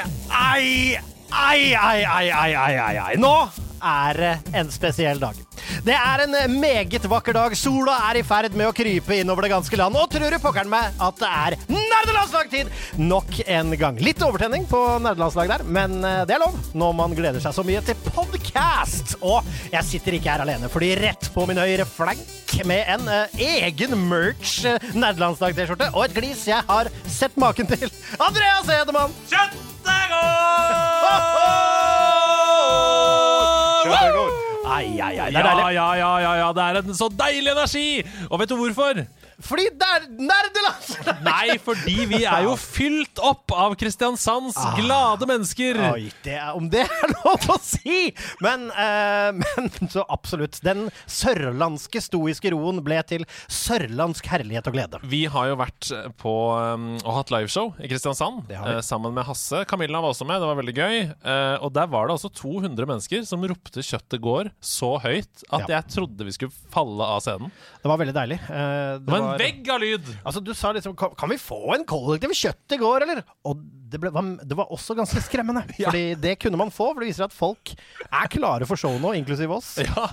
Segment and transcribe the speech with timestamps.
[0.00, 0.96] Ai,
[1.30, 3.14] ai, ai, ai, ai, ai, ai, ai.
[3.20, 3.34] Nå
[3.84, 5.38] er det en spesiell dag.
[5.84, 7.54] Det er en meget vakker dag.
[7.58, 9.98] Sola er i ferd med å krype innover det ganske land.
[10.00, 14.00] Og tror du pokker meg at det er nerdelandslagstid nok en gang.
[14.04, 17.66] Litt overtenning på nerdelandslag der, men eh, det er lov når man gleder seg så
[17.66, 19.18] mye til podkast.
[19.20, 23.40] Og jeg sitter ikke her alene, fordi rett på min høyre flank med en uh,
[23.42, 27.90] egen merch uh, nerdelandslag-T-skjorte og et glis jeg har sett maken til.
[28.22, 29.22] Andreas Hedemann!
[29.26, 29.73] Kjøtt!
[34.74, 35.30] Ai, ai, ai.
[35.30, 36.48] Det er Ja, ja, ja, ja, ja.
[36.52, 38.02] Det er en så deilig energi!
[38.30, 39.04] Og vet du hvorfor?
[39.42, 41.22] Fordi det er nerdelandslag!
[41.26, 45.78] Nei, fordi vi er jo fylt opp av Kristiansands glade mennesker.
[45.92, 48.12] Oi, det er, om det er lov å si!
[48.44, 50.60] Men, eh, men så absolutt.
[50.64, 55.00] Den sørlandske stoiske roen ble til sørlandsk herlighet og glede.
[55.10, 55.90] Vi har jo vært
[56.20, 59.64] på um, og hatt liveshow i Kristiansand Det eh, sammen med Hasse.
[59.70, 60.96] Camilla var også med, det var veldig gøy.
[61.10, 65.64] Eh, og der var det altså 200 mennesker som ropte 'kjøttet går' så høyt at
[65.68, 65.78] Ja.
[65.80, 67.50] jeg trodde vi skulle falle av scenen.
[67.82, 68.38] Det var veldig deilig.
[68.48, 70.10] Eh, Det var en vegg av lyd!
[70.22, 73.22] Altså, du sa liksom Kan, kan vi få en kollektiv kjøtt i går, eller?
[73.48, 73.60] Og
[73.92, 74.10] det, ble,
[74.42, 75.64] det var også ganske skremmende.
[75.78, 77.74] Fordi det kunne man få, for det viser at folk
[78.08, 79.74] er klare for show nå, inklusiv oss.
[79.84, 80.08] Ja.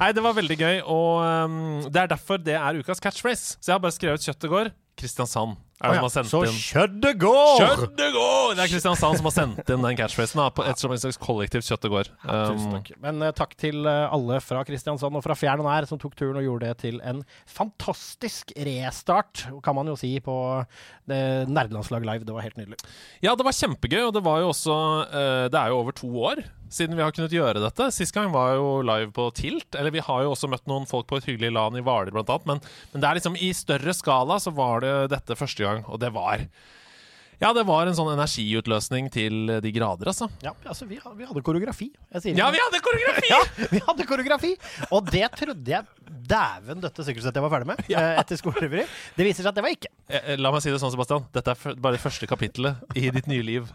[0.00, 3.56] Nei, det var veldig gøy, og um, det er derfor det er ukas catchphrase.
[3.60, 4.74] Så jeg har bare skrevet 'kjøtt i går'.
[4.96, 7.58] Kristiansand er det Å ja, som har Så inn kjøttet går!
[7.60, 8.54] Kjøttet går!
[8.56, 10.40] Det er Kristiansand som har sendt inn den catchphrasen.
[10.56, 12.10] på et slags kollektivt kjøttet går.
[12.24, 12.90] Tusen Um, takk.
[13.02, 16.16] Men uh, takk til uh, alle fra Kristiansand og fra fjern og nær som tok
[16.16, 20.36] turen og gjorde det til en fantastisk restart, kan man jo si, på
[21.10, 21.20] det
[21.52, 22.24] Nerdelandslag live.
[22.24, 22.80] Det var helt nydelig.
[23.20, 24.76] Ja, det var kjempegøy, og det var jo også
[25.12, 27.88] uh, Det er jo over to år siden vi har kunnet gjøre dette.
[27.94, 29.74] Sist gang var jo live på Tilt.
[29.78, 32.30] Eller vi har jo også møtt noen folk på et hyggelig LAN i Hvaler, blant
[32.32, 32.48] annet.
[32.50, 32.62] Men,
[32.92, 36.12] men det er liksom i større skala så var det dette første gang, og det
[36.16, 36.46] var
[37.36, 40.30] Ja, det var en sånn energiutløsning til de grader, altså.
[40.40, 41.90] Ja, altså, vi, vi hadde koreografi.
[42.40, 43.28] Ja, vi hadde koreografi!
[43.34, 43.42] Ja,
[43.74, 44.54] vi hadde koreografi!
[44.88, 48.84] Og det trodde jeg dæven døtte sykkelsettet jeg var ferdig med eh, etter skolerevy.
[49.16, 49.90] Det viser seg at det var ikke.
[50.08, 51.26] Eh, eh, La meg si det sånn, Sebastian.
[51.34, 53.68] Dette er f bare det første kapittelet i ditt nye liv.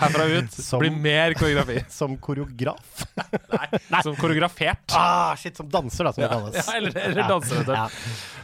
[0.00, 1.80] Herfra ut Som- blir mer koreografi.
[2.00, 3.04] Som koreograf.
[4.04, 4.94] Som koreografert.
[4.96, 6.56] Ah, shit, som danser, da, som det kalles.
[6.58, 7.74] ja, eller, eller danser, vet du.
[7.74, 7.88] Ja.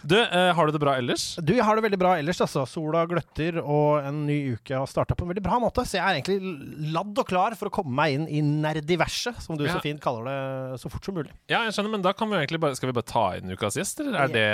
[0.02, 1.24] Du, eh, har du det bra ellers?
[1.44, 2.64] Du, jeg har det veldig bra ellers, altså.
[2.68, 5.84] Sola gløtter, og en ny uke har starta på en veldig bra måte.
[5.88, 9.58] Så jeg er egentlig ladd og klar for å komme meg inn i nerdiverset, som
[9.60, 9.74] du Ja.
[9.76, 11.32] så fint kaller det, så fort som mulig.
[11.50, 13.50] Ja, jeg skjønner, men da kan vi jo egentlig bare Skal vi bare ta inn
[13.52, 14.44] ukas gjest, eller er det,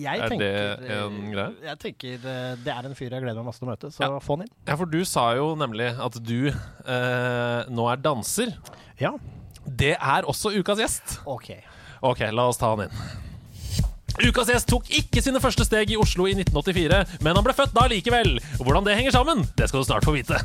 [0.00, 0.50] Jeg er det
[0.96, 1.52] en greie?
[1.68, 4.10] Jeg tenker eh, det er en fyr jeg gleder meg masse til å møte, så
[4.24, 4.52] få han inn.
[4.68, 8.54] Ja, for du sa jo nemlig at du eh, nå er danser.
[9.02, 9.14] Ja,
[9.68, 11.18] Det er også ukas gjest.
[11.28, 11.52] OK.
[12.08, 13.00] Ok, la oss ta han inn.
[14.18, 17.74] Ukas gjest tok ikke sine første steg i Oslo i 1984, men han ble født
[17.76, 18.38] da likevel.
[18.58, 20.40] Hvordan det henger sammen, det skal du snart få vite.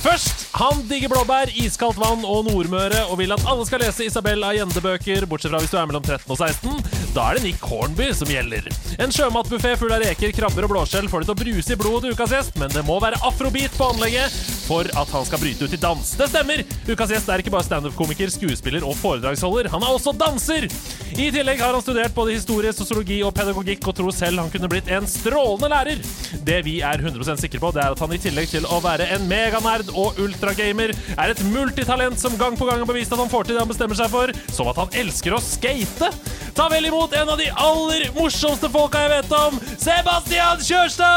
[0.00, 4.46] Først, han digger blåbær, iskaldt vann og Nordmøre, og vil at alle skal lese Isabel
[4.46, 7.00] Allende-bøker, bortsett fra hvis du er mellom 13 og 16.
[7.10, 8.70] Da er det Nick Hornby som gjelder.
[9.02, 12.06] En sjømatbuffé full av reker, krabber og blåskjell får det til å bruse i blodet
[12.06, 15.66] til ukas gjest, men det må være afrobeat på anlegget for at han skal bryte
[15.66, 16.14] ut i dans.
[16.16, 16.62] Det stemmer!
[16.86, 20.70] Ukas gjest er ikke bare standup-komiker, skuespiller og foredragsholder, han er også danser!
[21.10, 24.68] I tillegg har han studert både historie, sosiologi og pedagogikk, og tror selv han kunne
[24.68, 26.02] blitt en strålende lærer.
[26.44, 29.08] Det vi er 100% sikre på, det er at han i tillegg til å være
[29.14, 33.32] en meganerd og ultragamer, er et multitalent som gang på gang har bevist at han
[33.32, 36.10] får til det han bestemmer seg for, som at han elsker å skate.
[36.54, 41.08] Ta vel imot en av de aller morsomste folka jeg vet om, Sebastian Kjørstad!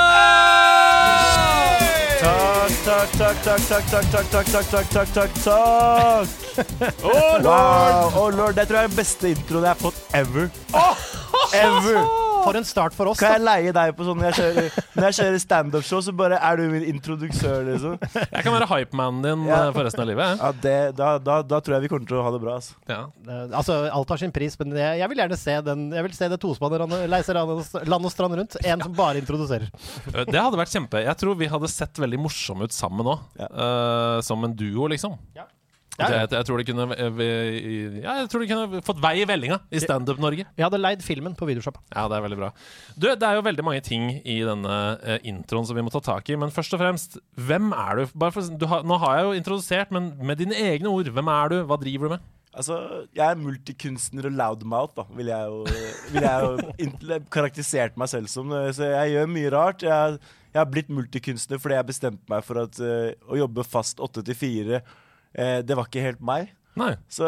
[2.24, 6.40] Takk, takk, takk, takk, takk, takk, takk, takk, takk, takk, takk, takk, takk.
[7.04, 10.50] Oh, Wow, oh lord, det tror jeg er den beste introen jeg har fått ever.
[11.54, 12.04] Ever.
[12.44, 15.06] For en start for oss, Kan jeg leie deg på sånn når jeg kjører, når
[15.08, 17.94] jeg kjører standup-show, så bare er du min introduksør, liksom?
[18.20, 19.62] Jeg kan være hypemanen din Ja.
[19.62, 20.42] eh, for resten av livet.
[20.42, 22.76] Ja, det, da, da, da tror jeg vi kommer til å ha det bra, altså.
[22.92, 23.00] Ja.
[23.30, 26.14] Eh, Altså, alt har sin pris, men jeg, jeg vil gjerne se den Jeg vil
[26.20, 28.58] se det tospannet leiser land og- strand rundt.
[28.66, 29.70] En som bare introduserer.
[30.12, 33.20] Det hadde vært kjempe Jeg tror vi hadde sett veldig morsomme ut sammen òg.
[33.40, 34.20] Ja.
[34.22, 35.16] som en duo, liksom.
[35.36, 35.44] Ja.
[36.00, 36.19] Ja, ja.
[36.24, 37.19] Jeg, jeg, tror de kunne eh,
[38.01, 40.48] Ja, jeg tror de kunne fått vei i vellinga i Standup-Norge.
[40.57, 41.84] Jeg hadde leid filmen på videosjappa.
[41.94, 42.50] Ja, det er veldig bra.
[42.95, 46.01] Du, det er jo veldig mange ting i denne uh, introen som vi må ta
[46.04, 46.38] tak i.
[46.40, 48.16] Men først og fremst, hvem er du?
[48.18, 51.12] Bare for, du ha, nå har jeg jo introdusert, men med dine egne ord.
[51.13, 51.60] Hvem er du?
[51.69, 52.25] Hva driver du med?
[52.54, 52.80] Altså,
[53.18, 55.62] jeg er multikunstner og loudmouth, da, vil jeg jo,
[56.13, 58.50] vil jeg jo karakterisert meg selv som.
[58.74, 59.86] Så jeg gjør mye rart.
[59.86, 60.19] Jeg,
[60.50, 64.25] jeg har blitt multikunstner fordi jeg bestemte meg for at uh, å jobbe fast åtte
[64.25, 64.84] til fire,
[65.35, 66.51] eh, det var ikke helt meg.
[66.75, 66.95] Nei.
[67.06, 67.27] Så,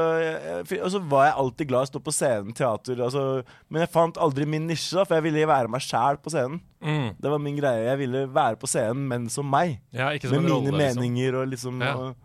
[0.82, 3.92] og så var jeg alltid glad i å stå på scenen, teater, altså, men jeg
[3.94, 6.58] fant aldri min nisje, for jeg ville være meg sjæl på scenen.
[6.82, 7.12] Mm.
[7.22, 7.84] Det var min greie.
[7.92, 9.76] Jeg ville være på scenen, men som meg.
[9.94, 11.02] Ja, ikke som Med mine rolle, liksom.
[11.04, 11.94] meninger og liksom Ja.
[11.96, 12.16] og,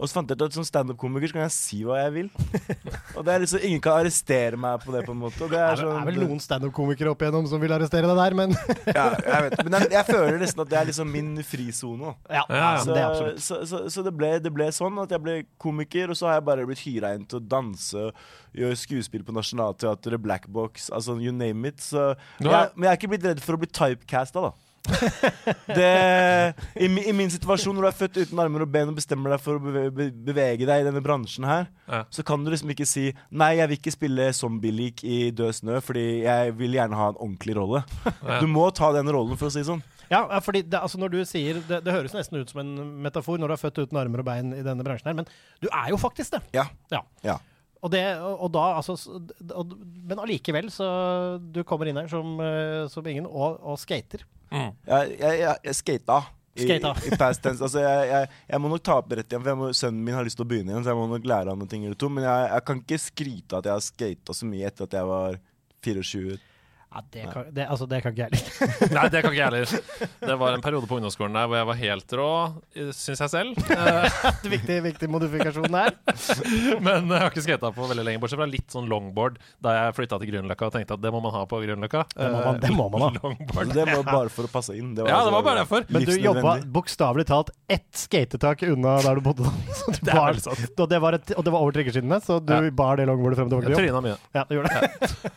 [0.00, 2.28] og så fant jeg ut at som standup-komiker så kan jeg si hva jeg vil.
[3.16, 5.36] og det er liksom Ingen kan arrestere meg på det, på en måte.
[5.44, 8.20] Og det Det er, sånn, er vel noen standup-komikere opp igjennom som vil arrestere deg
[8.22, 8.56] der, men
[8.98, 12.14] ja, jeg vet, Men jeg, jeg føler nesten at det er liksom min frisone.
[12.32, 12.70] ja, Ja.
[12.80, 13.44] Så, det er absolutt.
[13.44, 16.40] så, så, så det, ble, det ble sånn at jeg ble komiker, og så har
[16.40, 18.08] jeg bare blitt hyra inn til å danse,
[18.56, 21.84] gjøre skuespill på Nationaltheatret, Black Box, altså you name it.
[21.84, 24.69] Så, Du jeg, men jeg er ikke blitt redd for å bli typecasta, da.
[25.66, 29.34] Det, i, I min situasjon, når du er født uten armer og ben og bestemmer
[29.34, 32.02] deg for å bevege, bevege deg i denne bransjen her, Ja.
[32.14, 35.80] så kan du liksom ikke si Nei, jeg vil ikke spille zombie-lik i Død snø,
[35.84, 37.82] fordi jeg vil gjerne ha en ordentlig rolle.
[38.06, 38.40] Ja.
[38.40, 39.82] Du må ta den rollen, for å si det sånn.
[40.10, 42.72] Ja, fordi det, altså når du sier det, det høres nesten ut som en
[43.04, 45.28] metafor når du er født uten armer og bein i denne bransjen her, men
[45.62, 46.40] du er jo faktisk det.
[46.56, 46.64] Ja.
[46.90, 47.04] Ja.
[47.26, 47.36] Ja.
[47.80, 48.92] Og, det, og, og da, altså
[49.56, 49.70] og,
[50.04, 50.84] Men allikevel, så
[51.40, 54.26] Du kommer inn her som, eh, som ingen, og, og skater.
[54.50, 54.70] Mm.
[54.86, 56.20] Jeg, jeg, jeg, jeg skata.
[56.60, 57.62] I, i past tense.
[57.62, 60.26] Altså, jeg, jeg, jeg må nok ta opp rett igjen, for må, sønnen min har
[60.26, 60.84] lyst til å begynne igjen.
[60.84, 62.10] Så jeg må nok lære han ting eller to.
[62.12, 65.10] Men jeg, jeg kan ikke skryte at jeg har skata så mye etter at jeg
[65.10, 65.38] var
[65.86, 66.38] 24.
[66.90, 68.92] Ja, det kan, det, altså, det kan ikke jeg heller.
[68.96, 70.08] Nei, det kan ikke jeg heller.
[70.26, 72.30] Det var en periode på ungdomsskolen der hvor jeg var helt rå,
[72.98, 73.60] syns jeg selv.
[73.80, 75.94] Eh, viktig, viktig modifikasjon der.
[76.86, 79.94] Men jeg har ikke skata på veldig lenge, bortsett fra litt sånn longboard da jeg
[80.00, 82.02] flytta til Grünerløkka og tenkte at det må man ha på Grünerløkka.
[82.16, 83.10] Det må man- det må man ha.
[83.14, 83.72] Eh, Longboard.
[83.78, 84.90] Det var bare for å passe inn.
[84.98, 85.86] Det Ja, det altså var bare derfor.
[85.94, 89.46] Men du jobba bokstavelig talt ett skatetak unna der du bodde.
[89.78, 90.66] Så du Det bar, sant.
[90.76, 92.70] og, det var et, og det var over trikkeskinnene, så du Ja.
[92.70, 93.78] bar det longboardet frem til jobb.
[93.78, 94.18] Tryna mye.
[94.34, 95.32] Ja, du gjorde det.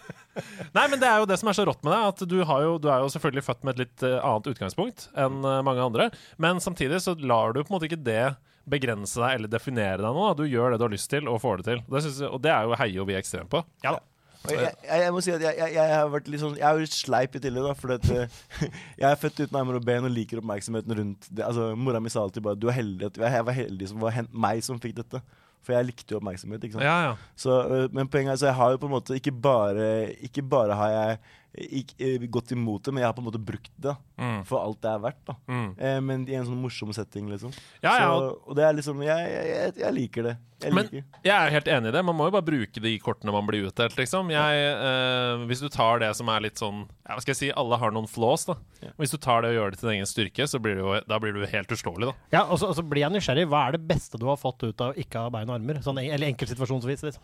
[0.74, 2.64] Nei, men det er jo det som er så rått med deg, at du, har
[2.66, 5.86] jo, du er jo selvfølgelig født med et litt eh, annet utgangspunkt enn eh, mange
[5.86, 6.10] andre,
[6.42, 8.34] men samtidig så lar du på en måte ikke det
[8.70, 10.24] begrense deg eller definere deg nå.
[10.30, 10.34] da.
[10.40, 11.84] Du gjør det du har lyst til, og får det til.
[11.92, 13.64] Det jeg, og det er jo heier jo vi ekstremt på.
[13.86, 14.04] Ja da.
[14.44, 16.76] Jeg, jeg, jeg må si at jeg, jeg, jeg har vært litt sånn Jeg er
[16.76, 17.76] jo litt sleip i tillegg, da.
[17.80, 18.34] For at, eh,
[19.00, 21.46] jeg er født uten armer og ben og liker oppmerksomheten rundt det.
[21.48, 24.20] Altså, Mora mi sa alltid bare Du er heldig at jeg var heldig som var
[24.32, 25.24] meg som fikk dette.
[25.64, 26.64] For jeg likte jo oppmerksomhet.
[26.64, 27.14] ikke sant Ja, ja.
[27.40, 30.44] Så, øh, men poenget er så jeg har jo på en måte ikke bare Ikke
[30.44, 31.18] bare har jeg
[31.54, 34.44] ikke, øh, gått imot det, men jeg har på en måte brukt det Mm.
[34.46, 35.26] for alt det er verdt.
[35.26, 35.76] da Mm.
[35.80, 37.52] eh, Men i en sånn morsom setting, liksom.
[37.84, 40.38] Ja, ja, så, og- det er liksom Jeg, jeg, jeg, liker det.
[40.64, 41.04] Jeg Men liker.
[41.24, 42.04] jeg er helt enig i det.
[42.06, 44.30] Man må jo bare bruke de kortene man blir utdelt, liksom.
[44.32, 47.52] Jeg, eh, hvis du tar det som er litt sånn ja, Hva skal jeg si,
[47.52, 48.56] alle har noen flaws, da.
[48.82, 48.90] Ja.
[48.98, 51.02] Hvis du tar det og gjør det til din egen styrke, så blir det jo,
[51.08, 52.14] da blir du helt uslåelig, da.
[52.32, 53.48] Ja, og så, og så blir jeg nysgjerrig.
[53.48, 55.76] Hva er det beste du har fått ut av ikke ha bein og armer?
[55.84, 57.22] Sånn, en- eller enkeltsituasjonsvis, liksom.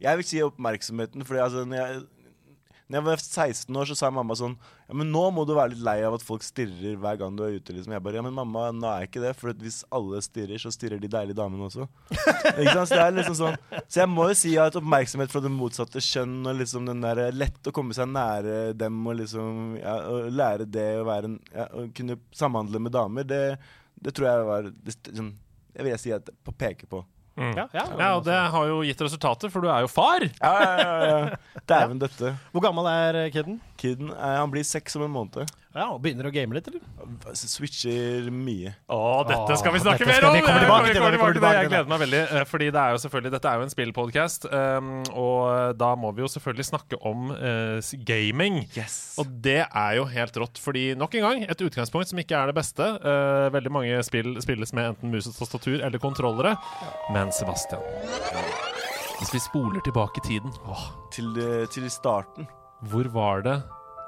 [0.00, 2.02] Jeg vil si oppmerksomheten, Fordi altså når jeg,
[2.84, 4.54] når jeg var 16 år, så sa mamma sånn
[4.84, 7.40] Ja, men nå må du være litt lei av at folk stirrer hver gang du
[7.46, 7.72] er ute.
[7.72, 9.30] liksom Jeg bare Ja, men mamma, nå er jeg ikke det.
[9.40, 11.86] For hvis alle stirrer, så stirrer de deilige damene også.
[12.60, 12.90] ikke sant?
[12.90, 16.02] Så det er liksom sånn Så jeg må jo si at oppmerksomhet fra det motsatte
[16.04, 20.28] kjønn, og liksom den der lett å komme seg nære dem, og liksom ja, og
[20.36, 23.42] lære det å være en ja, Å kunne samhandle med damer, det,
[23.96, 25.32] det tror jeg var det, sånn,
[25.72, 27.00] Jeg vil si at på peke på.
[27.34, 27.84] Ja, ja.
[27.98, 30.22] Ja, og det har jo gitt resultater, for du er jo far!
[30.22, 31.60] Ja, ja, ja, ja.
[31.66, 32.34] Dæven døtte.
[32.54, 33.56] Hvor gammel er kidden?
[33.80, 35.50] Kiden eh, han blir seks om en måned.
[35.74, 36.82] Ja, og Begynner å game litt, eller?
[37.34, 38.70] Switcher mye.
[38.86, 40.36] Å, dette skal vi snakke mer om!
[40.36, 41.62] vi tilbake vi til, vi kommer tilbake det.
[41.64, 42.20] Jeg gleder meg veldig.
[42.38, 46.12] eh, Fordi det er jo selvfølgelig Dette er jo en spillpodkast, um, og da må
[46.14, 48.60] vi jo selvfølgelig snakke om uh, gaming.
[48.78, 48.98] Yes.
[49.18, 52.52] Og det er jo helt rått, fordi nok en gang, et utgangspunkt som ikke er
[52.52, 52.86] det beste.
[53.02, 56.54] Uh, veldig mange spill spilles med enten mus og tastatur eller kontrollere.
[57.14, 57.82] Men Sebastian
[59.18, 62.46] Hvis vi spoler tilbake tiden, åh, Til, eh, til starten.
[62.90, 63.56] Hvor var det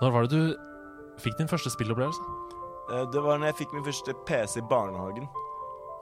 [0.02, 0.56] Når var det du
[1.22, 2.20] fikk din første spillopplevelse?
[2.92, 5.28] Eh, Det var når jeg fikk min første PC i barnehagen.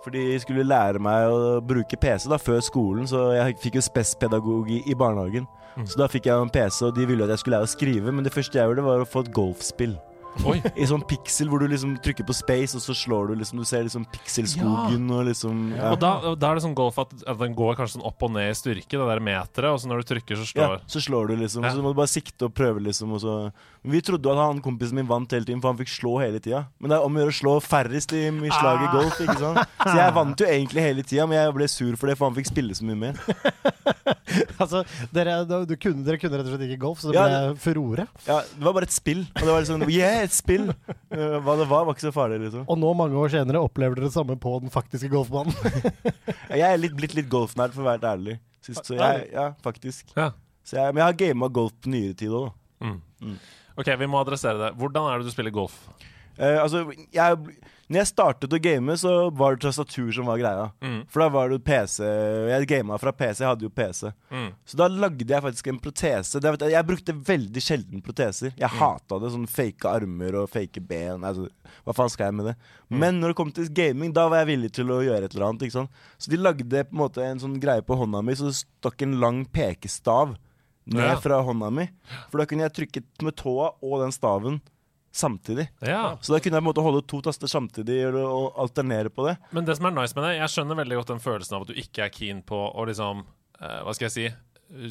[0.05, 3.85] Fordi jeg skulle lære meg å bruke PC da før skolen, så jeg fikk jo
[3.87, 5.47] spespedagog i, i barnehagen.
[5.79, 5.87] Mm.
[5.89, 8.13] Så da fikk jeg en PC, og de ville at jeg skulle lære å skrive,
[8.13, 9.97] men det første jeg gjorde, var å få et golfspill.
[10.43, 10.57] Oi.
[10.83, 13.67] I sånn pixel hvor du liksom trykker på space, og så slår du liksom Du
[13.69, 15.93] ser liksom pikselskogen og liksom ja.
[15.95, 18.35] Og da, da er det sånn golf at, at den går kanskje sånn opp og
[18.35, 21.03] ned i styrke, det der meteret, og så når du trykker, så slår ja, så
[21.05, 21.67] slår du liksom.
[21.67, 21.73] Ja.
[21.77, 23.15] Så må du bare sikte og prøve, liksom.
[23.15, 23.37] Og så.
[23.85, 26.17] Men vi trodde jo at han kompisen min vant hele tiden, for han fikk slå
[26.23, 26.65] hele tida.
[26.83, 29.39] Men det er om å gjøre å slå færrest i, i slag i golf, ikke
[29.41, 29.63] sant.
[29.85, 32.39] Så jeg vant jo egentlig hele tida, men jeg ble sur for det, for han
[32.39, 33.21] fikk spille så mye mer.
[34.59, 34.81] Altså,
[35.15, 35.37] dere,
[35.67, 38.07] du kunne, dere kunne rett og slett ikke golf, så det Ja, ble furore.
[38.27, 39.25] Ja, Det var bare et spill.
[39.35, 40.71] Og det var liksom Yeah, et spill!
[41.15, 42.65] Eh, hva det var, var ikke så farlig, liksom.
[42.71, 45.55] Og nå, mange år senere, opplever dere det samme på den faktiske golfbanen.
[46.51, 48.39] Jeg er litt, blitt litt golfnerd, for å være ærlig.
[48.65, 50.15] Sist, så jeg, ja, faktisk.
[50.17, 50.31] Ja.
[50.65, 52.93] Så jeg, men jeg har gama golf på nyere tid òg, da.
[53.21, 53.35] Mm.
[53.77, 54.71] OK, vi må adressere det.
[54.81, 55.75] Hvordan er det du spiller golf?
[56.39, 56.81] Uh, altså,
[57.13, 57.59] jeg,
[57.91, 60.71] når jeg startet å game, så var det tastatur som var greia.
[60.81, 61.03] Mm.
[61.13, 61.99] For da var det PC
[62.49, 64.13] Jeg gama fra PC, jeg hadde jo PC.
[64.31, 64.51] Mm.
[64.65, 66.41] Så da lagde jeg faktisk en protese.
[66.41, 68.55] Jeg, brukte veldig sjelden proteser.
[68.57, 68.79] Jeg Mm.
[68.79, 69.33] hata det.
[69.33, 71.21] Sånn fake armer og fake ben.
[71.25, 71.49] Altså,
[71.85, 72.57] hva faen skal jeg med det?
[72.91, 72.99] Mm.
[72.99, 75.47] Men når det kom til gaming, da var jeg villig til å gjøre et eller
[75.51, 75.63] annet.
[75.69, 75.91] Ikke sant?
[76.19, 79.03] Så de lagde på en måte en sånn greie på hånda mi, så det stakk
[79.03, 80.37] en lang pekestav
[80.87, 81.17] ned Ja.
[81.17, 81.89] fra hånda mi.
[82.31, 84.61] For da kunne jeg trykke med tåa og den staven
[85.15, 85.69] samtidig.
[85.87, 86.17] Ja.
[86.21, 89.37] Så da kunne jeg på en måte holde to taster samtidig og, alternere på det.
[89.55, 91.71] Men det som er nice med det, jeg skjønner veldig godt den følelsen av at
[91.71, 94.27] du ikke er keen på å liksom uh, Hva skal jeg si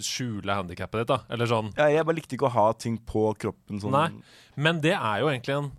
[0.03, 1.18] skjule handikappet ditt, da.
[1.34, 1.74] Eller sånn.
[1.75, 3.82] Ja, jeg bare likte ikke å ha ting på kroppen.
[3.84, 3.96] Sånn.
[3.96, 4.08] Nei.
[4.56, 5.72] Men det er jo egentlig en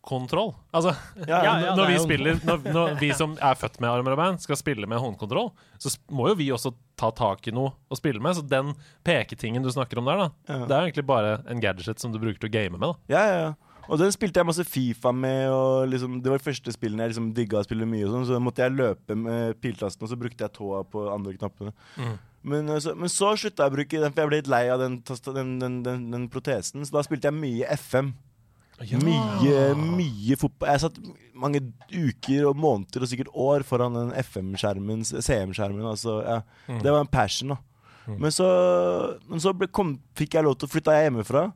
[0.00, 0.54] spillkontroll.
[0.72, 0.94] Altså,
[1.26, 4.12] Ja, Ja, ja, når, vi er spiller, når, når vi som er født med armer
[4.12, 7.72] og bein, skal spille med håndkontroll, så må jo vi også ta tak i noe
[7.90, 8.34] å spille med.
[8.36, 10.66] Så den peketingen du snakker om der, da, Ja.
[10.66, 12.80] det er egentlig bare en gadget som du bruker til å game med.
[12.80, 13.54] da Ja, ja, ja.
[13.88, 17.10] Og den spilte jeg masse Fifa med, og liksom, det var de første spillene jeg
[17.10, 20.16] liksom digga å spille mye, og sånn, så måtte jeg løpe med piltasten, og så
[20.16, 21.72] brukte jeg tåa på andre knappene.
[21.96, 22.18] Mm.
[22.42, 24.68] Men, eh, så, men så slutta jeg å bruke den, for jeg ble litt lei
[24.70, 28.14] av den, den, den, den, den protesen, så da spilte jeg mye FM.
[28.80, 30.70] Mye, mye fotball.
[30.72, 31.00] Jeg satt
[31.36, 31.60] mange
[31.92, 35.84] uker og måneder og sikkert år foran den FM-skjermen, CM-skjermen.
[35.90, 36.38] Altså, ja.
[36.68, 36.78] Mm.
[36.84, 37.60] Det var en passion, da.
[38.18, 38.46] Men så,
[39.28, 41.50] men så ble, kom, fikk jeg lov til å flytte hjemmefra.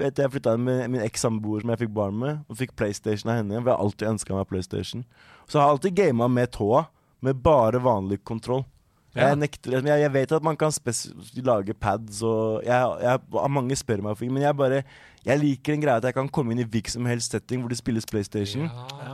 [0.00, 3.40] Etter Jeg flytta med min eks-samboer som jeg fikk barn med, og fikk PlayStation av
[3.40, 3.58] henne.
[3.58, 5.02] For jeg har alltid ønska meg PlayStation.
[5.44, 6.86] Så jeg har alltid gama med tåa,
[7.20, 8.62] med bare vanlig kontroll.
[9.14, 9.28] Ja.
[9.32, 10.70] Jeg, nekter, jeg, jeg vet at man kan
[11.42, 14.82] lage pads, og jeg, jeg, mange spør meg men jeg bare
[15.26, 17.68] Jeg liker den greia at jeg kan komme inn i hvilken som helst setting hvor
[17.68, 18.70] det spilles PlayStation.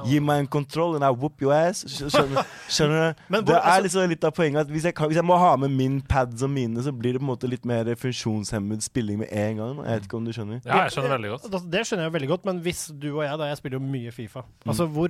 [0.07, 1.81] Gi meg en kontroll, and I whoop your ass.
[1.89, 3.25] Skjønner, skjønner du?
[3.33, 5.25] Men hvor- Det er altså- liksom litt av poenget at hvis jeg, kan, hvis jeg
[5.27, 7.91] må ha med min pads og mine, så blir det på en måte litt mer
[7.99, 9.77] funksjonshemmet spilling med en gang.
[9.83, 10.61] Jeg vet ikke om du skjønner?
[10.65, 11.49] Ja, jeg skjønner veldig godt.
[11.51, 13.87] Altså, Det skjønner jeg veldig godt, men hvis du og jeg, da, jeg spiller jo
[13.97, 15.09] mye Fifa Altså, hvor,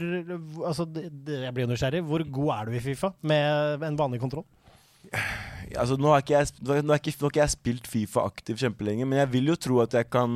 [0.64, 2.02] altså det, det, Jeg blir jo nysgjerrig.
[2.08, 4.46] Hvor god er du i Fifa med en vanlig kontroll?
[5.76, 8.60] Altså, nå har ikke jeg, nå har ikke, nå har ikke jeg spilt Fifa aktivt
[8.62, 10.30] kjempelenge, men jeg vil jo tro at jeg kan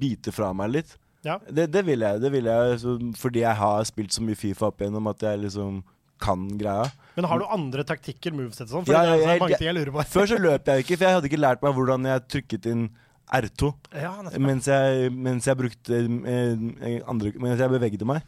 [0.00, 0.94] bite fra meg litt.
[1.26, 1.36] Ja.
[1.46, 2.20] Det, det vil jeg.
[2.22, 5.42] Det vil jeg så, fordi jeg har spilt så mye Fifa opp igjennom at jeg
[5.44, 5.82] liksom
[6.22, 6.86] kan greia.
[7.16, 8.90] Men har du andre taktikker, movesett og sånn?
[8.94, 10.06] Ja, ja, altså jeg- jeg.
[10.14, 12.84] Før så løp jeg ikke, for jeg hadde ikke lært meg hvordan jeg trykket inn
[13.32, 14.66] R2 Ja, mens
[15.10, 18.22] mens jeg brukte eh, andre, Mens jeg bevegde meg.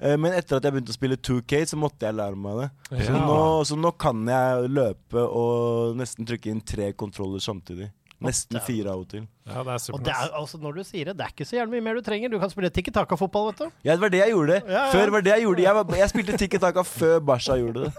[0.00, 2.68] Eh, Men etter at jeg begynte å spille 2K, så måtte jeg lære meg det.
[3.06, 3.38] Så, nå,
[3.68, 7.90] så nå kan jeg løpe og nesten trykke inn tre kontroller samtidig.
[8.18, 9.26] Nesten fire av og til.
[9.46, 11.54] Ja, det er Og det er, altså, når du sier det, det er ikke så
[11.60, 12.32] gjerne mye mer du trenger.
[12.32, 13.76] Du kan spille tikki taka-fotball, vet du.
[13.86, 14.56] Ja, det var det jeg gjorde.
[14.66, 14.86] Ja, ja.
[14.90, 17.92] Før var det Jeg gjorde Jeg, var, jeg spilte Tikki Taka før Basha gjorde det.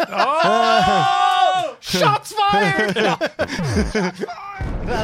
[1.80, 3.00] Shots fired!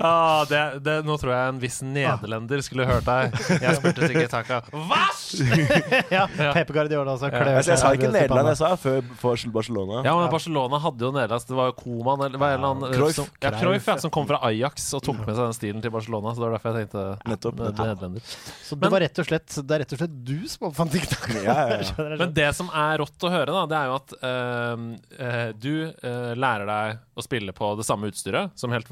[0.00, 3.34] Ah, det, det, nå tror jeg en viss nederlender skulle hørt deg.
[3.60, 4.60] Jeg spurte sikkert Taka.
[4.88, 5.42] Vash!
[6.14, 7.58] ja, Pepe Guardiola også klør ja.
[7.60, 10.00] jeg sa ikke Nederland, jeg sa før for Barcelona.
[10.06, 11.44] Ja, men Barcelona hadde jo Nederland.
[11.50, 13.18] Det var jo Koman eller er det han, eh, Cruyff.
[13.18, 15.92] Som, ja, Cruyff, ja, som kom fra Ajax og tok med seg den stilen til
[15.94, 16.32] Barcelona.
[16.32, 17.84] Så det var derfor jeg tenkte Nettopp, nettopp.
[17.84, 18.32] nederlender.
[18.64, 21.28] Så det, var rett og slett, det er rett og slett du som oppfant TikTok?
[21.44, 22.08] Ja, ja, ja.
[22.22, 24.88] Men det som er rått å høre, da, det er jo at eh,
[25.28, 28.90] eh, du eh, lærer deg å spille på det samme utstyret som helt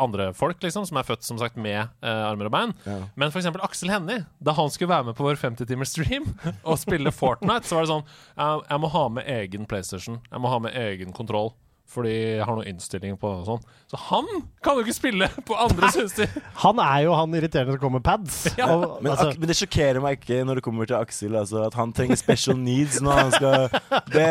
[0.00, 2.74] andre folk, liksom, som er født som sagt med uh, armer og bein.
[2.86, 3.00] Ja.
[3.18, 6.30] Men for eksempel Aksel Hennie, da han skulle være med på vår 50-timers stream
[6.68, 10.22] og spille Fortnite, så var det sånn jeg, jeg må ha med egen PlayStation.
[10.30, 11.52] Jeg må ha med egen kontroll.
[11.94, 13.64] Fordi jeg har noen innstillinger på og sånn.
[13.92, 14.26] Så han
[14.64, 16.32] kan jo ikke spille på andres utstyr!
[16.64, 18.38] Han er jo han irriterende som kommer med pads.
[18.58, 18.70] Ja.
[18.72, 21.36] Og, Men, altså, men det sjokkerer meg ikke når det kommer til Aksel.
[21.38, 23.68] Altså, at han trenger special needs når han skal
[24.14, 24.26] Det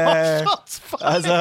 [0.99, 1.37] Altså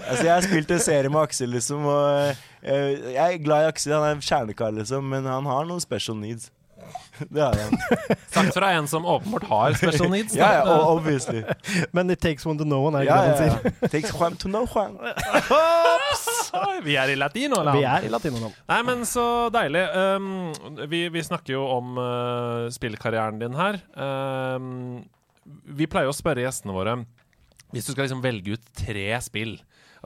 [0.00, 3.70] Altså, jeg har spilt en serie med Aksel, liksom, og eh, jeg er glad i
[3.70, 3.94] Aksel.
[3.96, 6.50] Han er en kjernekar, liksom, men han har noen special needs.
[7.36, 7.78] Det er han.
[8.32, 10.34] Sagt fra en som åpenbart har special needs.
[10.40, 11.42] Ja, ja, o- obviously.
[11.96, 13.88] men it takes one to know one, er det Ja, ikke det ja, sier?
[13.94, 14.98] Takes Juan to know Juan.
[16.86, 17.76] Vi er i latino, eller?
[17.76, 18.50] Vi er i latino nå.
[18.70, 19.82] Nei, men så deilig.
[19.92, 20.28] Um,
[20.90, 23.78] vi, vi snakker jo om uh, spillkarrieren din her.
[23.96, 25.02] Um,
[25.76, 26.96] vi pleier å spørre gjestene våre
[27.70, 29.52] Hvis du skal liksom velge ut tre spill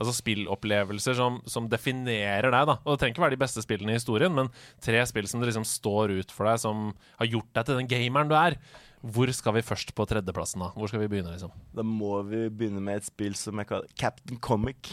[0.01, 2.77] Altså spillopplevelser som, som definerer deg, da.
[2.81, 4.49] Og det trenger ikke være de beste spillene i historien, men
[4.81, 6.87] tre spill som det liksom står ut for deg, som
[7.19, 8.57] har gjort deg til den gameren du er.
[9.01, 10.71] Hvor skal vi først på tredjeplassen, da?
[10.77, 11.53] Hvor skal vi begynne, liksom?
[11.73, 14.91] Da må vi begynne med et spill som jeg kaller Captain Comic.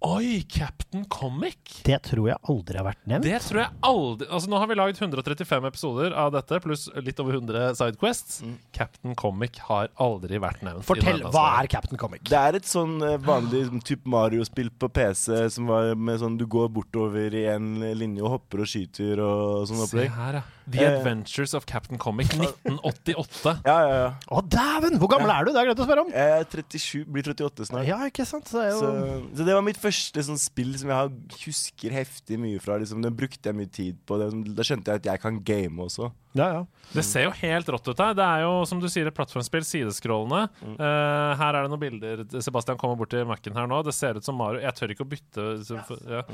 [0.00, 1.82] Oi, Captain Comic!
[1.84, 3.26] Det tror jeg aldri har vært nevnt.
[3.26, 7.20] Det tror jeg aldri Altså Nå har vi lagd 135 episoder av dette, pluss litt
[7.20, 8.38] over 100 Sidequests.
[8.72, 10.86] Captain Comic har aldri vært nevnt.
[10.88, 12.24] Fortell, hva er Captain Comic?
[12.30, 16.46] Det er et sånn eh, vanlig type Mario-spill på PC som var med sånn du
[16.48, 20.46] går bortover i en linje og hopper og skyter og sånn Se her, ja.
[20.70, 20.84] The.
[20.86, 23.54] Adventures of Captain Comic 1988.
[23.66, 24.10] Ja, ja, ja.
[24.30, 24.98] Å, dæven!
[25.02, 25.52] Hvor gammel er du?
[25.54, 26.12] Det er greit å spørre om.
[26.14, 27.88] Jeg er 37, blir 38 snart.
[27.88, 28.48] Ja, ikke sant?
[28.50, 29.18] Så, Så, jo...
[29.36, 31.12] så det var mitt første sånn spill som jeg
[31.46, 32.78] husker heftig mye fra.
[32.82, 33.02] Liksom.
[33.04, 34.20] Den brukte jeg mye tid på.
[34.22, 36.10] Det, da skjønte jeg at jeg kan game også.
[36.32, 36.66] Ja, ja.
[36.90, 38.14] Det ser jo helt rått ut her.
[38.18, 40.48] Det er jo, som du sier, et plattformspill, sideskrollende.
[40.74, 42.22] Uh, her er det noen bilder.
[42.42, 43.78] Sebastian kommer bort til Mac-en her nå.
[43.86, 44.62] Det ser ut som Mario.
[44.62, 45.46] Jeg tør ikke å bytte.
[45.66, 45.78] Så,
[46.10, 46.24] ja.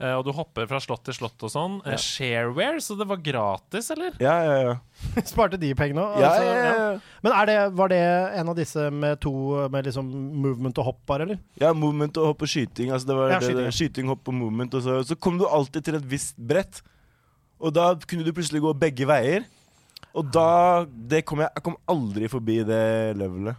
[0.00, 1.78] Uh, og du hopper fra slott til slott og sånn.
[1.84, 4.16] Uh, shareware, så det var gratis, eller?
[4.22, 4.74] Ja, ja, ja.
[5.32, 6.20] Sparte de pengene òg?
[6.22, 7.16] ja, Altså, ja, ja, ja.
[7.24, 8.02] Men er det, var det
[8.40, 9.34] en av disse med to
[9.72, 10.08] med liksom
[10.44, 11.40] movement og hopp, bare, eller?
[11.60, 12.92] Ja, movement og hopp og skyting.
[12.96, 14.78] Altså det var Ja, det, skyting, det, skyting, hopp og movement.
[14.78, 16.80] Og så, så kom du alltid til et visst brett.
[17.58, 19.46] Og da kunne du plutselig gå begge veier.
[20.16, 22.84] Og da det kom jeg, jeg kom aldri forbi det
[23.18, 23.58] levelet.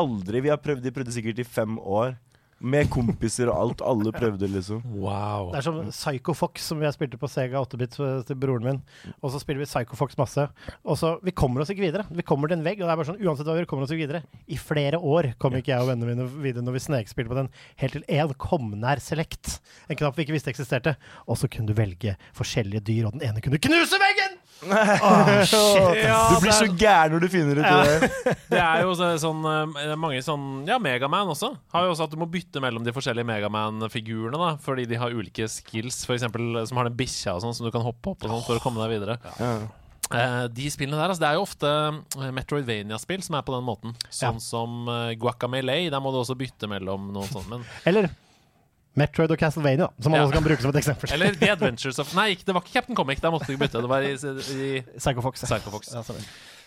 [0.00, 0.42] Aldri.
[0.44, 2.14] Vi har prøvd, de prøvde sikkert i fem år.
[2.60, 3.82] Med kompiser og alt.
[3.84, 4.82] Alle prøvde, liksom.
[5.00, 5.48] Wow.
[5.54, 7.96] Det er som Psycho Fox, som jeg spilte på Sega 8-bit
[8.28, 8.80] til broren min.
[9.22, 10.44] Og så spiller vi Psycho Fox masse.
[10.84, 12.04] Og så, Vi kommer oss ikke videre.
[12.12, 13.88] Vi kommer til en vegg, og det er bare sånn, uansett hva vi gjør, kommer
[13.88, 14.22] oss ikke videre.
[14.44, 17.50] I flere år kom ikke jeg og vennene mine videre når vi snekspilte på den,
[17.80, 19.56] helt til én kom nær Select.
[19.88, 20.98] En knapp vi ikke visste eksisterte.
[21.24, 24.19] Og så kunne du velge forskjellige dyr, og den ene kunne knuse veggen!
[26.10, 28.10] Ja, du blir så gæren når du finner ut det.
[28.52, 31.52] Det er jo så, sånn eh, mange sånn Ja, Megaman også.
[31.74, 35.14] Har jo også at du må bytte mellom de forskjellige Megaman-figurene, da fordi de har
[35.14, 36.26] ulike skills, f.eks.
[36.26, 38.64] som har den bikkja og sånn, som du kan hoppe opp og sånn for å
[38.64, 39.20] komme deg videre.
[39.40, 39.54] Ja.
[40.10, 43.66] Uh, de spillene der, altså, det er jo ofte eh, Metroidvania-spill som er på den
[43.66, 43.94] måten.
[44.10, 45.86] Sånn som uh, Guacamelee.
[45.92, 47.46] Der må du også bytte mellom noe sånt.
[47.52, 48.10] Men, Eller
[49.00, 50.26] Metroid og Castlevania, som man Ja.
[50.28, 51.10] også kan bruke som et eksempel.
[51.16, 53.20] eller The Adventures of Nei, det var ikke Captain Comic.
[53.24, 53.80] Der måtte du bytte.
[53.82, 55.44] Det var i, i Psycho Fox.
[55.44, 55.92] Psycho Fox.
[55.94, 56.02] Ja.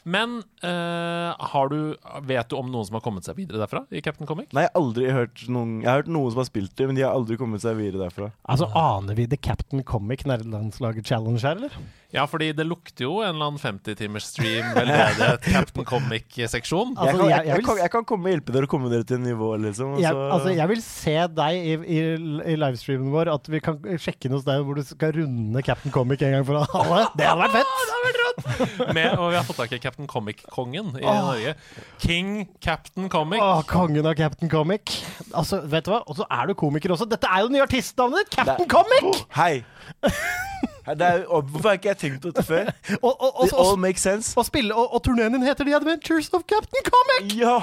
[0.03, 1.95] Men uh, har du,
[2.27, 4.49] vet du om noen som har kommet seg videre derfra i Captain Comic?
[4.51, 6.97] Nei, jeg har aldri hørt noen Jeg har hørt noen som har spilt det, men
[6.99, 8.31] de har aldri kommet seg videre derfra.
[8.51, 11.77] Altså, Aner vi The Captain Comic nerdelandslaget challenge her, eller?
[12.13, 16.91] Ja, fordi det lukter jo en eller annen 50-timers stream veldedighet Captain Comic-seksjon.
[16.93, 18.67] Altså, jeg, kan, jeg, jeg- jeg jeg, vil kan, jeg kan komme og hjelpe dere
[18.67, 19.95] å komme dere til nivå, liksom.
[19.95, 22.03] og Jeg, så- altså, jeg vil se deg i, i,
[22.53, 25.95] i livestreamen vår, at vi kan sjekke inn hos deg hvor du skal runde Captain
[25.95, 27.01] Comic en gang for alle.
[27.17, 27.92] Det hadde vært fett!
[28.93, 31.19] Med, og vi har fått tak i Captain Comic-kongen i Åh.
[31.27, 31.53] Norge.
[32.03, 32.31] King
[32.63, 33.41] Captain Comic.
[33.43, 34.97] Åh, kongen av Captain Comic.
[35.33, 36.01] Altså, vet du hva?
[36.07, 37.07] Og så er du komiker også.
[37.09, 38.35] Dette er jo det nye artistnavnet ditt!
[38.39, 39.23] Captain Comic!
[39.37, 39.63] Hei!
[40.83, 42.67] Hei, det er, og, hvorfor har ikke jeg tenkt på dette før?
[43.05, 44.33] Og, og, og, It og, all makes sense.
[44.37, 47.37] og, spille, og, og turneen din heter The Adventures of Captain Comic!
[47.39, 47.59] Ja!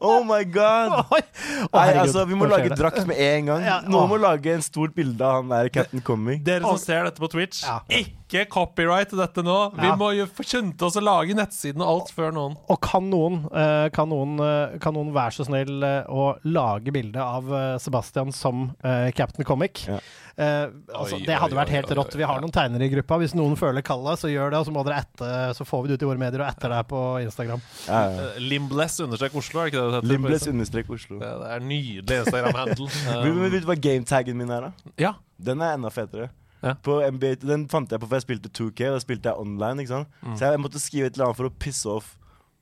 [0.00, 1.06] Oh my god!
[1.72, 3.64] Nei, altså, Vi må lage drakt med en gang.
[3.66, 6.42] Ja, Noen må lage en stort bilde av han der Captain Comic.
[6.46, 9.56] Dere som ser dette på Twitch, ikke copyright dette nå.
[9.78, 12.58] Vi må jo skynde oss å lage nettsiden og alt før noen.
[12.72, 16.92] Og kan noen, eh, kan noen, eh, kan noen være så snill eh, å lage
[16.94, 17.50] bilde av
[17.82, 18.68] Sebastian som
[19.16, 19.86] Captain Comic?
[19.88, 20.00] Ja.
[20.36, 22.14] Eh, altså, Oi, det hadde oi, vært helt oi, rått.
[22.18, 22.42] Vi har ja.
[22.44, 23.16] noen tegnere i gruppa.
[23.22, 24.60] Hvis noen føler kalla, så gjør det.
[24.60, 26.74] Og så må dere ette, så får vi det ut i våre medier og etter
[26.74, 27.62] deg på Instagram.
[27.86, 28.24] Ja, ja.
[28.26, 30.10] Eh, Limbless understrek Oslo, er det ikke det det heter?
[30.12, 31.20] Limbless understrek Oslo.
[31.22, 32.90] Det det er nydelig Instagram-handle.
[33.12, 34.92] Um, Vet du hva gametaggen min er, da?
[35.08, 35.14] ja.
[35.36, 36.30] Den er enda fetere.
[36.64, 36.72] Ja.
[36.80, 39.84] På NBA, den fant jeg på for jeg spilte 2K, da spilte jeg online.
[39.84, 40.22] ikke sant?
[40.24, 40.36] Mm.
[40.36, 42.14] Så jeg måtte skrive et eller annet for å pisse off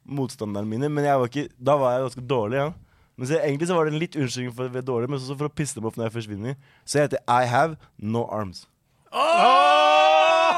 [0.04, 0.90] motstanderne mine.
[0.92, 2.60] Men jeg var ikke, da var jeg ganske dårlig.
[2.60, 2.72] Ja.
[3.16, 5.20] Men så Egentlig så var det en litt unnskyldning for at vi er dårlige, men
[5.20, 6.56] også for å pisse dem opp når jeg forsvinner.
[6.84, 8.64] Så jeg heter I have no arms.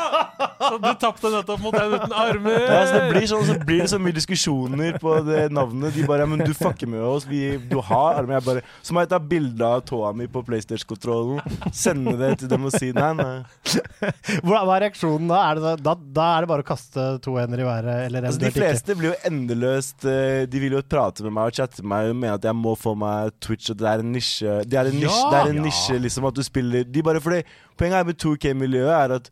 [0.66, 2.62] Så du tapte nettopp mot en uten armer!
[2.64, 5.92] Ja, så det blir sånn, så blir det så mye diskusjoner på det navnet.
[5.94, 7.26] De bare ja, 'Men du fucker med oss.
[7.28, 10.42] Vi, du har armer.' Jeg bare Så må jeg ta bilde av tåa mi på
[10.46, 11.40] PlayStation-kontrollen,
[11.76, 13.36] sende det til dem og si nei, nei.
[14.42, 15.38] Hva hva er reaksjonen da?
[15.52, 16.26] Er det, da, da?
[16.38, 18.06] Er det bare å kaste to hender i været?
[18.08, 18.66] Eller Altså, de fleste ikke.
[18.66, 22.10] fleste blir jo endeløst eh, De vil jo prate med meg og chatte med meg
[22.10, 24.58] og mene at jeg må få meg Twitch, og det er en nisje.
[24.66, 25.30] Det er en nisje, Ja!
[25.30, 25.66] det er en Ja.
[25.68, 27.42] nisje liksom at du spiller De bare fordi
[27.76, 29.30] Poenget her med 2K-miljøet er at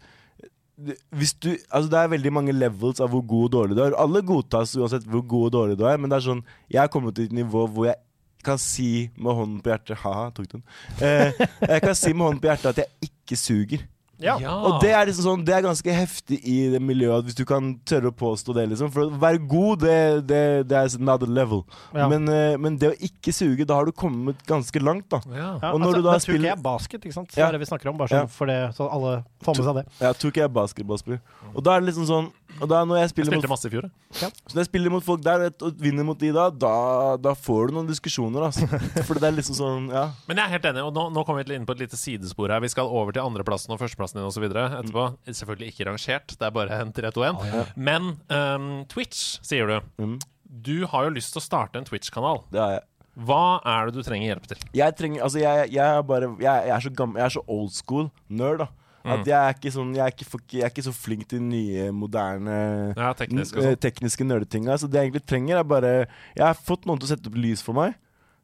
[0.74, 3.96] du, altså Det er veldig mange levels av hvor god og dårlig du er.
[4.00, 6.90] Alle godtas uansett hvor god og dårlig du er, men det er sånn Jeg er
[6.92, 8.00] kommet til et nivå hvor jeg
[8.44, 10.64] kan si med hånden på hjertet Haha, tok den.
[11.00, 11.30] Eh,
[11.72, 13.86] jeg kan si med hånden på hjertet at jeg ikke suger.
[14.22, 14.36] Ja.
[14.38, 17.72] Og det er liksom sånn Det er ganske heftig i det miljøet, hvis du kan
[17.84, 18.92] tørre å påstå det, liksom.
[18.94, 21.64] For å være god, det, det, det er another level.
[21.94, 22.08] Ja.
[22.08, 25.20] Men, eh, men det å ikke suge, da har du kommet ganske langt, da.
[25.34, 25.50] Ja.
[25.72, 27.32] Og når altså, du da spiller- ikke er basket, ikke sant?
[27.32, 27.48] Så Ja.
[27.48, 28.26] er det vi snakker om, bare sånn Ja.
[28.26, 29.86] for det, så alle får med seg det.
[30.00, 31.20] Ja, jeg er basketballspiller.
[31.54, 32.32] Og da er det liksom sånn
[32.64, 33.86] Og da når jeg Jeg spilte mot, masse i fjor.
[34.16, 34.30] Ja.
[34.32, 36.74] så når jeg spiller mot folk der og vinner mot de da, da,
[37.20, 38.66] da får du noen diskusjoner, altså.
[39.06, 40.06] For det er liksom sånn Ja.
[40.30, 42.00] Men jeg er helt enig, og nå, nå kommer vi til inn på et lite
[42.00, 42.64] sidespor her.
[42.64, 44.48] Vi skal over til andreplassen og førsteplassen din osv.
[44.48, 45.06] etterpå.
[45.28, 47.44] Selvfølgelig ikke rangert, det er bare en 3-2-1.
[47.76, 49.78] Men um, Twitch, sier du.
[50.00, 50.16] Mm.
[50.64, 52.44] Du har jo lyst til å starte en Twitch-kanal.
[52.54, 52.84] Det har jeg.
[53.14, 54.62] Hva er det du trenger hjelp til?
[54.74, 57.42] Jeg trenger Altså, jeg, jeg er bare jeg, jeg er så gammel Jeg er så
[57.46, 58.66] old school nerd, da.
[59.04, 59.12] Mm.
[59.12, 61.42] At jeg er ikke sånn Jeg er ikke, for- jeg er ikke så flink til
[61.44, 63.80] nye, moderne Ja, teknisk og eh, sånn.
[63.84, 64.78] tekniske nerdetinga.
[64.80, 65.90] Så det jeg egentlig trenger, er bare
[66.34, 67.94] Jeg har fått noen til å sette opp lys for meg.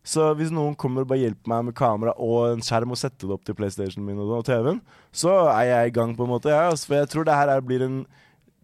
[0.04, 3.28] Så hvis noen kommer og bare hjelper meg med kamera og en skjerm og setter
[3.28, 4.80] det opp til PlayStation min og, TV-en,
[5.12, 6.48] så er jeg i gang, på en måte.
[6.48, 8.06] Ja, altså, for jeg tror det her er, blir en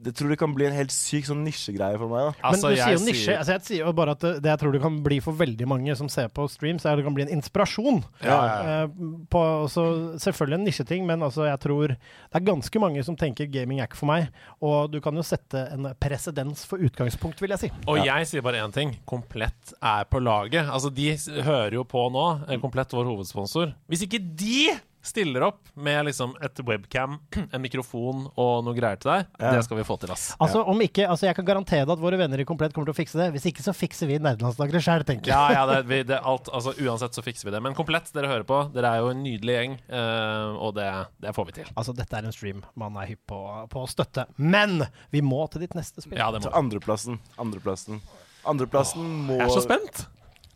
[0.04, 2.26] Jeg tror det kan bli en helt syk sånn nisjegreie for meg.
[2.42, 3.36] da Altså, Men du sier jo nisje.
[3.38, 5.68] Altså, jeg sier jo bare at det, det jeg tror det kan bli for veldig
[5.70, 8.02] mange som ser på streams, er at det kan bli en inspirasjon.
[8.22, 8.88] Ja, ja, Eh,
[9.32, 9.84] på, så
[10.20, 13.88] selvfølgelig en nisjeting, men altså, jeg tror det er ganske mange som tenker gaming er
[13.88, 14.28] ikke for meg.
[14.60, 17.70] Og du kan jo sette en presedens for utgangspunkt, vil jeg si.
[17.88, 18.92] Og jeg sier bare én ting.
[19.08, 20.68] Komplett er på laget.
[20.68, 21.08] Altså, De
[21.42, 22.26] hører jo på nå.
[22.50, 23.72] eh, Komplett vår hovedsponsor.
[23.88, 24.76] Hvis ikke de
[25.06, 27.18] stiller opp med liksom et webcam,
[27.54, 29.52] en mikrofon og noe greier til deg, Ja.
[29.56, 30.28] det skal vi få til, ass.
[30.42, 32.96] Altså, om ikke, altså, jeg kan garantere deg at våre venner i Komplett kommer til
[32.96, 33.28] å fikse det.
[33.34, 35.34] Hvis ikke, så fikser vi nerdelandslagere sjøl, tenker jeg.
[35.34, 37.62] Ja, ja, det, vi, det, alt, altså, uansett så fikser vi det.
[37.64, 38.60] Men komplett, dere hører på.
[38.74, 40.88] Dere er jo en nydelig gjeng, uh, og det,
[41.24, 41.72] det får vi til.
[41.74, 43.40] Altså, dette er en stream man er hypp på,
[43.72, 44.26] på å støtte.
[44.36, 46.18] Men vi må til ditt neste spill.
[46.20, 46.48] Ja, det må.
[46.48, 47.20] Til andreplassen.
[47.42, 48.02] Andreplassen.
[48.46, 50.04] Andreplassen må Jeg er så spent.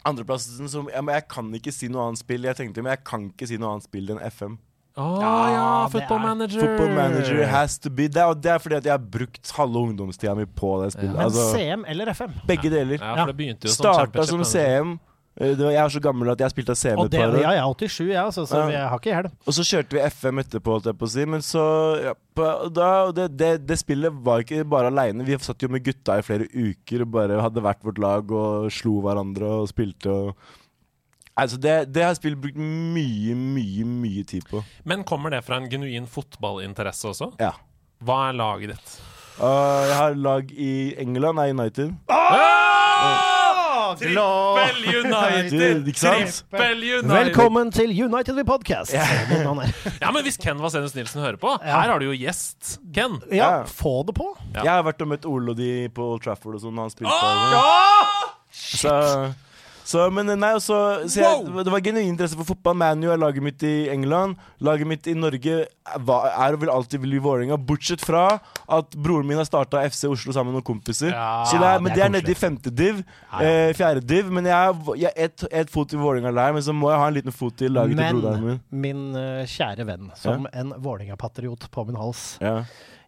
[0.07, 2.43] Andreplassen som ja, men Jeg kan ikke si noe annet spill.
[2.49, 4.59] Jeg tenkte, men jeg kan ikke si noe annet spill enn FM.
[5.01, 6.61] Å ja, Ja, Football er- Manager.
[6.61, 9.77] Football Manager has to be det, er, det er fordi at jeg har brukt halve
[9.87, 11.15] ungdomstida mi på det spillet.
[11.15, 12.33] Men Altså, CM eller FM?
[12.47, 12.99] begge deler.
[12.99, 14.99] Ja, for det begynte jo som Starta som CM.
[15.39, 17.29] Eh, Det var, jeg er så gammel at jeg spilte CM Og et det, par
[17.31, 17.41] år.
[17.43, 18.69] ja, jeg er 87, jeg, altså, så Ja.
[18.75, 19.33] jeg har ikke hjelm.
[19.47, 21.25] Og så kjørte vi FM etterpå, holdt jeg på å si.
[21.25, 21.65] Men så
[22.05, 25.25] ja, på, da, det, det, det spillet var ikke bare aleine.
[25.25, 28.71] Vi satt jo med gutta i flere uker og bare hadde hvert vårt lag og
[28.73, 30.35] slo hverandre og spilte og
[31.41, 34.61] Altså, det, det har spillet brukt mye, mye, mye tid på.
[34.85, 37.31] Men kommer det fra en genuin fotballinteresse også?
[37.41, 37.55] Ja.
[38.05, 39.01] Hva er laget ditt?
[39.41, 41.95] Uh, jeg har lag i England, er United.
[43.99, 45.95] Trippel United!
[45.95, 47.11] Trippel United!
[47.11, 48.93] Velkommen til United We Podcast.
[48.95, 51.81] Ja, men Hvis Ken Vasenius Nilsen hører på, Ja.
[51.81, 52.79] her har du jo gjest.
[52.95, 53.19] Ken.
[53.33, 54.29] Ja, få det på.
[54.55, 54.63] Ja.
[54.65, 56.79] Jeg har vært og møtt Ole og de på Old Trafford og sånn.
[56.79, 58.31] Han spilte der.
[58.53, 58.95] Så,
[59.91, 60.77] så Men nei, også,
[61.11, 61.63] så, jeg, wow!
[61.67, 62.77] Det var genuin interesse for fotball.
[62.79, 64.39] ManU er laget mitt i England.
[64.63, 68.25] Laget mitt i Norge er og vil alltid bli Vålerenga, bortsett fra
[68.71, 71.11] at broren min har starta FC Oslo sammen med noen kompiser.
[71.11, 73.03] Ja, så det er, men det er nede i femte div.
[73.41, 74.31] Eh, fjerde div.
[74.31, 77.19] Men jeg har ett et fot i Vålerenga der, men så må jeg ha en
[77.19, 78.87] liten fot i laget til broderen Men min.
[78.87, 82.61] min uh, kjære venn, som en Vålerenga-patriot på min hals Ja.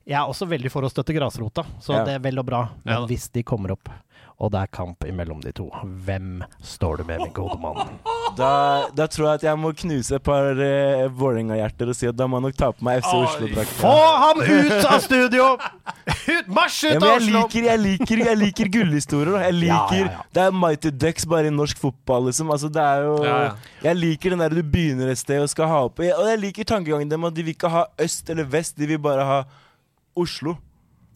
[0.03, 2.05] Jeg er også veldig for å støtte grasrota, så Ja.
[2.09, 2.63] det er vel og bra.
[2.83, 3.89] Men Ja hvis de kommer opp,
[4.39, 5.69] og det er kamp imellom de to,
[6.07, 7.83] hvem står du med, min gode mann?
[8.33, 12.17] Da, da tror jeg at jeg må knuse et par uh, Vålerenga-hjerter og si at
[12.17, 13.75] da må jeg nok ta på meg FC Oslo-drakta.
[13.83, 13.91] Få
[14.23, 15.49] ham ut av studio!
[15.59, 17.35] Ut, Marsj ut av jeg Oslo!
[17.43, 19.37] liker, jeg liker, jeg liker gullhistorier.
[19.45, 20.25] Jeg Ja, liker ja, ja.
[20.33, 22.55] Det er Mighty Ducks bare i norsk fotball, liksom.
[22.57, 23.53] Altså, det er jo Ja, ja.
[23.91, 26.71] Jeg liker den der du begynner et sted og skal ha opp Og jeg liker
[26.73, 29.43] tankegangen dem at de vil ikke ha øst eller vest, de vil bare ha
[30.17, 30.57] Oslo.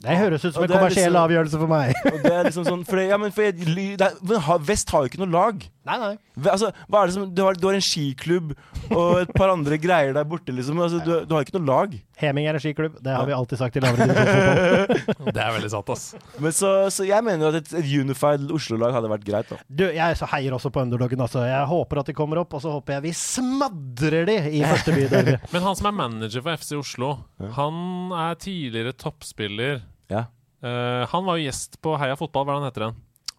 [0.02, 1.94] Det høres ut som en er kommersiell liksom- avgjørelse for meg.
[2.12, 3.56] Og det er liksom sånn For, det, ja, men for jeg,
[3.96, 5.64] det er, Vest har jo ikke noe lag.
[5.86, 6.14] Nei, nei.
[6.50, 8.52] Altså, hva er det som, du, har, du har en skiklubb
[8.90, 10.80] og et par andre greier der borte, liksom.
[10.82, 11.94] Altså, du, du har ikke noe lag.
[12.18, 15.32] Heming er en skiklubb, det har vi alltid sagt i lavere divisjonsfotball.
[15.36, 16.04] Det er veldig sant, ass.
[16.42, 19.50] Men så, så jeg mener jo at et, et unified Oslo-lag hadde vært greit.
[19.52, 21.44] da Du, jeg så heier også på underdogen, altså.
[21.46, 24.96] Jeg håper at de kommer opp, og så håper jeg vi smadrer de i første
[24.96, 25.08] by.
[25.54, 27.12] Men han som er manager for FC Oslo,
[27.58, 29.84] han er tidligere toppspiller.
[30.10, 30.26] Ja
[30.64, 32.46] Uh, han var jo gjest på Heia Fotball.
[32.46, 32.96] Hva er det han heter han?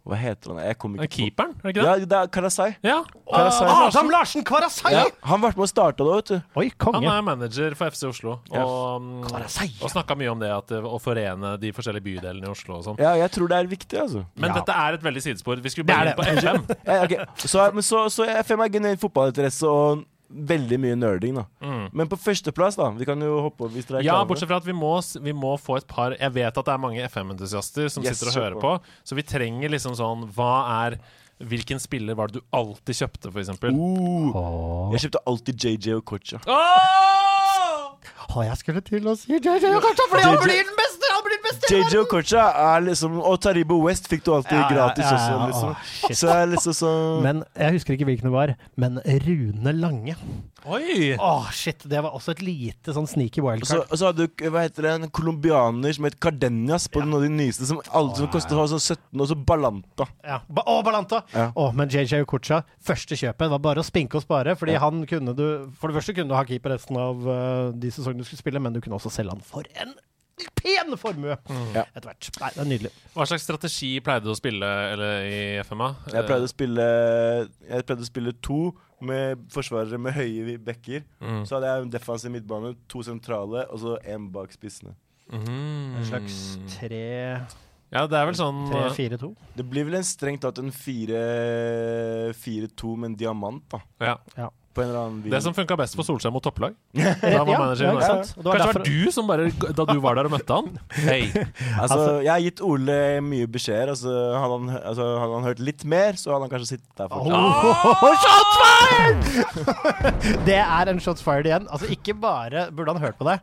[0.08, 0.60] Hva heter han?
[0.64, 1.88] Jeg Eh, ikke Keeperen, er det ikke det?
[1.88, 2.18] Ja, det?
[2.22, 2.68] er Karasai.
[2.84, 2.98] Ja.
[3.28, 3.68] Karasai.
[3.88, 4.92] Adam Larsen Karasai!
[4.94, 6.60] Ja, han ble med og starta det, vet du.
[6.62, 8.38] Oi, Han er manager for FC Oslo.
[8.52, 9.24] Og, mm,
[9.84, 12.84] og snakka mye om det at, eh, å forene de forskjellige bydelene i Oslo og
[12.88, 13.00] sånn.
[13.04, 14.26] Ja, jeg tror det er viktig, altså.
[14.36, 14.62] Men Ja.
[14.62, 15.60] dette er et veldig sidespor.
[15.62, 16.64] Vi skulle bare inn på FM.
[16.88, 17.18] Ja, ok.
[17.38, 21.46] så, så, så FM er genuin fotballinteresse og veldig mye nerding, da.
[21.64, 21.86] Mm.
[21.96, 22.90] Men på førsteplass, da.
[22.98, 24.28] Vi kan jo hoppe over hvis dere er Ja, klare.
[24.32, 26.82] bortsett fra at vi må, vi må få et par Jeg vet at det er
[26.84, 28.74] mange FM-entusiaster som Yes, sitter og hører på,
[29.08, 31.00] så vi trenger liksom sånn Hva er
[31.38, 33.50] hvilken spiller var det du alltid kjøpte, f.eks.?
[33.62, 36.40] Uh, jeg kjøpte alltid JJ og Kocha.
[36.48, 40.18] Å, jeg skulle til å si JJ og Kocha, for!
[40.26, 40.87] Han blir den beste!
[41.70, 42.44] JJ Okocha
[42.76, 45.72] er liksom Og Taribo West fikk du alltid Ja, ja, gratis ja, ja, også, liksom.
[45.72, 46.14] Oh.
[46.18, 48.54] Så jeg er liksom sånn Men jeg husker ikke hvilken det var.
[48.80, 50.16] Men Rune Lange.
[50.68, 51.14] Oi!
[51.16, 53.86] Åh, shit, Det var også et lite sånn sneaky wildcard.
[53.88, 57.24] og så hadde du hva heter det, en colombianer som het Cardenas på noen av
[57.28, 60.08] de nyeste, som, alle, som kostet sånn 17, og så Balanta.
[60.26, 60.42] Ja.
[60.50, 61.22] Ba å, Balanta!
[61.36, 61.48] Ja.
[61.56, 64.58] Oh, men JJ Okocha, første kjøpet var bare å spinke og spare.
[64.60, 64.84] Fordi Ja.
[64.84, 65.46] han kunne du
[65.80, 68.60] For det første kunne du ha keeper resten av uh, de sesongene du skulle spille,
[68.60, 69.96] men du kunne også selge han for en
[70.58, 71.72] pen formue mm.
[71.82, 72.30] etter hvert.
[72.42, 72.92] Nei, det er nydelig.
[73.16, 75.90] Hva slags strategi pleide du å spille eller, i FMA?
[76.14, 76.86] Jeg pleide å spille
[77.68, 78.60] Jeg pleide å spille to
[79.08, 81.02] med forsvarere med høye bekker.
[81.22, 81.44] Mm.
[81.46, 84.94] Så hadde jeg en defensiv midtbane, to sentrale, og så én bak spissene.
[85.28, 85.98] Mm.
[86.00, 86.36] En slags
[86.78, 87.08] tre
[87.92, 89.28] Ja, det er vel sånn eh, 3-4-2.
[89.58, 92.34] Det blir vel en strengt tatt en 4-2
[92.96, 93.80] med en diamant, da.
[94.04, 94.16] Ja.
[94.38, 94.50] ja.
[94.78, 95.32] På en eller annen bil.
[95.34, 96.76] Det som funka best for Solskjær mot topplag.
[96.98, 99.98] Da var ja, manageren ja, var Kanskje det derfor- var du som bare Da du
[100.04, 100.68] var der og møtte han?
[101.08, 101.22] Hei.
[101.82, 103.92] Altså, jeg har gitt Ole mye beskjeder.
[103.96, 107.10] Altså, hadde, han, altså, hadde han hørt litt mer, så hadde han kanskje sittet der
[107.10, 107.34] fortsatt.
[107.98, 110.44] Oh, shots fired!
[110.50, 111.66] det er en shots fired igjen.
[111.74, 113.40] Altså, ikke bare burde han hørt på det.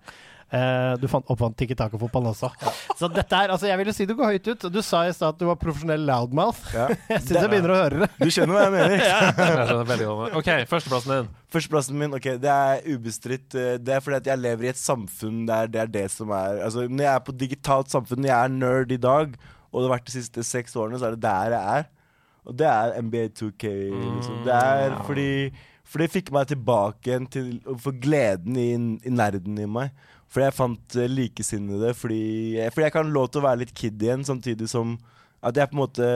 [0.54, 2.50] Eh, du fant oppfant tikki Taka-fotballen også.
[2.94, 4.66] Så dette er, altså Jeg ville si du går høyt ut.
[4.70, 6.60] Du sa i stad at du var profesjonell loudmouth.
[6.76, 6.84] Ja.
[7.10, 8.10] Jeg syns jeg begynner å høre det.
[8.20, 9.02] Du skjønner hva jeg mener?
[10.04, 10.36] Godt.
[10.38, 11.32] OK, førsteplassen din.
[11.54, 13.56] Førsteplassen min, ok, det er ubestridt.
[13.58, 16.30] eh, Det er fordi at jeg lever i et samfunn der det er det som
[16.34, 19.34] er Altså, Når jeg er på digitalt samfunn, når jeg er nerd i dag,
[19.72, 21.86] og det har vært de siste seks årene, så er det der jeg er.
[22.46, 23.70] Og det er NBA 2K.
[23.90, 24.42] Liksom.
[24.46, 25.28] Det er fordi
[25.84, 27.48] For det fikk meg tilbake igjen til
[27.82, 28.70] For gleden i,
[29.04, 29.90] i nerden i meg.
[30.34, 31.92] Fordi jeg fant eh, likesinnede.
[31.94, 32.22] Fordi,
[32.74, 34.96] fordi jeg kan lov til å være litt kid igjen, samtidig som
[35.44, 36.08] at jeg på en måte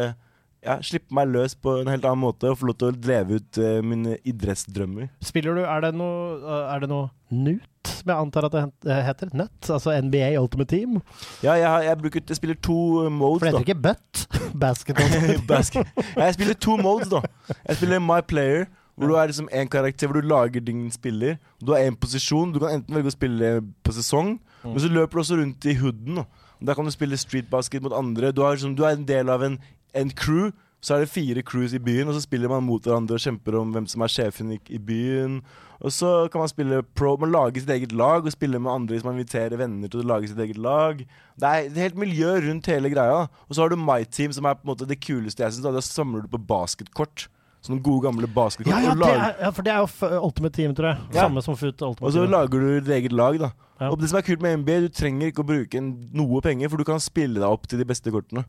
[0.65, 3.39] ja, slipper meg løs på en helt annen måte og får lov til å leve
[3.39, 5.11] ut uh, mine idrettsdrømmer.
[5.25, 8.97] Spiller du Er det noe, uh, er det noe NUT, som jeg antar at det
[9.07, 9.31] heter?
[9.39, 9.71] Nut?
[9.77, 10.99] Altså NBA Ultimate Team?
[11.45, 13.45] Ja, jeg, jeg, bruker, jeg spiller to modes, da.
[13.45, 14.25] For det heter ikke butt.
[14.65, 15.31] Basketball.
[15.53, 15.95] Basket.
[16.17, 17.23] Ja, jeg spiller to modes, da.
[17.69, 18.67] Jeg spiller My Player,
[18.99, 21.39] hvor du er liksom en karakter hvor du lager din spiller.
[21.63, 22.53] Du har én posisjon.
[22.53, 23.51] Du kan enten velge å spille
[23.87, 26.25] på sesong, men så løper du også rundt i hooden.
[26.59, 28.33] Da, kan du spille streetbasket mot andre.
[28.35, 29.61] Du, har, liksom, du er en del av en,
[29.95, 30.51] en crew.
[30.83, 33.57] Så er det fire crews i byen, og så spiller man mot hverandre og kjemper
[33.59, 35.41] om hvem som er sjefen i, i byen.
[35.83, 38.95] Og så kan man spille pro, man lager sitt eget lag og spiller med andre
[38.95, 41.03] hvis man inviterer venner til å lage sitt eget lag.
[41.39, 43.27] Det er et helt miljø rundt hele greia.
[43.47, 45.67] Og så har du My Team, som er på en måte det kuleste jeg syns.
[45.67, 47.27] Da samler du på basketkort.
[47.69, 48.73] Sånne gode, gamle basketkort.
[48.73, 51.01] Ja, ja, lager, ja, for det er jo f Ultimate Team, tror jeg.
[51.13, 51.27] Ja.
[51.27, 52.33] Samme som Foot Ultimate og så Team.
[52.33, 53.53] lager du ditt eget lag, da.
[53.79, 53.93] Ja.
[53.93, 56.81] Og det som er kult med NBA, du trenger ikke å bruke noe penger, for
[56.81, 58.43] du kan spille deg opp til de beste kortene.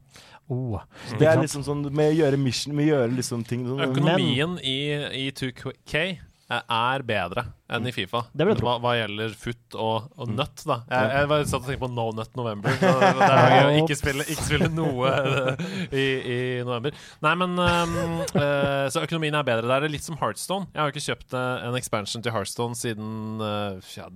[0.50, 0.80] Oh.
[1.20, 4.56] Det er liksom sånn med å gjøre mission, med å gjøre liksom ting sånn, Økonomien
[4.66, 4.80] i,
[5.28, 6.06] i 2K
[6.50, 8.24] er bedre enn i Fifa.
[8.34, 10.80] Hva, hva gjelder futt og, og nøtt, da.
[10.90, 12.74] Jeg, jeg var satt og tenkte på No Nut November.
[12.80, 16.98] Så det er jo gøy å ikke spille, ikke spille noe eh, i, i november.
[17.26, 17.96] Nei, men um,
[18.36, 19.68] uh, Så økonomien er bedre.
[19.70, 20.70] Det er litt som Heartstone.
[20.74, 24.08] Jeg har jo ikke kjøpt eh, en expansion til Heartstone siden uh, ja,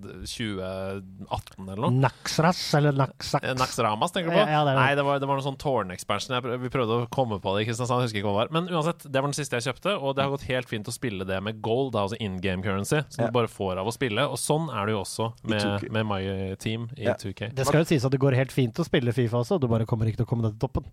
[0.74, 1.92] 2018 eller noe.
[2.04, 3.46] Naxras, eller Naxax.
[3.60, 4.46] Naxramas, tenker du på?
[4.50, 4.76] Ja, det.
[4.78, 6.36] Nei, det var, det var noen sånn tårn-expansion.
[6.44, 8.54] Prøv- Vi prøvde å komme på det i Kristiansand, husker ikke hva det var.
[8.58, 10.96] Men uansett, det var den siste jeg kjøpte, og det har gått helt fint å
[10.96, 13.28] spille det med gold, da, altså in game currency, Så Ja.
[13.28, 14.26] du bare får av å spille.
[14.32, 16.22] Og sånn er det jo også med, med My
[16.62, 17.16] Team i Ja.
[17.20, 17.52] 2K.
[17.54, 19.86] Det skal jo sies at det går helt fint å spille Fifa også, du bare
[19.90, 20.88] kommer ikke til å komme deg til toppen.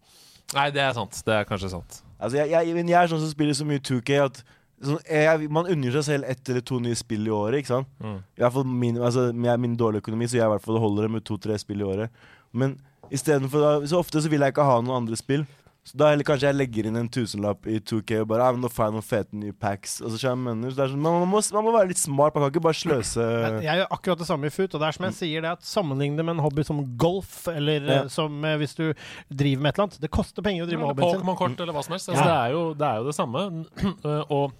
[0.56, 1.14] Nei, det er sant.
[1.26, 2.00] Det er kanskje sant.
[2.18, 4.40] Altså, jeg, jeg, jeg er sånn som spiller så mye 2K at
[4.82, 7.62] sånn, jeg, man unner seg selv ett eller to nye spill i året.
[7.62, 7.90] ikke sant?
[8.02, 8.18] Mm.
[8.18, 11.06] I hvert fall min, altså, jeg min dårlige økonomi, så jeg i hvert fall holder
[11.06, 12.22] det med to-tre spill i året.
[12.50, 12.74] Men
[13.14, 15.46] istedenfor for så ofte så vil jeg ikke ha noen andre spill.
[15.80, 18.60] Så da heller kanskje jeg legger inn en tusenlapp i 2K og bare ah, men
[18.62, 19.94] nå får jeg noen fete nye packs.
[20.04, 22.02] Og så jeg mener, så det er sånn, man, man, må, man må være litt
[22.02, 24.82] smart, man kan ikke bare sløse Men Jeg gjør akkurat det samme i FUT, og
[24.84, 27.88] det er som jeg sier det at sammenligne det med en hobby som golf, eller
[27.88, 27.98] Ja.
[28.04, 28.84] eh, som eh, hvis du
[29.32, 30.00] driver med et eller annet.
[30.04, 31.22] Det koster penger å drive med hobbyen sin.
[31.24, 32.12] Pokémon-kort eller hva som helst.
[32.12, 32.14] Ja.
[32.14, 33.46] Altså, det, er jo, det er jo det samme.
[34.36, 34.58] og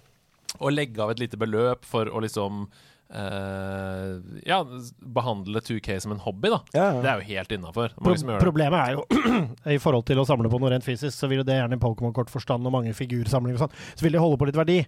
[0.59, 2.65] å legge av et lite beløp for å liksom
[3.11, 4.59] eh, ja,
[5.01, 6.59] behandle 2K som en hobby, da.
[6.73, 7.01] Ja, ja.
[7.01, 7.95] Det er jo helt innafor.
[7.97, 9.05] Pro problemet er jo
[9.75, 11.81] i forhold til å samle på noe rent fysisk, så vil jo det gjerne i
[11.81, 14.79] Pokémon-kortforstand og mange figursamlinger og sånn, så vil det holde på litt verdi.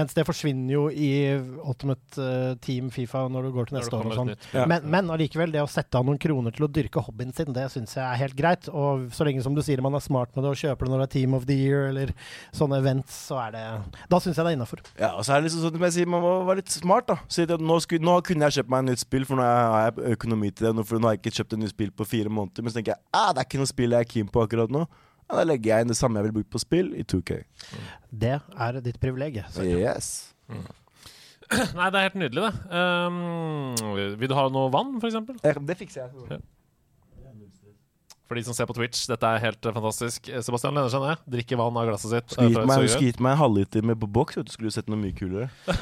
[0.00, 1.10] Mens det forsvinner jo i
[1.60, 4.34] Ultimate eh, Team Fifa når du går til neste år og sånn.
[4.56, 4.66] Ja.
[4.70, 7.68] Men, men allikevel, det å sette av noen kroner til å dyrke hobbyen sin, det
[7.72, 8.70] syns jeg er helt greit.
[8.72, 11.04] Og så lenge som du sier man er smart med det og kjøper det når
[11.04, 12.14] det er Team of the Year eller
[12.56, 13.64] sånne events, så er det
[14.10, 14.82] Da syns jeg det er innafor.
[14.98, 17.08] Ja, og så er det liksom sånn som jeg sier, Man må være litt smart.
[17.10, 19.44] da Så at nå, skulle, nå kunne jeg kjøpt meg et nytt spill, for nå
[19.46, 20.86] har jeg økonomi til det.
[20.88, 22.64] For nå har jeg ikke kjøpt et nytt spill på fire måneder.
[22.64, 24.74] Men så tenker jeg ah, det er ikke noe spill jeg er keen på akkurat
[24.74, 24.84] nå.
[25.30, 27.40] Ja, da legger jeg inn det samme jeg vil bruke på spill, i 2K.
[28.10, 29.46] Det er ditt privilegium.
[29.62, 30.32] Yes.
[31.78, 32.80] Nei, det er helt nydelig, det.
[33.10, 35.38] Um, vil du ha noe vann, f.eks.?
[35.66, 36.42] Det fikser jeg.
[38.30, 40.28] For de som ser på Twitch, dette er helt eh, fantastisk.
[40.30, 42.28] Eh, Sebastian lener seg ned, drikker vann av glasset sitt.
[42.30, 44.76] Skulle eh, gitt meg, gitt meg en halvliter med på boks, vet du, skulle du
[44.76, 45.50] sett noe mye kulere.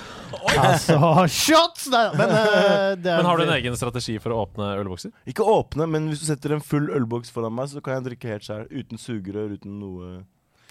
[0.59, 0.97] Altså,
[1.33, 1.87] shots!
[1.93, 5.13] Nei, men, uh, det er, Men har du en egen strategi for å åpne ølbokser?
[5.29, 8.33] Ikke åpne, men hvis du setter en full ølboks foran meg, så kan jeg drikke
[8.33, 8.67] helt sjøl.
[8.73, 10.11] Uten sugerør, uten noe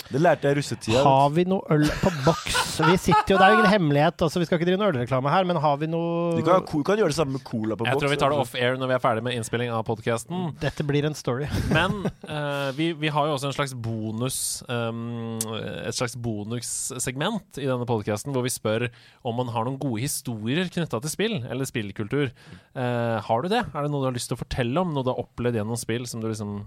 [0.07, 1.01] Det lærte jeg i russetida.
[1.03, 2.57] Har vi noe øl på boks?
[2.77, 5.31] Vi sitter jo, Det er jo ingen hemmelighet, altså vi skal ikke drive noe ølreklame
[5.33, 7.83] her, men har vi noe Du kan, du kan gjøre det samme med cola på
[7.83, 7.91] boks.
[7.91, 8.55] Jeg tror vi tar det altså.
[8.55, 10.45] off-air når vi er ferdig med innspilling av podkasten.
[10.61, 11.49] Dette blir en story.
[11.77, 15.37] Men uh, vi, vi har jo også en slags bonus um,
[15.81, 18.87] Et slags bonussegment i denne podkasten hvor vi spør
[19.27, 22.31] om man har noen gode historier knytta til spill, eller spillkultur.
[22.77, 23.65] Uh, har du det?
[23.73, 24.93] Er det noe du har lyst til å fortelle om?
[24.93, 26.61] Noe du har opplevd gjennom spill som du liksom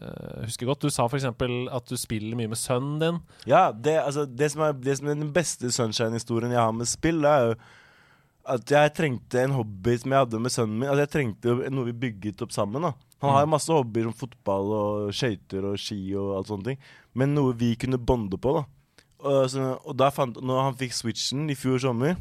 [0.00, 0.84] eh, husker godt?
[0.84, 1.26] Du sa f.eks.
[1.28, 3.20] at du spiller mye med sønnen din.
[3.50, 6.90] Ja, det, altså, det, som er, det som er den beste Sunshine-historien jeg har med
[6.90, 7.58] spill, det er jo
[8.48, 10.88] at jeg trengte en hobby som jeg hadde med sønnen min.
[10.88, 12.86] Altså, jeg trengte noe vi bygget opp sammen.
[12.86, 16.70] da Han har jo masse hobbyer som fotball og skøyter og ski og alt sånne
[16.70, 16.80] ting,
[17.18, 18.56] men noe vi kunne bonde på.
[18.56, 18.64] da
[19.18, 22.16] Og, så, og da fant, når han fikk Switchen i fjor sommer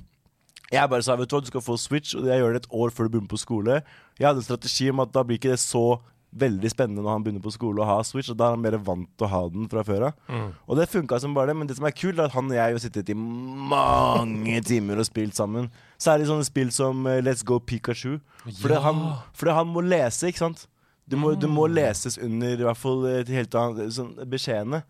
[0.68, 2.74] jeg bare sa vet du hva, du skal få Switch, og jeg gjør det et
[2.76, 3.76] år før du begynner på skole.
[4.20, 6.02] Jeg hadde en strategi om at da blir ikke det så
[6.38, 8.76] veldig spennende når han begynner på skole å ha Switch, og da er han mer
[8.84, 10.14] vant til å ha den fra før av.
[10.68, 12.58] Og det funka som bare det, men det som er kult, er at han og
[12.58, 15.70] jeg har sittet i mange timer og spilt sammen.
[16.02, 18.18] Særlig sånne spill som eh, Let's Go Pikachu.
[18.48, 18.82] Fordi, Ja.
[18.86, 20.68] han, fordi han må lese, ikke sant?
[21.08, 24.82] Du må, du må leses under i hvert fall til helt annet sånn, beskjedene.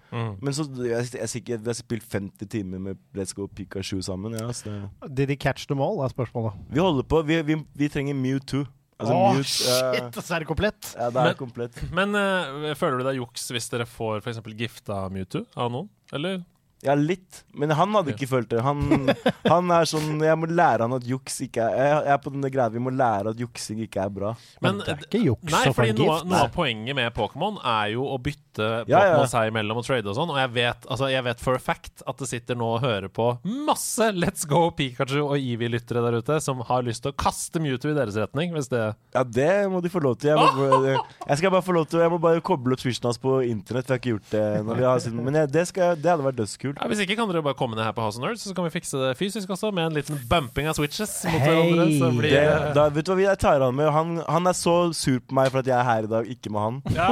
[0.42, 4.34] Men så jeg, jeg, Vi har spilt 50 timer med Let's Go Pikachu sammen.
[4.34, 6.58] Ja, så Did he catch them all, er spørsmålet.
[6.74, 7.22] vi holder på.
[7.28, 8.64] Vi, vi, vi trenger Mewtwo.
[8.98, 10.16] Altså, Åh, Mute, shit!
[10.26, 10.88] Så er det komplett.
[10.98, 11.82] Ja, det Men- er komplett.
[11.94, 14.40] Men eh, føler du det er juks hvis dere får f.eks.
[14.58, 15.90] gifta Mewtwo av noen?
[16.18, 16.40] Eller?
[16.86, 17.40] Ja, litt.
[17.58, 18.60] Men han hadde ikke følt det.
[18.62, 19.10] Han,
[19.50, 22.32] han er sånn Jeg må lære han at juks ikke er Jeg jeg er på
[22.36, 24.34] den greia Vi må lære at juksing ikke er bra.
[24.62, 26.28] Men det er ikke juks Nei, fordi noe, gift.
[26.30, 29.16] noe av poenget med Pokémon er jo å bytte Ja, ja.
[29.16, 30.30] Pokémon seg imellom og trade og sånn.
[30.36, 33.10] Og jeg vet, altså, jeg vet for a fact at det sitter nå og hører
[33.10, 33.28] på
[33.68, 37.90] masse Let's Go Pikachu og Eevee-lyttere der ute som har lyst til å kaste Mewtwo
[37.92, 38.84] i deres retning, hvis det
[39.18, 40.30] Ja, det må de få lov til.
[40.36, 40.94] Jeg, må,
[41.34, 43.90] jeg skal bare få lov til Jeg må bare koble opp switchen hans på internett,
[43.90, 44.46] for jeg har ikke gjort det.
[44.70, 46.66] Når vi har, siden- men jeg, det, skal, det hadde vært dødskult.
[46.76, 48.66] Ja, Hvis ikke kan dere bare komme ned her på House of Nerds, så kan
[48.68, 51.88] vi fikse det fysisk også, med en liten bumping av switches mot hverandre.
[52.00, 53.92] Så blir Det, det da, vet du hva vi jeg tar han med?
[53.96, 56.52] Han, han er så sur på meg for at jeg er her i dag, ikke
[56.54, 56.82] med han.
[56.98, 57.08] ja.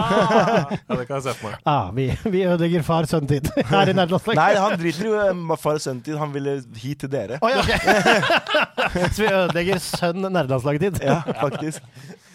[0.75, 1.59] ja, det kan jeg se på meg.
[1.75, 4.39] Ah, vi, vi ødelegger far-sønn-tid her i Nerdelandslaget.
[4.39, 6.17] Nei, han driter jo i far og sønn-tid.
[6.21, 7.39] Han ville hit til dere.
[7.43, 7.71] Oi, ok.
[9.15, 11.01] Så vi ødelegger sønn nerdelandslaget-tid.
[11.03, 11.81] Ja, faktisk.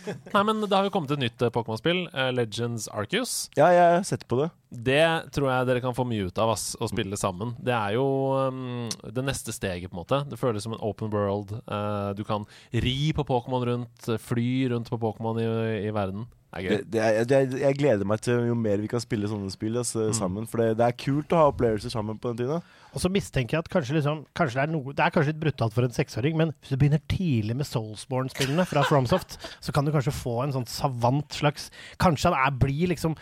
[0.06, 3.34] Nei, men Det har jo kommet et nytt eh, Pokémon-spill, eh, Legends Arceus.
[3.58, 4.50] Ja, jeg har sett på det.
[4.70, 7.56] Det tror jeg dere kan få mye ut av ass, å spille sammen.
[7.58, 8.06] Det er jo
[8.50, 10.22] um, det neste steget, på en måte.
[10.30, 11.56] Det føles som en open world.
[11.66, 15.48] Uh, du kan ri på Pokémon rundt, fly rundt på Pokémon i,
[15.88, 16.28] i verden.
[16.50, 16.76] Det er gøy.
[16.76, 19.78] Det, det er, er, jeg gleder meg til jo mer vi kan spille sånne spill
[19.78, 20.48] altså, sammen.
[20.50, 22.64] For det, er kult å ha opplevelser sammen på den tiden.
[22.94, 25.42] Og så mistenker jeg at kanskje, liksom, kanskje det er noe Det er kanskje litt
[25.42, 29.86] brutalt for en seksåring, men hvis du begynner tidlig med Soulsborne-spillene fra FromSoft, så kan
[29.86, 31.70] du kanskje få en sånn savant slags
[32.02, 33.16] Kanskje han blir liksom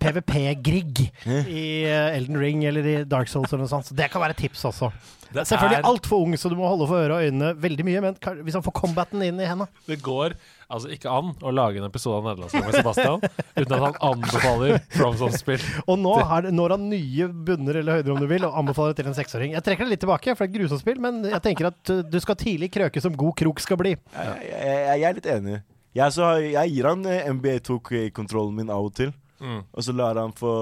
[0.00, 3.90] PVP-Grieg i eh, Elden Ring eller i Dark Souls eller noe sånt.
[3.90, 4.92] Så det kan være et tips også.
[5.32, 8.18] Det Selvfølgelig altfor ung, så du må holde for ører og øyne veldig mye, men
[8.44, 10.34] hvis han får combaten inn i henda Det går
[10.72, 13.24] altså ikke an å lage en episode av Nederlandslaget med Sebastian
[13.62, 15.64] uten at han anbefaler FromSoft-spill.
[15.86, 19.02] Og nå har, når han nye bunner eller høyder, om du vil, og anbefaler det
[19.02, 19.56] til en seksåring.
[19.56, 21.92] Jeg trekker det litt tilbake, for det er et grusomt spill, men jeg tenker at
[21.92, 23.96] uh, du skal tidlig krøke som god krok skal bli.
[23.96, 25.58] Jeg, jeg, jeg, er litt enig.
[25.92, 29.12] Jeg, så, jeg gir han eh, NBA 2K-kontrollen min av og til.
[29.42, 29.60] Mm.
[29.74, 30.52] Og så lar han få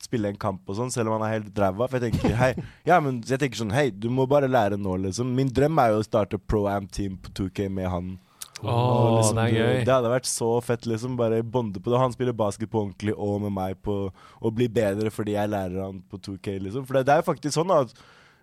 [0.00, 1.86] spille en kamp og sånn, selv om han er helt ræva.
[1.86, 2.54] For jeg tenker hei
[2.88, 5.34] Ja, men jeg tenker sånn Hei, du må bare lære nå, liksom.
[5.36, 8.14] Min drøm er jo å starte pro am-team på 2K med han.
[8.60, 9.82] Åh, Og liksom, det er gøy.
[9.88, 11.18] Det hadde vært så fett, liksom.
[11.20, 12.00] Bare bonde på det.
[12.00, 15.84] Han spiller basket på ordentlig, og med meg på å bli bedre fordi jeg lærer
[15.86, 16.88] han på 2K, liksom.
[16.88, 17.94] For det, det er jo faktisk sånn at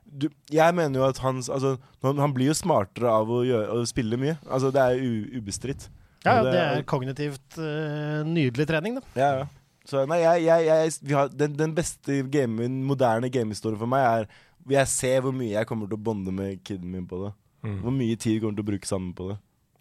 [0.08, 1.74] du, jeg mener jo at hans Altså,
[2.06, 4.38] han, han blir jo smartere av å, gjøre, å spille mye.
[4.48, 5.90] Altså, det er jo ubestridt.
[6.26, 9.04] Ja, ja, det er kognitivt uh, nydelig trening, da.
[9.20, 9.46] Ja, ja.
[9.88, 14.04] Så nei, jeg, jeg, jeg vi har, den, den beste game, moderne gamehistorien for meg
[14.04, 14.30] er
[14.67, 17.34] Jeg ser hvor mye jeg kommer til å bonde med kiden min på det.
[17.63, 17.78] Mm.
[17.86, 19.38] Hvor mye tid vi kommer til å bruke sammen på det.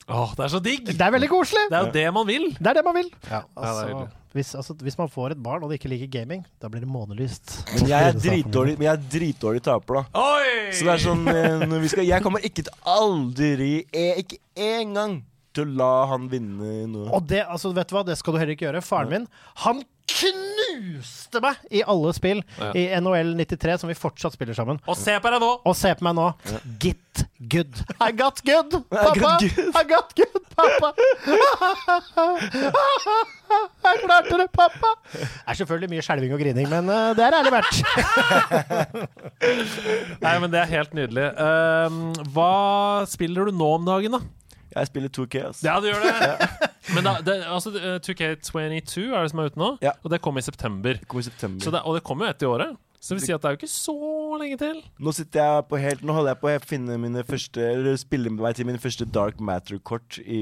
[0.07, 0.85] Åh, det er så digg!
[0.87, 1.65] Det er veldig koselig!
[1.67, 2.45] Det er jo det man vil.
[2.55, 3.09] Det er det man vil.
[3.27, 4.11] Ja, det Altså, hyggelig.
[4.39, 6.91] hvis, altså, hvis man får et barn og det ikke liker gaming, da blir det
[6.95, 7.57] månelyst.
[7.73, 10.23] Men jeg er dritdårlig Men jeg er dritdårlig taper, da.
[10.23, 10.53] Oi!
[10.71, 14.39] Så det er sånn eh, når vi skal, Jeg kommer ikke til aldri eh, Ikke
[14.55, 15.19] én gang
[15.57, 17.11] til å la han vinne noe.
[17.17, 18.85] Og det, altså, vet du hva, det skal du heller ikke gjøre.
[18.87, 19.27] Faren min,
[19.65, 22.71] han knuste meg i alle spill Ja.
[22.79, 24.79] i NHL 93, som vi fortsatt spiller sammen.
[24.87, 25.51] Og se på deg nå!
[25.67, 26.29] Og se på meg nå.
[26.83, 27.75] Get good.
[28.07, 29.19] I got good, I pappa!
[29.21, 29.75] got good.
[29.75, 30.93] I got good, pappa!
[33.87, 34.91] Jeg klarte det, pappa!
[35.13, 37.75] Det er selvfølgelig mye skjelving og grining, men eh, det er ærlig verdt.
[40.25, 41.27] Nei, men Det er helt nydelig.
[41.39, 42.51] Uh, hva
[43.11, 44.21] spiller du nå om dagen, da?
[44.77, 45.63] Jeg spiller 2K, ass.
[45.65, 46.73] Ja, du gjør det.
[46.95, 49.93] Men da, det, altså, eh, 2K22 er det som er ute nå, Ja.
[50.05, 50.93] og det kommer i september.
[51.01, 51.65] Det kom i september.
[51.65, 52.77] Så det, og det kommer jo ett i året.
[53.07, 53.93] Så det vil si at det er jo ikke så
[54.41, 54.79] lenge til.
[54.99, 58.33] Nå sitter jeg på helt Nå holder jeg på å finne mine første Eller spille
[58.35, 60.41] meg til mine første Dark Matter-kort i,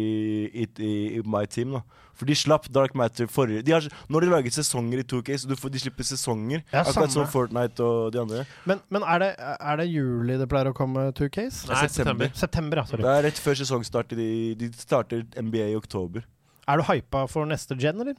[0.49, 1.75] i, i, i My Team.
[1.77, 1.83] da
[2.17, 5.37] For de slapp Dark Matter forrige de har, Nå har de laget sesonger i 2K,
[5.43, 6.65] så du får, de slipper sesonger.
[6.73, 8.45] Ja, akkurat som Fortnite og de andre.
[8.65, 11.65] Men, men er, det, er det juli det pleier å komme 2Ks?
[11.69, 11.91] Nei, september.
[11.93, 12.33] september.
[12.47, 12.89] September, ja.
[12.89, 13.05] Sorry.
[13.05, 14.17] Det er rett før sesongstart.
[14.17, 14.29] De,
[14.61, 16.25] de starter NBA i oktober.
[16.65, 18.17] Er du hypa for neste gen, eller?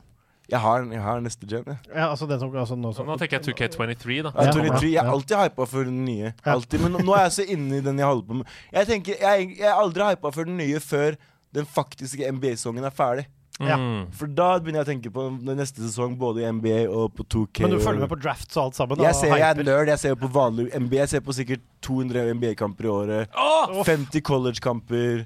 [0.52, 1.64] Jeg har, jeg har neste gen.
[1.66, 1.78] Jeg.
[1.90, 4.34] Ja, altså den som, altså nå Så nå tenker jeg 2K23, da.
[4.36, 6.34] Ja, Ja, 23, jeg er alltid hypa for den nye.
[6.46, 8.52] Altid, Men nå er jeg så inne i den jeg holder på med.
[8.74, 11.18] Jeg tenker, jeg, jeg er aldri hypa for den nye før
[11.56, 13.26] den faktiske NBA-songen er ferdig.
[13.64, 13.78] Ja.
[14.12, 17.24] For da begynner jeg å tenke på den neste sesong, både i NBA og på
[17.24, 17.64] 2K.
[17.64, 19.00] Men du følger med på drafts og alt sammen?
[19.00, 19.92] Jeg, ser, og jeg er nerd.
[19.94, 21.00] Jeg ser jo på vanlig NBA.
[21.06, 23.40] Jeg ser på sikkert 200 NBA-kamper i året.
[23.40, 23.80] Oh!
[23.88, 25.24] 50 college-kamper.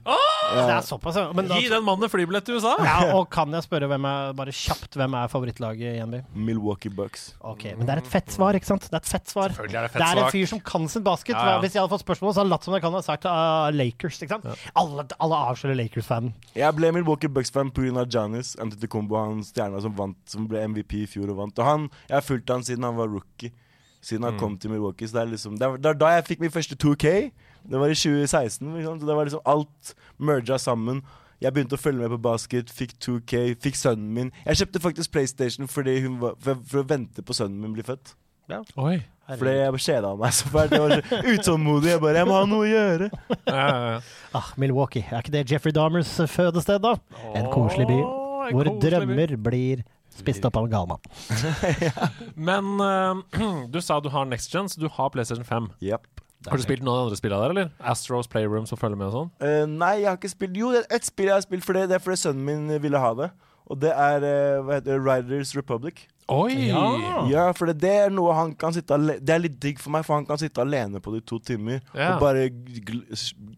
[0.50, 1.26] Det er såpass, ja.
[1.36, 2.76] Men da, Gi den mannen flybillett til USA!
[2.84, 6.22] ja, og kan jeg spørre hvem er, bare kjapt, hvem er favorittlaget i NBA?
[6.36, 7.36] Milwaukee Bucks.
[7.42, 8.88] Ok, Men det er et fett svar, ikke sant?
[8.90, 9.50] Det er et fett svar.
[9.54, 10.32] Selvfølgelig er det Det er en svakt.
[10.38, 11.36] fyr som kan sin basket.
[11.36, 11.60] Ja, ja.
[11.64, 13.70] Hvis jeg hadde fått spørsmål, så hadde jeg latt som jeg kan ha sagt uh,
[13.76, 14.22] Lakers.
[14.24, 14.68] ikke sant?
[14.76, 16.34] Alle, alle avslører Lakers-fanen.
[16.56, 18.06] Jeg ble Milwaukee Bucks-fan pga.
[18.10, 21.60] Janis Antetokounmpo, han stjerna som vant Som ble MVP i fjor og vant.
[21.60, 23.52] Og han, Jeg har fulgt han siden han var rookie.
[24.02, 25.08] Siden han kom til Milwaukee.
[25.08, 27.32] Så det er liksom Det er- det er da jeg fikk min første 2K.
[27.66, 28.76] Det var i 2016.
[28.78, 29.00] Liksom.
[29.00, 31.04] Så det var liksom alt merga sammen.
[31.40, 34.32] Jeg begynte å følge med på basket, fikk 2K, fikk sønnen min.
[34.44, 37.88] Jeg kjøpte faktisk PlayStation fordi hun var, for, for å vente på sønnen min blir
[37.88, 38.16] født.
[38.82, 38.98] Oi.
[39.30, 40.74] Fordi jeg kjeda meg så fælt.
[40.74, 41.92] Jeg var så utålmodig.
[41.92, 43.10] Jeg bare Jeg må ha noe å gjøre.
[43.46, 44.00] Ja, ja, ja.
[44.40, 45.06] Ah, Milwaukee.
[45.06, 46.96] Er ikke det Jeffrey Dahmers fødested, da?
[47.38, 48.00] En koselig by.
[48.00, 48.88] En Hvor koselig by.
[48.88, 49.84] drømmer blir
[50.20, 51.06] spist opp av en galmann.
[52.50, 53.22] Men uh,
[53.74, 55.70] du sa du har Next Gen, så du har PlayStation 5.
[55.86, 56.19] Yep.
[56.48, 57.72] Har du spilt noen av de andre spillene der, eller?
[57.92, 59.32] Astros Playroom som følger med og sånn?
[59.44, 61.76] Uh, nei, jeg har ikke spilt Jo, det er ett spill jeg har spilt for
[61.76, 61.90] det.
[61.92, 63.28] Det er fordi sønnen min ville ha det.
[63.68, 66.06] Og det er uh, hva heter det, Riders Republic.
[66.30, 66.70] Oi!
[66.70, 66.84] Ja.
[67.30, 69.94] Ja, for det, det er noe han kan sitte alene Det er litt digg for
[69.96, 71.80] meg, for han kan sitte alene på det i to timer.
[71.94, 72.16] Ja.
[72.16, 73.02] Og bare gl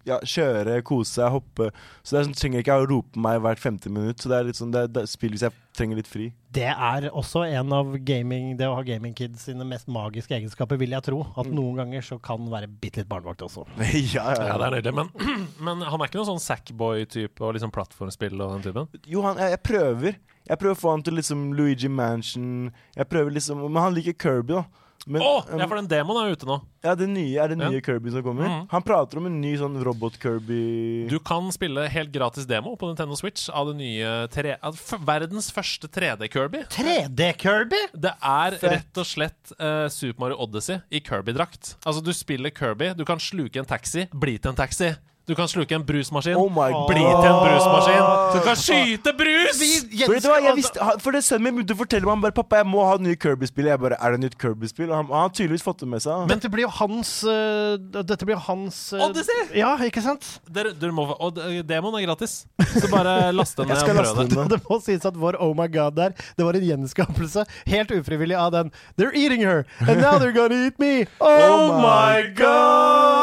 [0.08, 1.70] ja, kjøre, kose seg, hoppe.
[2.02, 4.24] Så det er sånn, trenger ikke å rope meg hvert femte minutt.
[4.24, 6.30] Så det er litt sånn Det er, det er spill hvis jeg trenger litt fri.
[6.52, 10.80] Det er også en av gaming, det å ha gaming kids sine mest magiske egenskaper,
[10.82, 11.22] vil jeg tro.
[11.40, 13.68] At noen ganger så kan være bitte litt barnevakt også.
[14.16, 14.96] ja, Ja, det er nydelig.
[14.98, 15.14] Men,
[15.68, 19.02] men han er ikke noen sånn Sackboy-type og liksom plattformspill og den typen?
[19.08, 20.20] Jo, han, jeg, jeg prøver.
[20.50, 22.72] Jeg prøver å få han til liksom Luigi Mansion.
[22.98, 24.64] Jeg prøver liksom Men han liker Kirby, da.
[25.10, 26.60] Men, oh, um, ja, for den demoen er ute nå.
[26.86, 27.70] ja, det nye er det Ja.
[27.74, 28.46] nye Kirby som kommer.
[28.46, 28.68] Mm.
[28.70, 31.08] Han prater om en ny sånn robot-Kirby.
[31.10, 35.50] Du kan spille helt gratis demo på Nintendo Switch av det nye tre, av verdens
[35.50, 36.68] første 3D-Kirby.
[36.70, 37.82] 3D-Kirby?
[37.98, 38.72] Det er Fett.
[38.76, 41.76] rett og slett uh, Super Mario Odyssey i Kirby-drakt.
[41.82, 44.94] Altså, du spiller Kirby, du kan sluke en taxi, bli til en taxi.
[45.30, 48.06] Du kan sluke en brusmaskin, Oh my bli til en brusmaskin.
[48.34, 49.62] Du kan skyte brus!
[49.62, 52.36] Vet du hva, jeg visste, for det Sønnen min begynte å fortelle meg Han bare,
[52.36, 53.70] Pappa, jeg må ha nye Kirby-spill.
[53.70, 54.90] Jeg bare, Er det nytt Kirby-spill?
[54.90, 56.26] Og han, han har tydeligvis fått det med seg.
[56.32, 59.46] Men det blir jo hans uh, Dette blir hans uh, Odyssey!
[59.62, 60.28] Ja, ikke sant?
[60.50, 61.38] Der, dere må, og
[61.70, 62.42] demoen er gratis,
[62.74, 63.78] så bare last den ned.
[63.78, 64.48] Og prøv det.
[64.56, 68.38] det må sies at vår Oh my God der, det var en gjenskapelse, helt ufrivillig,
[68.38, 71.06] av den They're eating her, and now they're gonna eat me.
[71.20, 73.22] Oh, my God!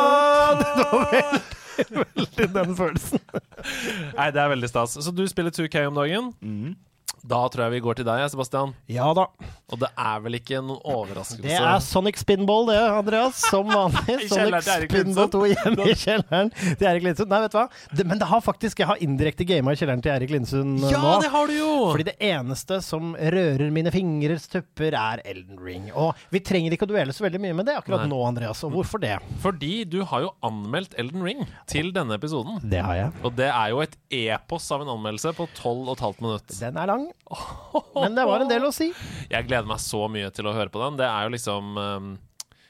[0.48, 1.42] God!
[2.02, 3.22] veldig, den følelsen.
[4.16, 4.96] Nei, det er veldig stas.
[5.04, 6.32] Så du spiller 2K om dagen.
[6.42, 6.76] Mhm.
[7.26, 8.74] Da tror jeg vi går til deg, Sebastian.
[8.90, 9.26] Ja da.
[9.68, 11.42] Og det er vel ikke noen overraskelse?
[11.44, 13.40] Det er Sonic Spinball, det, Andreas.
[13.50, 14.16] Som vanlig.
[14.30, 17.32] Sonic Spinball 2 hjemme i kjelleren til Erik Lindsund.
[17.32, 17.66] Nei, vet du hva?
[17.92, 21.00] Det, men det har faktisk Jeg har indirekte gama i kjelleren til Erik Lindsund Ja,
[21.02, 21.16] nå.
[21.24, 21.70] det har du jo!
[21.90, 25.90] Fordi det eneste som rører mine fingres tupper, er Elden Ring.
[25.98, 28.12] Og vi trenger ikke å duelle så veldig mye med det akkurat Nei.
[28.14, 28.62] nå, Andreas.
[28.68, 29.16] Og hvorfor det?
[29.44, 32.60] Fordi du har jo anmeldt Elden Ring til denne episoden.
[32.62, 33.12] Det har jeg.
[33.26, 36.58] Og det er jo et epos av en anmeldelse på 12 15 minutter.
[36.62, 37.07] Den er lang,
[37.94, 38.90] men det var en del å si.
[39.30, 40.98] Jeg gleder meg så mye til å høre på den.
[41.00, 42.10] Det er jo liksom um,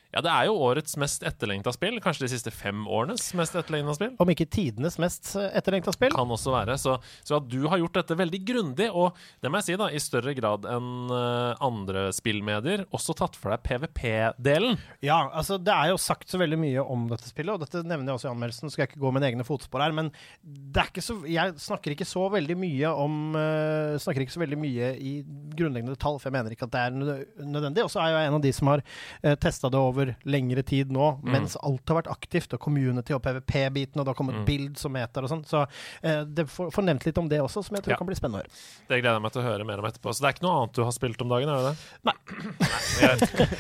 [0.09, 1.99] Ja, det er jo årets mest etterlengta spill.
[2.01, 4.15] Kanskje de siste fem årenes mest etterlengta spill.
[4.17, 6.15] Om ikke tidenes mest eh, etterlengta spill.
[6.17, 6.79] Kan også være.
[6.81, 6.95] Så,
[7.29, 10.01] så at du har gjort dette veldig grundig, og det må jeg si, da, i
[10.01, 14.79] større grad enn eh, andre spillmedier, også tatt for deg PVP-delen.
[15.05, 18.15] Ja, altså det er jo sagt så veldig mye om dette spillet, og dette nevner
[18.15, 20.09] jeg også i anmeldelsen, skal jeg ikke gå mine egne fotspor her, men
[20.41, 24.41] det er ikke så, jeg snakker ikke så veldig mye om uh, Snakker ikke så
[24.41, 25.13] veldig mye i
[25.59, 26.97] grunnleggende detalj, for jeg mener ikke at det er
[27.45, 27.85] nødvendig.
[27.85, 30.91] Og så er jeg en av de som har uh, testa det over lengre tid
[30.93, 34.79] nå, mens alt har vært aktivt, og community og PVP-biten, og det har kommet bild
[34.79, 35.45] som meter og sånn.
[35.49, 35.63] Så
[36.03, 37.99] eh, det får, får nevnt litt om det også, som jeg tror Ja.
[37.99, 38.53] kan bli spennende å høre.
[38.89, 40.15] Det gleder jeg meg til å høre mer om etterpå.
[40.15, 41.77] Så det er ikke noe annet du har spilt om dagen, er det det?
[42.09, 42.17] Nei.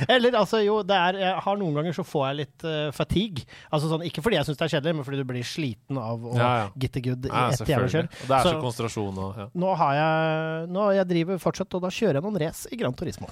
[0.14, 3.44] Eller altså, jo, det er Jeg har noen ganger så får jeg litt uh, fatigue.
[3.74, 6.24] Altså sånn, Ikke fordi jeg syns det er kjedelig, men fordi du blir sliten av
[6.24, 6.66] å Ja, ja.
[6.76, 8.10] get the good i Ja, ett jævla kjør.
[8.14, 9.48] Det er så, Så- konsentrasjon og ja.
[9.54, 12.94] Nå har jeg Nå jeg driver fortsatt, og da kjører jeg noen race i Gran
[12.96, 13.28] Turismo.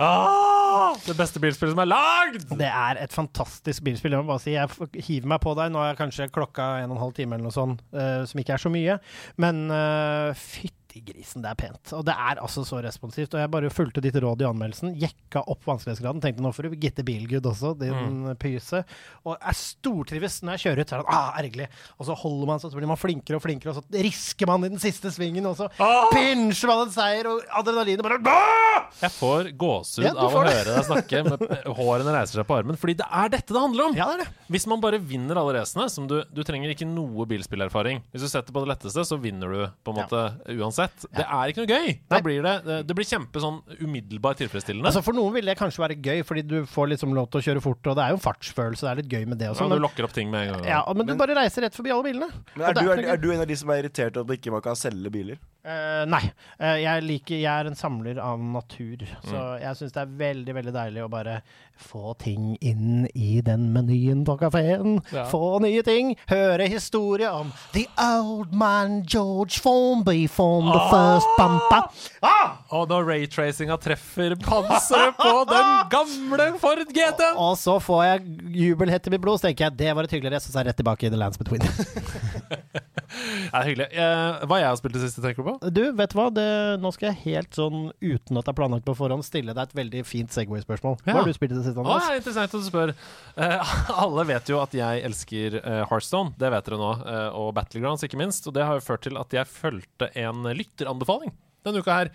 [0.00, 2.46] Ah, Det beste bilspillet som er lagd!
[2.58, 4.16] Det er et fantastisk bilspill.
[4.16, 5.72] Jeg må bare si, jeg hiver meg på deg.
[5.74, 8.56] Nå er kanskje klokka en og en halv time eller noe sånt, uh, som ikke
[8.56, 8.98] er så mye.
[9.42, 11.92] Men uh, fytti grisen, det er pent.
[11.96, 13.32] Og det er altså så responsivt.
[13.32, 14.92] Og jeg bare fulgte ditt råd i anmeldelsen.
[15.00, 16.20] Jekka opp vanskelighetsgraden.
[16.20, 18.82] Tenkte nå får du gitte bilgood også, din pyse.
[19.24, 20.92] Og jeg stortrives når jeg kjører ut.
[20.92, 21.68] Så er det ah, ergerlig.
[21.96, 24.66] Og så holder man seg, så blir man flinkere og flinkere, og så risker man
[24.66, 25.68] i den siste svingen, og så
[26.12, 28.88] pinsjer man en seier, og adrenalinet bare ah!
[29.00, 31.22] Jeg får gåsehud Ja, av å høre deg snakke.
[31.26, 32.78] Med hårene reiser seg på armen.
[32.80, 33.96] Fordi det er dette det handler om!
[33.96, 34.46] Ja, det er det.
[34.52, 38.02] Hvis man bare vinner alle racene som du, du trenger ikke noe bilspillerfaring.
[38.12, 40.22] Hvis du setter på det letteste, så vinner du på en måte
[40.58, 40.81] uansett.
[40.88, 41.94] Det er ikke noe gøy.
[42.10, 42.54] Da blir det,
[42.88, 44.88] det, blir kjempe sånn umiddelbart tilfredsstillende.
[44.90, 47.46] Altså For noen vil det kanskje være gøy, fordi du får liksom lov til å
[47.48, 49.68] kjøre fort, og det er jo en fartsfølelse, det er litt gøy med det også.
[49.68, 50.68] ja, du lokker opp ting med en gang.
[50.72, 52.44] ja, men du bare reiser rett forbi alle bilene.
[52.56, 54.54] Men er du, er, er du en av de som er irritert over at ikke
[54.54, 55.40] man kan selge biler?
[55.62, 56.24] Eh, nei.
[56.58, 59.60] Uh, jeg liker Jeg er en samler av natur, så Mm.
[59.62, 61.36] jeg syns det er veldig, veldig deilig å bare
[61.78, 65.00] få ting inn i den menyen på kafeen.
[65.12, 65.24] Ja.
[65.30, 66.16] Få nye ting.
[66.30, 71.86] Høre historie om The old man George Formby formed the first bumper.
[72.22, 72.58] Ah!
[72.70, 78.26] Og når raytracinga treffer panseret på den gamle Ford GT Og så får jeg
[78.62, 80.64] jubelhett i mitt blod, så tenker jeg det var et hyggelig rest, og så er
[80.64, 81.62] jeg rett tilbake i The Lands Between.
[83.12, 83.86] Det er hyggelig.
[83.92, 85.70] Eh, hva jeg har spilt det siste, tenker du på?
[85.76, 86.26] Du, vet du hva?
[86.34, 86.46] Det,
[86.82, 89.76] nå skal jeg helt sånn, uten at det er planlagt på forhånd, stille deg et
[89.78, 90.96] veldig fint Segway-spørsmål.
[91.04, 91.18] Hva Ja.
[91.20, 92.08] har du spilt i det siste, Å, Andreas?
[92.08, 92.94] det er interessant at du spør.
[93.36, 93.74] Eh,
[94.06, 98.02] alle vet jo at jeg elsker eh, Hearthstone, det vet dere nå, eh, og Battlegrounds
[98.08, 98.46] ikke minst.
[98.48, 101.32] Og det har jo ført til at jeg fulgte en lytteranbefaling
[101.62, 102.08] denne uka her.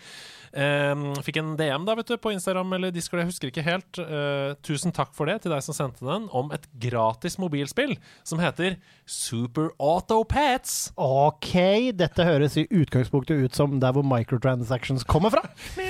[0.58, 4.00] Eh, fikk en DM da, vet du, på Instagram eller Discord, jeg husker ikke helt.
[4.02, 7.94] Eh, tusen takk for det til deg som sendte den, om et gratis mobilspill
[8.26, 10.94] som heter Super Auto Pets.
[10.98, 15.44] OK, dette høres i utgangspunktet ut som der hvor microtransactions kommer fra.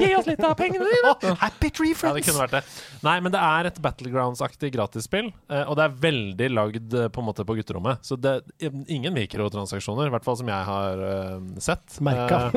[0.00, 1.34] Gi oss litt av pengene dine!
[1.40, 2.62] Happy Tree Ja, det kunne vært det.
[3.04, 7.20] Nei, men det er et Battlegrounds-aktig gratisspill, eh, og det er veldig lagd eh, på
[7.20, 8.00] en måte på gutterommet.
[8.06, 8.38] Så det
[8.88, 11.04] ingen mikrotransaksjoner, i hvert fall som jeg har
[11.60, 12.00] sett.
[12.04, 12.50] Merka.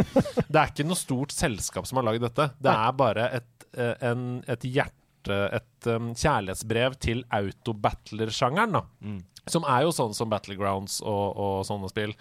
[0.48, 2.50] Det er ikke noe stort selskap som har lagd dette.
[2.60, 8.82] Det er bare et, eh, en, et hjerte, et um, kjærlighetsbrev til autobattler-sjangeren.
[9.52, 12.14] Som er jo sånn som Battlegrounds og, og sånne spill.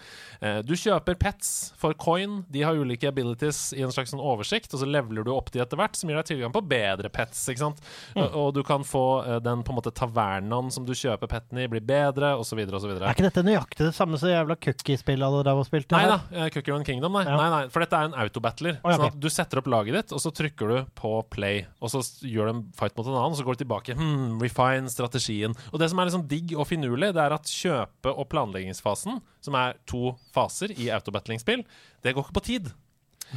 [0.43, 2.41] Eh, du kjøper pets for coin.
[2.51, 5.61] De har ulike abilities i en slags sånn oversikt, og så leveler du opp de
[5.63, 7.45] etter hvert, som gir deg tilgang på bedre pets.
[7.47, 7.79] ikke sant?
[8.17, 11.61] Og, og du kan få eh, den på en måte tavernaen som du kjøper petten
[11.63, 12.91] i, blir bedre, osv., osv.
[12.97, 15.95] Er ikke dette nøyaktig det samme som jævla cookie-spillet alle drev og spilte?
[15.95, 17.23] Nei da, eh, Cookie Run Kingdom, nei.
[17.29, 17.37] Ja.
[17.39, 17.63] nei, nei.
[17.71, 18.81] For dette er en autobattler.
[18.83, 21.63] Oh, ja, Sånn at du setter opp laget ditt, og så trykker du på play.
[21.79, 23.95] Og så gjør du en fight mot en annen, og så går du tilbake.
[23.97, 25.55] Hmm, refine strategien.
[25.71, 29.57] Og det som er liksom digg og finurlig, det er at kjøpe- og planleggingsfasen, som
[29.59, 31.65] er to faser i autobattling-spill,
[32.03, 32.73] det går ikke på tid.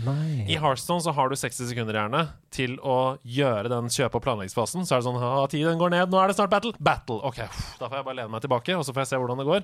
[0.05, 0.45] Nei.
[0.51, 2.23] I Hearthstone så har du 60 sekunder gjerne
[2.53, 4.85] til å gjøre den kjøpe- og planleggingsfasen.
[4.85, 6.75] Så er det sånn ha, tiden går ned, nå er det snart battle.
[6.77, 7.21] Battle!
[7.25, 7.39] OK,
[7.81, 9.63] da får jeg bare lene meg tilbake, og så får jeg se hvordan det går.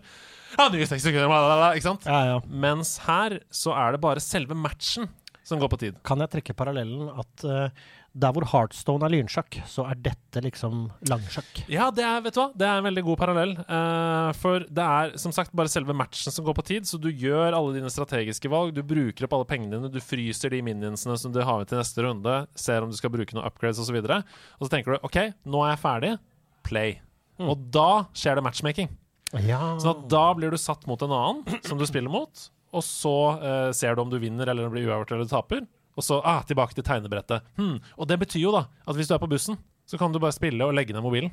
[0.57, 2.07] Ja, nye 60 sekunder, bla, bla, bla, ikke sant?
[2.09, 2.39] Ja, ja.
[2.49, 5.11] Mens her så er det bare selve matchen
[5.45, 6.01] som går på tid.
[6.07, 10.85] Kan jeg trekke parallellen at eh, der hvor Heartstone er lynsjakk, så er dette liksom
[11.09, 11.63] langsjakk?
[11.73, 12.49] Ja, det er, vet du hva?
[12.59, 13.55] Det er en veldig god parallell.
[13.65, 17.09] Uh, for det er som sagt bare selve matchen som går på tid, så du
[17.09, 18.75] gjør alle dine strategiske valg.
[18.77, 21.81] Du bruker opp alle pengene dine, du fryser de minionsene som du har med til
[21.81, 23.97] neste runde, ser om du skal bruke noen upgrades osv.
[24.03, 24.21] Og, så
[24.59, 26.15] og så tenker du OK, nå er jeg ferdig.
[26.69, 26.99] Play.
[27.43, 28.91] Og da skjer det matchmaking.
[29.41, 29.79] Ja.
[29.81, 33.17] Sånn at da blir du satt mot en annen som du spiller mot, og så
[33.41, 35.65] uh, ser du om du vinner eller blir uavgjort eller taper.
[35.97, 37.43] Og så ah, tilbake til tegnebrettet.
[37.59, 37.79] Hmm.
[37.99, 40.33] Og det betyr jo da at hvis du er på bussen, så kan du bare
[40.33, 41.33] spille og legge ned mobilen.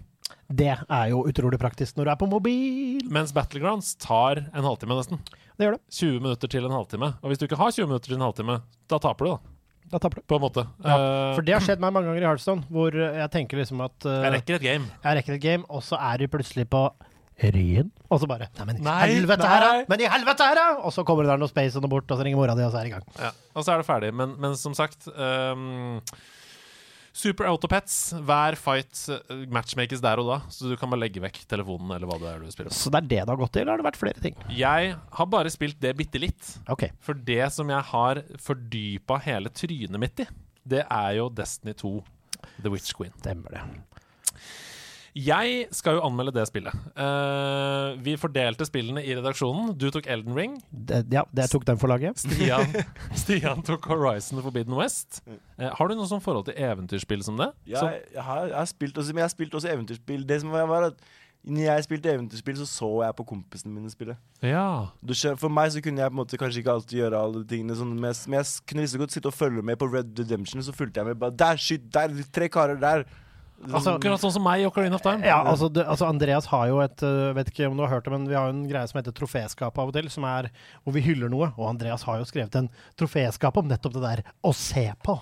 [0.50, 3.06] Det er jo utrolig praktisk når du er på mobil.
[3.14, 5.22] Mens Battlegrounds tar en halvtime nesten.
[5.56, 5.82] Det gjør det.
[5.96, 7.14] 20 minutter til en halvtime.
[7.22, 9.56] Og hvis du ikke har 20 minutter til en halvtime, da taper du, da.
[9.90, 10.26] Da taper du.
[10.30, 10.66] på en måte.
[10.84, 13.58] Ja, Eh, For det har skjedd meg mange ganger i Hardstone, hvor eh, jeg tenker
[13.62, 14.86] liksom at uh, jeg rekker et game.
[15.06, 16.84] jeg rekker et game, og så er du plutselig på
[17.40, 19.86] Ryen, og så bare Nei, men i Nei, helvete her, da!
[19.92, 20.66] Men i helvete her, da!
[20.84, 22.66] Og så kommer det der noe space og noe bort, og så ringer mora di,
[22.66, 23.08] og så er det i gang.
[23.20, 24.12] Ja, og så er det ferdig.
[24.20, 26.02] Men, men som sagt um,
[27.16, 27.96] Super Autopets.
[28.26, 32.10] Hver fight eh, matchmakes der og da, så du kan bare legge vekk telefonen eller
[32.10, 32.76] hva det er du spiller.
[32.76, 34.38] Så det er det det har gått i, eller har det vært flere ting?
[34.56, 36.54] Jeg har bare spilt det bitte litt.
[36.70, 36.94] Okay.
[37.04, 40.30] For det som jeg har fordypa hele trynet mitt i,
[40.70, 41.94] det er jo Destiny 2
[42.64, 43.16] The Witch Queen.
[43.20, 43.64] Stemmer det.
[45.18, 46.74] Jeg skal jo anmelde det spillet.
[46.98, 49.72] Uh, vi fordelte spillene i redaksjonen.
[49.80, 50.58] Du tok Elden Ring.
[50.72, 52.20] det ja, det tok den for laget.
[52.22, 52.74] Stian,
[53.24, 55.22] Stian tok Horizon Forbidden West.
[55.58, 57.50] Uh, har du noe sånn forhold til eventyrspill som det?
[57.70, 60.28] Ja, Som- jeg, jeg, har, jeg har spilt også, men jeg har spilt også eventyrspill.
[60.30, 61.02] Det som var, at
[61.50, 64.18] når jeg spilte eventyrspill, så så jeg på kompisene mine spille.
[64.44, 64.66] ja.
[65.40, 67.78] For meg så kunne jeg på en måte kanskje ikke alltid gjøre alle de tingene
[67.80, 70.12] sånn, men, jeg, men jeg kunne liksom så godt sitte og følge med på Red
[70.20, 71.20] Redemption, så fulgte jeg med.
[71.22, 73.06] bare, Der, skyt, der, tre karer der.
[73.68, 75.26] Altså, Akkurat sånn som meg i Ocarina of Time.
[75.28, 78.08] Ja, altså, det, altså Andreas har jo et øh, Vet ikke om du har hørt
[78.08, 80.48] det, men vi har jo en greie som heter Troféskap av og til, som er
[80.86, 81.52] hvor vi hyller noe.
[81.58, 85.18] Og Andreas har jo skrevet en troféskap om nettopp det der å se på.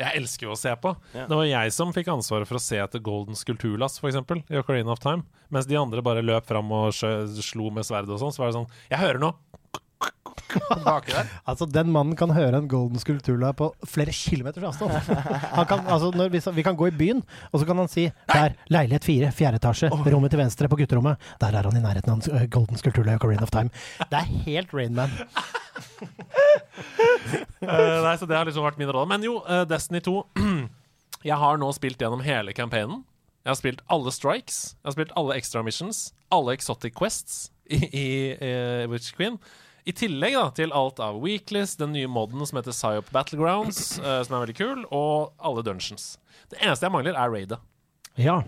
[0.00, 0.94] Jeg elsker jo å se på.
[1.14, 1.28] Ja.
[1.30, 4.18] Det var jeg som fikk ansvaret for å se etter Golden Skulpturlass, f.eks.,
[4.50, 5.26] i Ocarina of Time.
[5.54, 8.34] Mens de andre bare løp fram og sjø, slo med sverd og sånn.
[8.34, 9.38] Så var det sånn Jeg hører noe!
[10.84, 11.28] Baki der.
[11.50, 14.90] Altså, Den mannen kan høre en golden skulpturla på flere kilometers avstand.
[15.54, 17.22] Han kan, altså, når vi, vi kan gå i byen,
[17.52, 21.16] og så kan han si Der, leilighet fire, fjerde etasje, rommet til venstre på gutterommet.
[21.40, 23.70] Der er han i nærheten av en øh, golden skulpturla og Ocarina of Time.
[24.10, 25.10] Det er helt Rainman.
[27.62, 29.08] uh, nei, så det har liksom vært min rolle.
[29.10, 30.16] Men jo, uh, Destiny 2
[31.28, 33.02] Jeg har nå spilt gjennom hele campaignen.
[33.42, 34.58] Jeg har spilt alle strikes.
[34.78, 36.12] Jeg har spilt alle extra missions.
[36.34, 39.38] Alle exotic quests i, i i Witch Queen.
[39.88, 44.20] I tillegg da, til alt av weeklies, den nye moden som heter Psyop Battlegrounds, uh,
[44.26, 46.10] som er veldig kul, og alle dungeons.
[46.52, 47.60] Det eneste jeg mangler, er raidet.
[48.20, 48.42] Ja.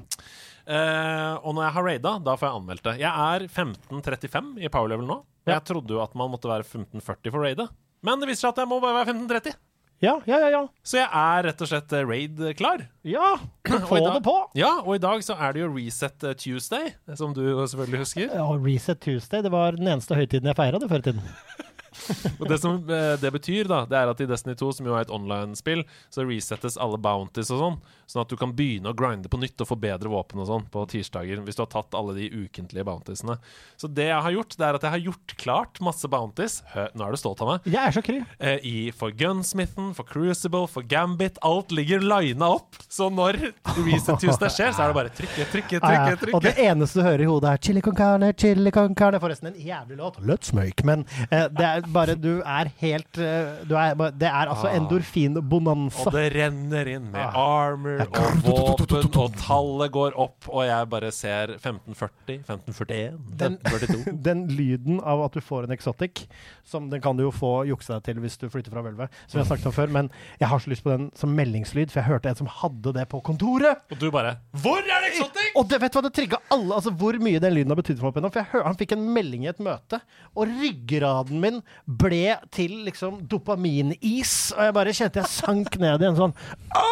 [0.69, 2.95] Uh, og når jeg har raida, da får jeg anmeldt det.
[3.01, 5.17] Jeg er 1535 i power level nå.
[5.47, 5.57] Ja.
[5.57, 7.71] Jeg trodde jo at man måtte være 1540 for raidet.
[8.05, 9.57] Men det viser seg at jeg må bare være 1530.
[10.01, 10.49] Ja, ja, ja.
[10.55, 10.61] ja.
[10.83, 12.87] Så jeg er rett og slett eh, raid-klar.
[13.05, 13.35] ja.
[13.91, 14.37] Få dag- det på!
[14.57, 18.31] Ja, og i dag så er det jo Reset eh, Tuesday, som du selvfølgelig husker.
[18.33, 21.27] Ja, Reset Tuesday, det var den eneste høytiden jeg feira det før i tiden.
[22.41, 24.95] Og det som eh, det betyr, da, det er at i Destiny 2, som jo
[24.97, 27.79] er et online-spill, så resettes alle bounties og sånn,
[28.11, 30.65] sånn at du kan begynne å grinde på nytt og få bedre våpen og sånn
[30.73, 33.37] på tirsdager, hvis du har tatt alle de ukentlige bountiesene.
[33.79, 36.59] Så det jeg har gjort, det er at jeg har gjort klart masse bounties.
[36.75, 37.69] Hø, nå er du stolt av meg.
[37.71, 38.19] Jeg er så kry.
[38.41, 41.39] eh, i, for Gunsmithen, for Crucible, for Gambit.
[41.47, 42.75] Alt ligger lina opp.
[42.91, 43.39] Så når
[43.79, 45.95] Reset Tuesday skjer, så er det bare trykke, trykke, trykke.
[46.11, 46.17] ja.
[46.21, 46.35] trykke.
[46.37, 49.21] Og det eneste du hører i hodet, er chili con carne, chili con carne.
[49.23, 50.19] Forresten en jævlig låt.
[50.27, 50.83] Let's make.
[50.89, 55.21] Men eh, det er bare Du er helt eh, du er, Det er altså endorfinbonanza.
[55.21, 56.07] endorfin-bonanza.
[56.09, 57.37] Og det renner inn med Ah.
[57.37, 64.15] armor og våpen, og tallet går opp, og jeg bare ser 1540, 1541, Den- 1542.
[64.31, 66.25] Den lyden av at du får en exotic,
[66.65, 69.39] som den kan du jo få jukse deg til hvis du flytter fra hvelvet, som
[69.39, 72.01] vi har snakket om før, men jeg har så lyst på den som meldingslyd, for
[72.03, 73.83] jeg hørte en som hadde det på kontoret.
[73.91, 75.51] Og du bare Hvor er det exotic?!
[75.59, 77.99] Og det vet du hva det trigga alle, altså hvor mye den lyden har betydd
[78.01, 78.13] for meg.
[78.13, 80.01] opp igjennom, For jeg hør, Han fikk en melding i et møte,
[80.37, 84.53] og ryggraden min ble til liksom dopaminis.
[84.57, 86.35] Og jeg bare kjente jeg sank ned i en sånn
[86.77, 86.90] åh,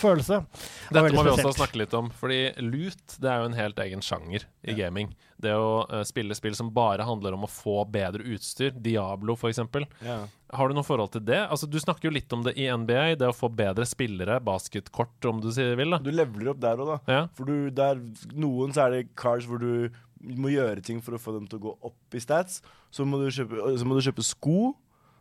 [0.00, 0.40] følelse.
[0.90, 3.80] Det Dette må vi også snakke litt om, fordi loot det er jo en helt
[3.84, 5.12] egen sjanger i gaming.
[5.40, 9.60] Det å eh, spille spill som bare handler om å få bedre utstyr, Diablo f.eks.
[10.04, 10.20] Ja.
[10.54, 11.40] Har du noe forhold til det?
[11.48, 15.30] Altså, Du snakker jo litt om det i NBA, det å få bedre spillere, basketkort
[15.30, 15.96] om du sier vil.
[15.96, 16.98] da Du leveler opp der òg, da.
[17.10, 17.22] Ja.
[17.36, 18.00] For du, der,
[18.32, 19.90] noen så er det cars hvor du
[20.24, 22.62] må gjøre ting for å få dem til å gå opp i stats.
[22.94, 24.72] Så må du kjøpe, så må du kjøpe sko.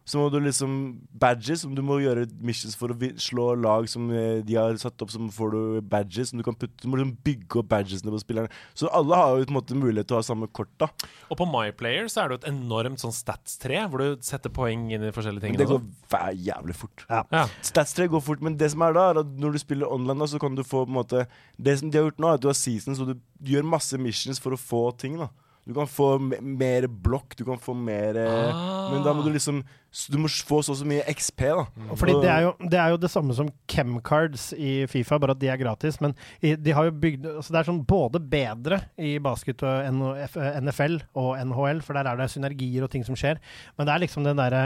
[0.06, 0.72] Så må du liksom
[1.16, 5.00] badges, som du må gjøre missions for å slå lag som eh, de har satt
[5.04, 8.12] opp, som får du badges som du kan putte Du må liksom bygge opp badgesene
[8.12, 8.52] på spillerne.
[8.76, 10.90] Så alle har jo på en måte mulighet til å ha samme kort, da.
[11.32, 14.90] Og på MyPlayer så er det jo et enormt sånn stats-tre, hvor du setter poeng
[14.92, 15.56] inn i forskjellige ting.
[15.62, 16.42] Det går sånn.
[16.44, 17.06] jævlig fort.
[17.10, 17.46] Ja.
[17.64, 20.20] Stats 3 går fort, men det som er da, er at når du spiller online,
[20.20, 21.24] da, så kan du få på en måte
[21.58, 23.98] Det som de har gjort nå, er at du har seasons, og du gjør masse
[24.02, 25.16] missions for å få ting.
[25.22, 25.30] da
[25.66, 28.92] Du kan få mer blokk, du kan få mer eh, Ah.
[28.92, 29.64] Men da må du liksom
[30.10, 31.66] Du må få så og så mye XP, da.
[32.00, 35.42] Fordi det er, jo, det er jo det samme som Chemcards i Fifa, bare at
[35.42, 36.00] de er gratis.
[36.02, 39.86] Men i, de har jo bygd altså Det er sånn både bedre i basket og
[40.66, 43.42] NFL og NHL, for der er det synergier og ting som skjer.
[43.78, 44.64] Men det er liksom den derre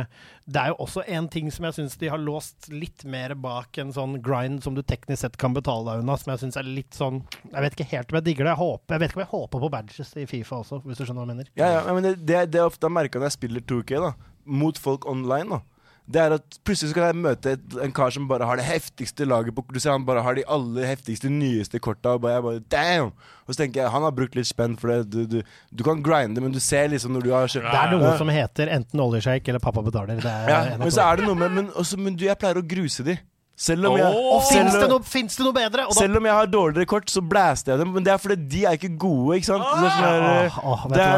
[0.47, 3.77] Det er jo også en ting som jeg syns de har låst litt mer bak
[3.83, 6.67] en sånn grind som du teknisk sett kan betale deg unna, som jeg syns er
[6.69, 7.19] litt sånn
[7.51, 8.55] Jeg vet ikke helt om jeg digger det.
[8.55, 11.03] Jeg, håper, jeg vet ikke om jeg håper på badges i Fifa også, hvis du
[11.03, 11.53] skjønner hva jeg mener.
[11.59, 14.15] Ja, ja, men det, det, det er ofte jeg merker når jeg spiller 2K, da
[14.47, 15.49] mot folk online.
[15.49, 15.59] da
[16.07, 18.65] Det er at Plutselig så kan jeg møte et, en kar som bare har det
[18.65, 22.15] heftigste laget på Du ser han bare har de aller heftigste, nyeste korta.
[22.15, 23.11] Og bare, jeg bare damn!
[23.47, 25.09] Og så tenker jeg han har brukt litt spenn, for det.
[25.11, 25.41] Du, du,
[25.71, 28.31] du kan grinde, men du ser liksom når du har kjøpt Det er noe som
[28.31, 30.21] heter enten oljesjeik eller pappa betaler.
[30.23, 32.59] Det er ja, Men så er det noe med Men, også, men du, jeg pleier
[32.59, 33.17] å gruse de.
[33.57, 35.87] Selv om jeg, oh, selv, det, noe- finnes det noe bedre?
[35.89, 37.89] Og da, selv om jeg har dårligere kort, så blæster jeg dem.
[37.95, 39.65] Men det er fordi de er ikke gode, ikke sant?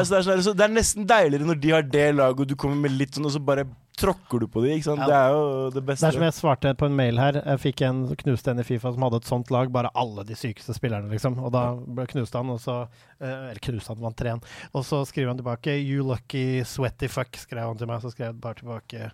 [0.07, 3.17] Så det, er nesten deiligere når de har det laget, og du kommer med litt
[3.17, 3.65] sånn, og så bare
[3.99, 5.01] tråkker du på de, ikke sant?
[5.03, 5.09] Ja.
[5.09, 5.41] Det er jo
[5.75, 6.05] det beste.
[6.05, 7.41] Det er som jeg svarte på en mail her.
[7.41, 9.67] Jeg fikk en knuste en i Fifa som hadde et sånt lag.
[9.75, 11.35] Bare alle de sykeste spillerne, liksom.
[11.43, 12.77] Og da ble- knuste han, og så
[13.19, 14.47] eh, Eller knuste han, vant 3-1.
[14.71, 17.99] Og så skriver han tilbake 'You lucky sweaty fuck', skrev han til meg.
[18.01, 19.11] Så skrev jeg bare tilbake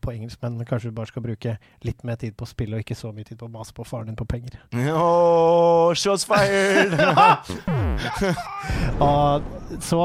[0.00, 2.84] på engelsk, men kanskje du bare skal bruke litt mer tid på å spille, og
[2.84, 4.56] ikke så mye tid på å mase på faren din på penger.
[4.72, 6.96] Åh, shots fired!
[9.00, 10.00] Og så,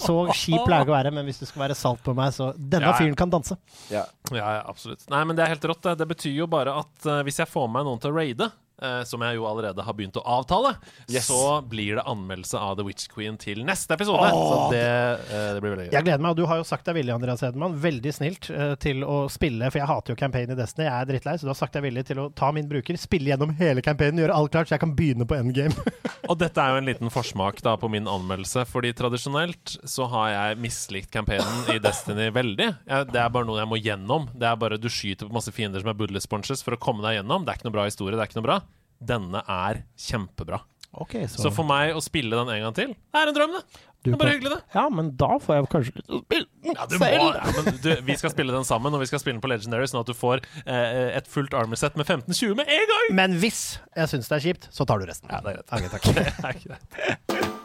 [0.00, 2.88] så kjip pleier å være, men hvis du skal være salt på meg, så Denne
[2.88, 2.98] Ja, ja.
[3.00, 3.56] fyren kan danse.
[3.92, 4.06] ja.
[4.30, 5.02] Ja, ja, absolutt.
[5.10, 5.80] Nei, men det er helt rått.
[5.82, 8.14] Det, det betyr jo bare at uh, hvis jeg får med meg noen til å
[8.14, 8.46] raide,
[8.82, 10.74] eh, som jeg jo allerede har begynt å avtale,
[11.10, 11.26] Yes.
[11.28, 14.30] så blir det anmeldelse av The Witch Queen til neste episode.
[14.30, 14.82] så det,
[15.30, 15.92] eh, det blir veldig gøy.
[15.92, 18.74] Jeg gleder meg, og du har jo sagt deg villig, Andreas Hedemann, veldig snilt eh,
[18.82, 21.52] til å spille, for jeg hater jo campaign i Destiny, jeg er drittlei, så du
[21.52, 24.52] har sagt deg villig til å ta min bruker, spille gjennom hele campaignen, gjøre alt
[24.54, 25.74] klart, så jeg kan begynne på endgame.
[26.30, 30.28] Og dette er jo en liten forsmak da på min anmeldelse, fordi tradisjonelt så har
[30.30, 32.68] jeg mislikt campaignen i Destiny veldig.
[32.86, 34.28] Jeg, det er bare noe jeg må gjennom.
[34.38, 37.02] Det er bare Du skyter på masse fiender som er bullet sponges for å komme
[37.02, 37.42] deg gjennom.
[37.44, 38.58] Det er ikke noe bra historie, det er ikke noe bra.
[39.00, 40.60] Denne er kjempebra.
[40.90, 43.62] Okay, Så for meg å spille den en gang til, det er en drøm, det.
[44.02, 44.62] Du Det er bare hyggelig, det.
[44.74, 47.26] Ja, men da får jeg kanskje lyst til å spille den Ja, selv.
[47.36, 49.86] ja, men du, vi skal spille den sammen, og vi skal spille den på Legendary,
[49.92, 53.06] sånn at du får eh, et fullt armor-set med 15-20 med en gang!
[53.20, 53.60] Men hvis
[53.94, 55.28] jeg syns det er kjipt, så tar du resten.
[55.30, 55.68] Ja, det er greit.
[55.70, 56.04] Okay, takk.
[56.16, 57.60] Det er greit.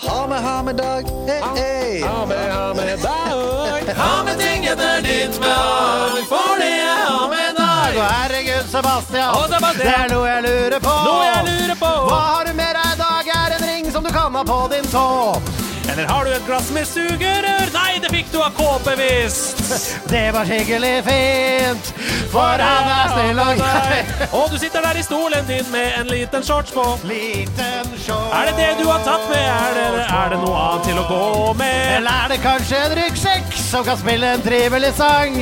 [0.00, 1.04] Ha med, ha med dag.
[1.28, 2.00] Hey, hey.
[2.02, 3.94] Ha med, ha med dag.
[3.96, 7.49] Ha med ting etter ditt behag, for det er ha med
[7.94, 8.02] dag.
[8.02, 9.30] Og Herregud, Sebastian.
[9.38, 9.86] Og Sebastian.
[9.86, 10.98] Det er noe jeg lurer på.
[11.08, 11.94] Noe jeg lurer på.
[12.10, 13.32] Hva har du med deg i dag?
[13.40, 15.08] Er en ring som du kan ha på din tå?
[15.90, 17.70] Eller har du et glass med sugerør?
[17.74, 19.58] Nei, det fikk du av kåpe, visst.
[20.10, 21.90] Det var skikkelig fint,
[22.32, 23.98] for han er snill og grei.
[24.38, 26.84] Og du sitter der i stolen din med en liten shorts på.
[27.06, 28.34] Liten shorts.
[28.34, 29.42] Er det det du har tatt med?
[29.46, 31.80] Er det, er det noe annet til å gå med?
[31.96, 35.38] Eller er det kanskje en ryggsekk som kan spille en trivelig sang?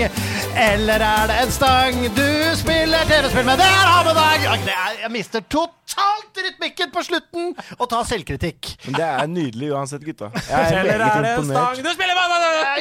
[0.59, 3.61] Eller er det en stang du spiller TV-spill med?
[3.61, 8.75] Det er ha med er- Jeg mister totalt rytmikken på slutten og tar selvkritikk.
[8.87, 10.33] Men det er nydelig uansett, gutta.
[10.35, 12.29] Jeg er Eller er det en stang du spiller med?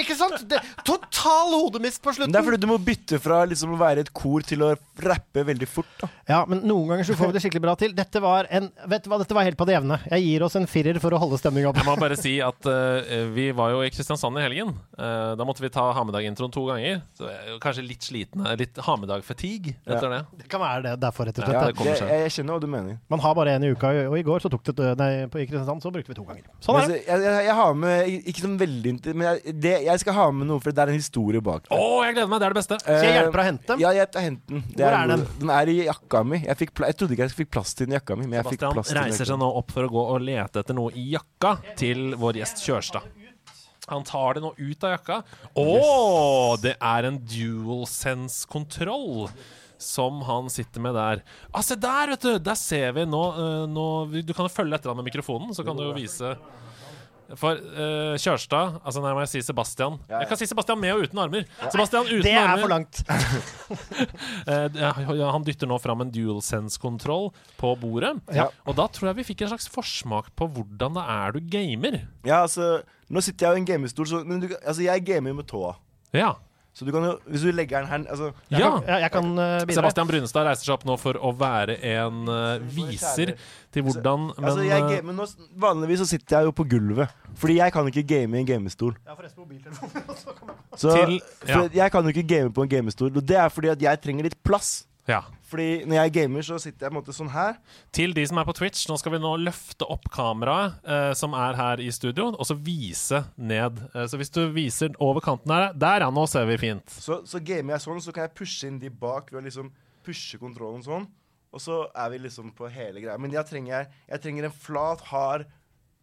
[0.02, 0.42] Ikke sant?
[0.50, 2.34] Det, total hodemist på Men slutten.
[2.34, 5.44] det er fordi du må bytte fra liksom å være et kor til å rappe
[5.46, 5.94] veldig fort.
[6.02, 7.94] da Ja, men noen ganger så får vi det skikkelig bra til.
[7.94, 10.00] Dette var en Vet du hva, dette var helt på det jevne.
[10.10, 11.84] Jeg gir oss en firer for å holde stemninga oppe.
[11.84, 14.74] Jeg må bare si at uh, vi var jo i Kristiansand i helgen.
[14.98, 17.02] Uh, da måtte vi ta Hamedag-introen to ganger.
[17.18, 18.46] Så jeg kanskje litt sliten.
[18.48, 20.22] eh, Litt Hamedag-fatigue etter det.
[20.42, 22.98] Det kan være det derfor, rett og Ja, det, det jeg, skjønner hva du mener.
[23.12, 25.46] Man har bare én i uka, og i går så tok det Nei, på, i
[25.50, 26.48] Kristiansand så brukte vi to ganger.
[26.64, 27.00] Sånn Men er det.
[27.08, 30.48] jeg, jeg, jeg har med Ikke sånn veldig Men jeg, det, jeg skal ha med
[30.50, 32.40] noe, for det er en historie bak Å, oh, jeg gleder meg!
[32.42, 32.80] Det er det beste.
[32.84, 33.78] Skal jeg Eh, hjelpe deg å hente?
[33.84, 34.64] Ja, jeg tar hente den.
[34.72, 35.26] Det Hvor er er den?
[35.42, 36.42] Den er i jakka mi.
[36.46, 38.40] Jeg, fikk pla jeg trodde ikke jeg fikk plass til den i jakka mi, men
[38.42, 40.64] jeg fikk plass til den Sebastian reiser seg nå opp for å gå og lete
[40.64, 43.08] etter noe i jakka til vår gjest Kjørstad.
[43.88, 45.22] Han tar det nå ut av jakka.
[45.56, 46.58] Å!
[46.62, 49.30] Det er en DualSense-kontroll.
[49.78, 51.20] Som han sitter med der.
[51.54, 52.40] Ah, se der, vet du!
[52.42, 53.84] Der ser vi nå, eh, nå
[54.26, 56.32] Du kan jo følge etter han med mikrofonen, så kan du jo vise
[57.36, 59.98] For uh, Kjørstad Altså, nei, må jeg si Sebastian.
[60.08, 60.20] Ja, ja.
[60.24, 61.48] Jeg kan si Sebastian med og uten armer.
[61.68, 62.24] Sebastian uten armer.
[62.24, 62.64] Det er armer.
[62.64, 63.02] for langt.
[64.48, 68.14] uh, ja, han dytter nå fram en DualSense-kontroll på bordet.
[68.36, 68.48] Ja.
[68.66, 72.02] Og da tror jeg vi fikk en slags forsmak på hvordan det er du gamer.
[72.28, 75.32] Ja, altså Nå sitter jeg jo i en gamestol, så men du, altså, jeg gamer
[75.32, 75.70] jo med tåa.
[76.12, 76.34] Ja.
[76.78, 78.70] Så du kan jo Hvis du legger den her altså, Jeg ja.
[78.70, 79.80] kan, ja, jeg kan uh, bidra.
[79.80, 83.34] Sebastian Brunestad reiser seg opp nå for å være en uh, viser
[83.74, 85.26] til hvordan Men altså jeg, gamer men nå,
[85.64, 87.16] Vanligvis så sitter jeg jo på gulvet.
[87.38, 88.94] Fordi jeg kan ikke game i en gamestol.
[89.02, 90.38] Jeg forresten mobiltelefonen.
[90.82, 91.20] Så, Til-
[91.50, 91.64] ja.
[91.74, 93.10] Jeg kan jo ikke game på en gamestol.
[93.10, 94.86] Og det er fordi at jeg trenger litt plass.
[95.10, 95.24] ja.
[95.48, 97.60] Fordi når jeg gamer, så sitter jeg på en måte sånn her.
[97.96, 101.36] Til de som er på Twitch, nå skal vi nå løfte opp kameraet eh, som
[101.38, 103.80] er her i studio, og så vise ned.
[103.94, 106.92] Eh, så hvis du viser over kanten her Der, ja, nå ser vi fint.
[106.92, 109.72] Så, så gamer jeg sånn, så kan jeg pushe inn de bak ved å liksom
[110.06, 111.08] pushe kontrollen sånn.
[111.56, 113.16] Og så er vi liksom på hele greia.
[113.22, 115.48] Men jeg trenger, jeg trenger en flat, hard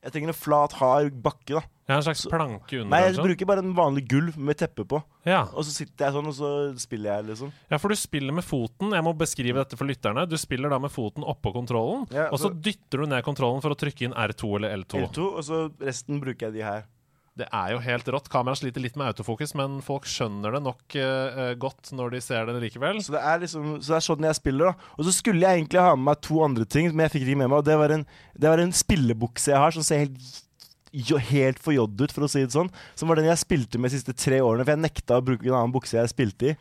[0.04, 1.62] Jeg trenger en flat, hard bakke, da.
[1.88, 2.90] Jeg en slags planke under.
[2.92, 5.02] Nei, jeg bruker bare en vanlig gulv med teppe på.
[5.28, 5.42] Ja.
[5.52, 6.50] Og så sitter jeg sånn, og så
[6.80, 7.52] spiller jeg, liksom.
[7.72, 8.92] Ja, for du spiller med foten.
[8.96, 10.24] Jeg må beskrive dette for lytterne.
[10.28, 13.60] Du spiller da med foten oppå kontrollen, Ja, og så så- dytter du ned kontrollen
[13.64, 15.08] for å trykke inn R2 eller L2.
[15.08, 16.84] L2, og så resten bruker jeg de her.
[17.34, 18.28] Det er jo helt rått.
[18.30, 22.46] Kameraet sliter litt med autofokus, men folk skjønner det nok uh, godt når de ser
[22.46, 23.00] det likevel.
[23.02, 24.92] Så det liksom Så det er sånn jeg spiller, da.
[24.94, 27.34] Og så skulle jeg egentlig ha med meg to andre ting, men jeg fikk det
[27.34, 27.58] ikke med meg.
[27.58, 28.06] Og det var en,
[28.38, 30.30] det var en spillebukse jeg har som ser helt
[30.94, 32.70] jo, helt for jodd ut, for å si det sånn.
[32.94, 35.48] Som var den jeg spilte med de siste tre årene, for jeg nekta å bruke
[35.50, 36.54] en annen bukse jeg spilte i.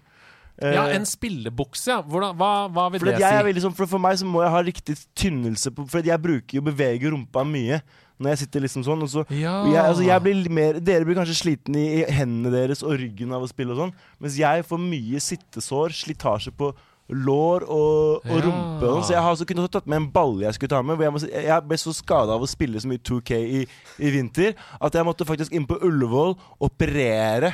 [0.58, 2.00] Eh, Ja, en spillebukse, ja.
[2.02, 3.44] Hvordan, hva, hva vil for, det si?
[3.50, 6.60] veldig sånn, for, for meg så må jeg ha riktig tynnelse på For jeg bruker
[6.60, 7.82] jo beveger rumpa mye
[8.24, 9.04] når jeg sitter liksom sånn.
[9.12, 9.58] Så, Ja.
[9.68, 13.36] jeg, altså jeg blir mer, dere blir kanskje sliten i, i hendene deres og ryggen
[13.36, 13.94] av å spille og sånn,
[14.24, 16.72] mens jeg får mye sittesår, slitasje på
[17.14, 18.42] lår og, og Ja.
[18.46, 18.88] rumpe.
[18.88, 21.02] Og sånn, så jeg har også kunnet tatt med en balle jeg skulle ta med.
[21.04, 23.66] Jeg, må, jeg ble så skada av å spille så mye 2K i,
[24.00, 26.32] i vinter at jeg måtte faktisk inn på Ullevål
[26.64, 27.54] operere.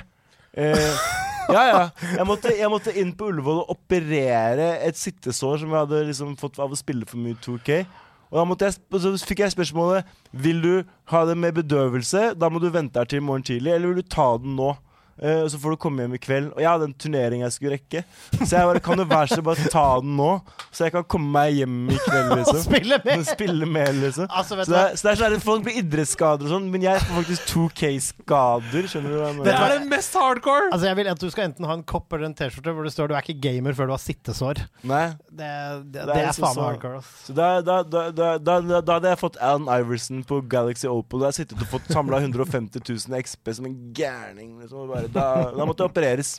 [0.54, 0.94] Eh,
[1.56, 1.82] ja, ja.
[2.16, 6.38] Jeg måtte, jeg måtte inn på Ullevål og operere et sittesår som jeg hadde liksom
[6.40, 7.82] fått av å spille for mye 2K.
[8.30, 10.74] Og da jeg, så fikk jeg spørsmålet Vil du
[11.10, 12.34] ha det med bedøvelse.
[12.38, 13.74] Da må du vente her til i morgen tidlig.
[13.74, 14.76] Eller vil du ta den nå?
[15.22, 16.52] Eh, og så får du komme hjem i kveld.
[16.56, 18.04] Og jeg hadde en turnering jeg skulle rekke.
[18.40, 20.30] Så jeg bare Kan du være så bare ta den nå?
[20.72, 22.62] Så jeg kan komme meg hjem i kveld, Og liksom.
[22.64, 23.26] spille med!
[23.28, 24.28] Spille med, liksom.
[24.30, 26.70] Altså, vet Så det er, så det er sånn at Folk blir idrettsskader og sånn,
[26.72, 28.88] men jeg får faktisk 2K-skader.
[28.92, 29.66] Skjønner du hva jeg Det mener?
[29.66, 30.70] er det mest hardcore!
[30.72, 32.94] Altså, jeg vil at du skal enten ha en kopp eller en T-skjorte hvor det
[32.94, 34.64] står 'du er ikke gamer før du har sittesår'.
[34.84, 35.06] Nei.
[35.30, 36.96] Det, det, det, Det er liksom faen meg hardcore.
[37.00, 37.26] Altså.
[37.28, 40.88] Så da, da, da, da, da, da, da hadde jeg fått Alan Iverson på Galaxy
[40.88, 41.24] Opal.
[41.24, 44.56] Hadde jeg sittet og fått samla 150 000 XP som en gærning.
[44.62, 46.34] Liksom, og bare, da, da måtte det opereres.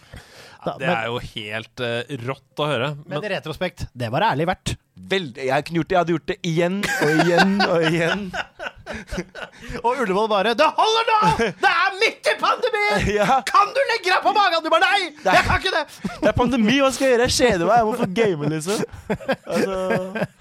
[0.60, 2.90] Da, Det er jo helt uh, rått å høre.
[2.98, 4.74] men, men Men i retrospekt, det var ærlig verdt.
[5.10, 5.94] Veldig, jeg kunne gjort det.
[5.96, 8.26] Jeg hadde gjort det igjen og igjen og igjen.
[9.84, 11.18] Og Ullevål bare 'Det holder nå!
[11.62, 13.08] Det er midt i pandemien!
[13.20, 15.10] Ja, Kan du legge deg på magen?' Du bare 'Nei!
[15.24, 15.86] Jeg kan ikke det!'
[16.20, 17.28] Det er pandemi, hva skal jeg gjøre?
[17.28, 17.76] Jeg kjeder meg.
[17.80, 18.84] Jeg må få game, liksom.
[19.46, 19.74] Altså,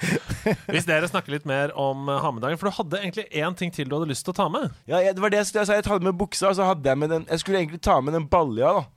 [0.74, 3.90] hvis dere snakker litt mer om uh, Hamedagen For du hadde egentlig én ting til
[3.90, 4.70] du hadde lyst til å ta med.
[4.90, 5.74] ja, jeg, det var det jeg sa.
[5.74, 8.14] Jeg hadde med buksa, og så hadde jeg med den Jeg skulle egentlig ta med
[8.18, 8.88] den balja, da.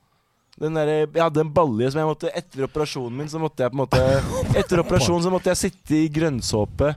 [0.61, 3.71] Den der, jeg hadde en balje som jeg måtte Etter operasjonen min Så måtte jeg
[3.73, 4.01] på en måte
[4.59, 6.91] Etter operasjonen så måtte jeg sitte i grønnsåpe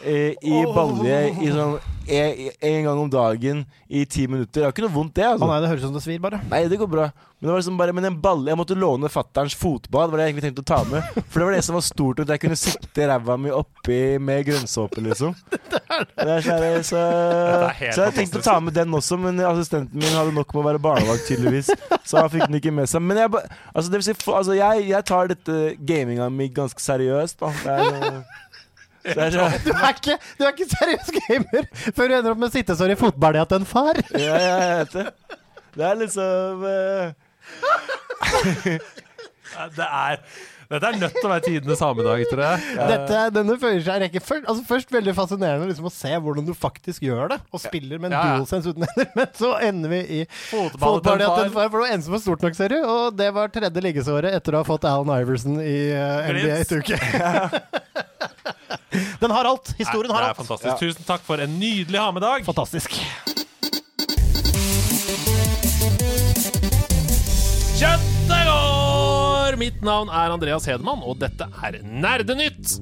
[0.00, 4.60] eh, I balje i sånn en, en gang om dagen I ti minutter.
[4.60, 6.22] Det er ikke noe vondt det Å altså nei, det høres ut som det svir,
[6.22, 6.40] bare.
[6.50, 7.10] Nei, det går bra.
[7.42, 10.26] Men det var liksom bare Men en balle Jeg måtte låne fatterns fotbad Var det
[10.26, 11.22] jeg egentlig tenkte å ta med.
[11.26, 14.46] For det var det som var stort At jeg kunne sitte ræva mi oppi Med
[14.46, 15.34] grønnsåpe liksom.
[15.72, 16.28] Det er det.
[16.28, 17.00] her, så, er så,
[17.96, 20.66] så jeg tenkte å ta med den også Men assistenten min hadde nok med å
[20.70, 21.68] være barnevakt tydeligvis.
[22.08, 23.02] Så han fikk den ikke med seg.
[23.04, 26.48] Men jeg, bare altså, det vil si, for, altså, jeg, jeg tar dette gaminga mi
[26.54, 27.52] ganske seriøst da.
[27.62, 28.48] Det er, eh,
[29.04, 29.30] er
[29.66, 31.64] Du er ikke, du er ikke seriøs gamer
[31.96, 34.00] før du ender opp med sittesår i fotbalja til en far.
[34.14, 35.06] ja, ja, jeg vet det
[35.74, 37.06] Det er liksom uh...
[39.76, 40.16] Det er
[40.72, 42.76] Dette er nødt til å være tidenes hamedag, tror jeg.
[42.88, 44.22] Dette, denne føyer seg i rekke.
[44.24, 48.00] Først, altså først veldig fascinerende liksom, å se hvordan du faktisk gjør det, og spiller
[48.00, 48.38] med en Ja, ja.
[48.40, 49.10] dualsense uten hender.
[49.18, 52.16] Men så ender vi i Fotballet til en en far, for det var en som
[52.16, 52.78] var stort nok, ser du.
[52.80, 56.80] Og det var tredje liggesåret etter å ha fått Alan Iverson i uh, NBA i
[56.80, 57.00] uke.
[59.22, 59.74] Den har alt.
[59.78, 60.40] Historien har alt.
[60.40, 60.80] fantastisk.
[60.80, 62.48] Tusen takk for en nydelig hamedag.
[62.48, 62.96] Fantastisk.
[67.82, 68.11] Kjøttet går!
[69.60, 72.78] Mitt navn er Andreas Hedemann, og dette er Nerdenytt.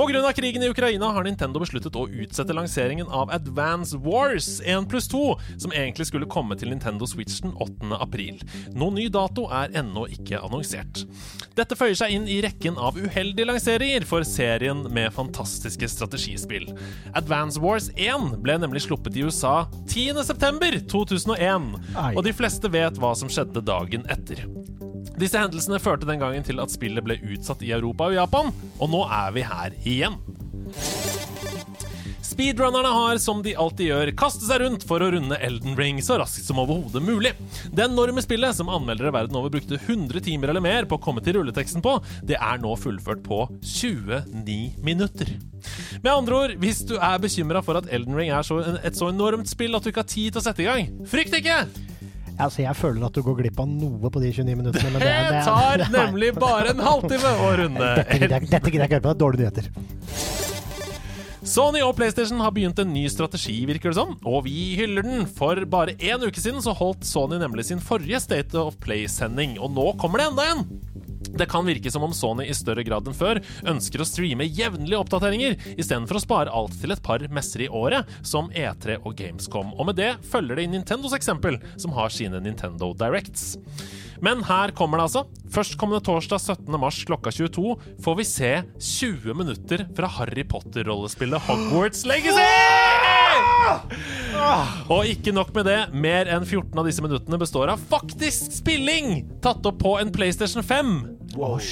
[0.00, 5.08] Av krigen i Ukraina har Nintendo besluttet å utsette lanseringen av Advance Wars 1 pluss
[5.12, 5.20] 2,
[5.60, 7.98] som egentlig skulle komme til Nintendo Switch den 8.
[8.00, 8.40] april.
[8.72, 11.02] Noen ny dato er ennå ikke annonsert.
[11.58, 16.70] Dette føyer seg inn i rekken av uheldige lanseringer for serien med fantastiske strategispill.
[17.12, 22.14] Advance Wars 1 ble nemlig sluppet i USA 10.9.2001, Ai.
[22.16, 24.48] og de fleste vet hva som skjedde dagen etter.
[25.20, 28.92] Disse hendelsene førte den gangen til at spillet ble utsatt i Europa og Japan, og
[28.92, 30.16] nå er vi her igjen.
[32.30, 36.16] Speedrunnerne har, som de alltid gjør, kastet seg rundt for å runde Elden Ring så
[36.20, 37.34] raskt som overhodet mulig.
[37.68, 41.20] Det enorme spillet, som anmeldere verden over brukte 100 timer eller mer på å komme
[41.26, 45.34] til rulleteksten på, det er nå fullført på 29 minutter.
[46.00, 49.10] Med andre ord, hvis du er bekymra for at Elden Ring er så, et så
[49.12, 51.64] enormt spill at du ikke har tid til å sette i gang, frykt ikke!
[52.40, 54.92] Altså, jeg føler at du går glipp av noe på de 29 minuttene.
[54.94, 57.90] Men det, Det det, tar nemlig bare en halvtime å runde.
[58.00, 59.08] Dette gidder jeg ikke høre på.
[59.08, 60.48] Det er dårlige nyheter.
[61.40, 65.22] Sony og PlayStation har begynt en ny strategi, virker det som, og vi hyller den.
[65.24, 69.72] For bare én uke siden så holdt Sony nemlig sin forrige State of Play-sending, og
[69.72, 70.66] nå kommer det enda en!
[71.30, 75.00] Det kan virke som om Sony i større grad enn før ønsker å streame jevnlige
[75.00, 79.72] oppdateringer, istedenfor å spare alt til et par messer i året, som E3 og Gamescom.
[79.78, 83.54] Og med det følger det i Nintendos eksempel, som har sine Nintendo Directs.
[84.24, 85.24] Men her kommer det altså.
[85.50, 86.76] Førstkommende torsdag 17.
[86.80, 87.72] mars klokka 22
[88.04, 92.44] får vi se 20 minutter fra Harry Potter-rollespillet Hogwarts Legacy!
[94.90, 99.24] Og ikke nok med det, mer enn 14 av disse minuttene består av faktisk spilling!
[99.44, 100.94] Tatt opp på en PlayStation 5.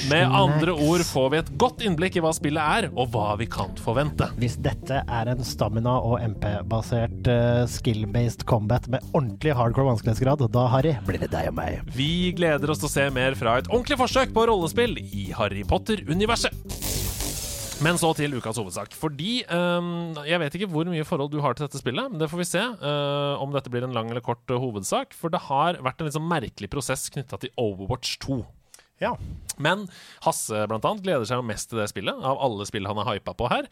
[0.09, 3.48] Med andre ord får vi et godt innblikk i hva spillet er, og hva vi
[3.50, 4.28] kan forvente.
[4.38, 10.66] Hvis dette er en stamina- og MP-basert uh, skill-based combat med ordentlig hardcore vanskelighetsgrad, da,
[10.70, 11.80] Harry, blir det deg og meg.
[11.96, 15.66] Vi gleder oss til å se mer fra et ordentlig forsøk på rollespill i Harry
[15.66, 16.54] Potter-universet.
[17.78, 18.90] Men så til ukas hovedsak.
[18.98, 22.26] Fordi um, Jeg vet ikke hvor mye forhold du har til dette spillet, men det
[22.30, 22.62] får vi se.
[22.82, 25.14] uh, om dette blir en lang eller kort øh, hovedsak.
[25.14, 28.40] For det har vært en sånn merkelig prosess knytta til Overwatch 2.
[29.03, 29.12] Ja,
[29.59, 29.84] Men
[30.24, 33.34] Hasse blant annet gleder seg mest til det spillet, av alle spill han er hypa
[33.38, 33.66] på her.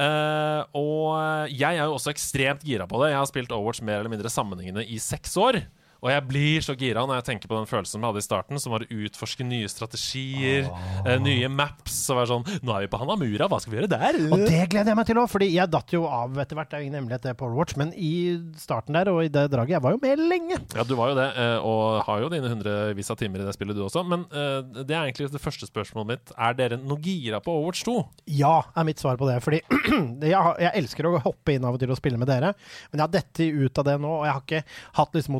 [0.00, 3.10] Eh, og jeg er jo også ekstremt gira på det.
[3.12, 5.60] Jeg har spilt Overwatch mer eller mindre sammenhengende i seks år.
[5.98, 8.60] Og jeg blir så gira når jeg tenker på den følelsen vi hadde i starten,
[8.62, 10.68] som var å utforske nye strategier,
[11.04, 13.90] eh, nye maps, og være sånn Nå er vi på Hanamura, hva skal vi gjøre
[13.90, 14.18] der?
[14.28, 16.70] Og det gleder jeg meg til òg, fordi jeg datt jo av etter hvert.
[16.70, 18.12] Det er jo ingen hemmelighet det på Overwatch, men i
[18.60, 20.60] starten der og i det draget Jeg var jo med lenge.
[20.76, 23.56] Ja, du var jo det, eh, og har jo dine hundrevis av timer i det
[23.56, 24.04] spillet, du også.
[24.06, 26.34] Men eh, det er egentlig det første spørsmålet mitt.
[26.38, 27.96] Er dere noe gira på Overwatch 2?
[28.38, 29.40] Ja, er mitt svar på det.
[29.44, 29.60] Fordi
[30.30, 32.54] jeg, jeg elsker å hoppe inn av og til og spille med dere,
[32.92, 34.64] men jeg har dette ut av det nå, og jeg har ikke
[35.00, 35.38] hatt liksom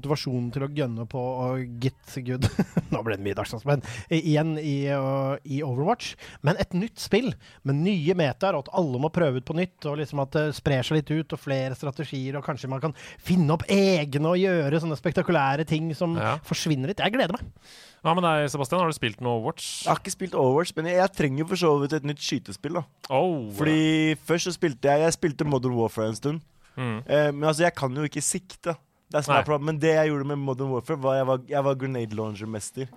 [0.48, 2.46] motivasjonen til å gønne på og git good
[2.92, 6.14] Nå ble det mye men igjen i, uh, i Overwatch.
[6.42, 7.32] Men et nytt spill
[7.66, 10.46] med nye metaer, og at alle må prøve ut på nytt, og liksom at det
[10.56, 14.40] sprer seg litt ut, og flere strategier, og kanskje man kan finne opp egne og
[14.40, 16.38] gjøre sånne spektakulære ting som Ja.
[16.42, 16.98] forsvinner litt.
[17.04, 17.44] Jeg gleder meg.
[18.02, 18.80] Hva med deg, Sebastian?
[18.80, 19.84] Har du spilt noe Overwatch?
[19.84, 22.78] Jeg har ikke spilt Overwatch, men jeg, jeg trenger for så vidt et nytt skytespill.
[22.78, 26.40] da Oh, Fordi først så spilte jeg Jeg spilte Modern Warfare en stund.
[26.78, 26.98] Mm.
[27.10, 28.76] Eh, men altså, jeg kan jo ikke sikte.
[29.10, 29.40] Det er som Nei.
[29.40, 29.64] er problemet.
[29.72, 32.88] Men det jeg gjorde med Modern Warfare, var jeg var, jeg var grenade launcher-mester.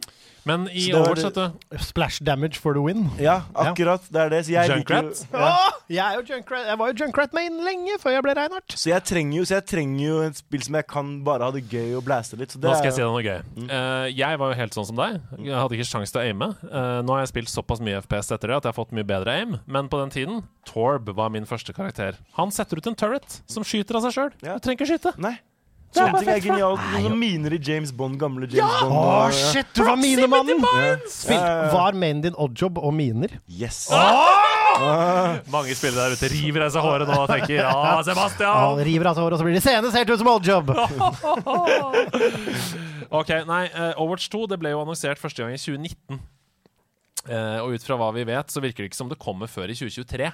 [0.44, 3.10] Men i Så det var Overwatch, det- vet du Splash damage for the win.
[3.20, 4.02] Ja, akkurat.
[4.12, 4.46] Det er det.
[4.46, 5.28] Så jeg liker jo- Junkrat?
[5.32, 5.40] Ja.
[5.40, 8.68] Åh, jeg, er jo Junkrat, jeg var jo Junkrat-main lenge før jeg ble Reinhardt.
[8.76, 11.52] Så jeg trenger jo Så jeg trenger jo et spill som jeg kan bare ha
[11.52, 12.50] det gøy og blæste litt.
[12.52, 13.70] Så det Nå skal jeg si deg noe gøy.
[13.70, 15.22] Eh, jeg var jo helt sånn som deg.
[15.46, 16.50] Jeg hadde ikke sjanse til å aime.
[16.64, 19.06] Eh, nå har jeg spilt såpass mye FPS etter det at jeg har fått mye
[19.06, 19.60] bedre aim.
[19.68, 22.18] Men på den tiden, Torb var min første karakter.
[22.34, 24.32] Han setter ut en turret som skyter av seg sjøl.
[24.42, 24.58] Ja.
[24.58, 25.18] Du trenger ikke skyte.
[25.22, 25.38] Nei.
[25.92, 26.80] Sånne ting er genialt.
[26.96, 28.94] Noen miner i James Bond, gamle James Bond.
[28.96, 30.60] Å, oh, shit, du var minemannen!
[30.64, 30.70] Ja.
[30.72, 30.78] Ja,
[31.36, 31.72] ja, ja.
[31.74, 33.28] var mainen din oddjob og miner?
[33.52, 33.90] Yes.
[35.52, 38.80] Mange spillere der ute river av seg håret nå og tenker Ja, Han Sebastian!
[38.88, 40.68] river av seg håret, og så blir det scenesert ut som oddjob!
[43.12, 46.16] Ok, nei, eh, Overwatch 2 det ble jo annonsert første gang i 2019.
[47.28, 49.68] Eh, og ut fra hva vi vet, så virker det ikke som det kommer før
[49.68, 50.30] i 2023.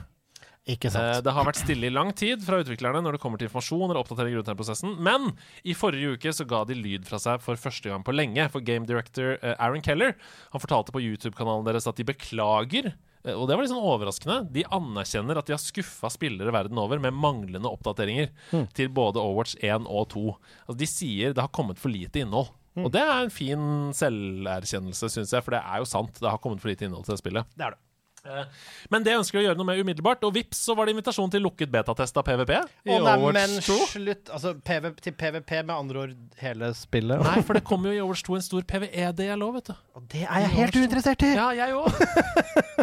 [0.68, 1.24] Ikke Eh, sant.
[1.24, 4.02] Det har vært stille i lang tid fra utviklerne når det kommer til informasjon eller
[4.04, 5.30] oppdatering rundt denne prosessen, men
[5.64, 8.50] i forrige uke så ga de lyd fra seg for første gang på lenge.
[8.52, 10.16] For game director eh, Aaron Keller
[10.52, 12.92] Han fortalte på YouTube-kanalen deres at de beklager.
[13.24, 14.52] eh, Og det var litt sånn overraskende.
[14.52, 18.30] De anerkjenner at de har skuffa spillere verden over med manglende oppdateringer
[18.76, 20.26] til både Overwatch 1 og 2.
[20.68, 22.52] Altså, de sier det har kommet for lite innhold.
[22.78, 23.62] Og det er en fin
[23.96, 26.20] selverkjennelse, syns jeg, for det er jo sant.
[26.22, 27.48] Det har kommet for lite innhold til det spillet.
[27.58, 27.80] Det er det.
[28.28, 28.46] Eh,
[28.94, 31.32] Men det ønsker de å gjøre noe med umiddelbart, og vips, så var det invitasjon
[31.32, 32.54] til lukket betatest av PVP.
[32.88, 33.78] i Å nei, men 2.
[33.94, 34.32] slutt.
[34.36, 37.24] Altså, PV, til PVP, med andre ord hele spillet.
[37.24, 39.76] Nei, for det kommer jo i Overwatch 2 en stor PVE-del òg, vet du.
[39.98, 41.34] Og det er jeg helt uinteressert i!
[41.38, 41.88] Ja, jeg òg.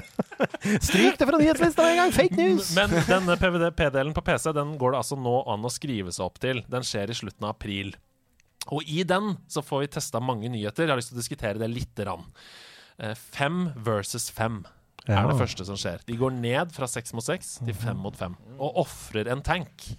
[0.82, 2.12] Stryk det fra nyhetslista en gang!
[2.14, 2.72] Fake news!
[2.76, 6.40] Men denne PVP-delen på PC Den går det altså nå an å skrive seg opp
[6.42, 6.64] til.
[6.70, 7.94] Den skjer i slutten av april.
[8.72, 10.86] Og i den så får vi testa mange nyheter.
[10.86, 12.24] Jeg har lyst til å diskutere det lite grann.
[12.98, 14.62] Eh, Fem versus fem
[15.12, 16.00] er det første som skjer.
[16.08, 18.34] De går ned fra seks mot seks til fem mot fem.
[18.58, 19.90] Og ofrer en tank.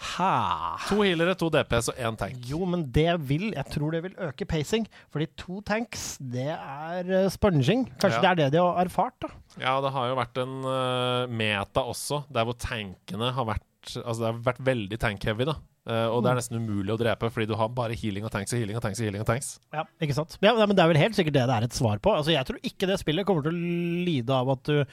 [0.00, 0.78] Ha.
[0.88, 2.38] To healere, to DPS og én tank.
[2.48, 4.86] Jo, men det vil Jeg tror det vil øke pacing.
[5.12, 7.84] Fordi to tanks, det er uh, sponging.
[8.00, 8.22] Kanskje Ja.
[8.22, 9.28] det er det de har erfart, da.
[9.60, 14.18] Ja, det har jo vært en eh, meta også, der hvor tankene har vært Altså,
[14.20, 15.54] det har vært veldig tank-heavy, da.
[15.88, 18.52] Eh, og det er nesten umulig å drepe, fordi du har bare healing og tanks
[18.52, 19.48] og healing og tanks og healing og tanks.
[19.72, 20.36] Ja, ikke sant?
[20.44, 22.12] Ja, men Det er vel helt sikkert det det er et svar på.
[22.12, 24.84] Altså, Jeg tror ikke det spillet kommer til å lide av at du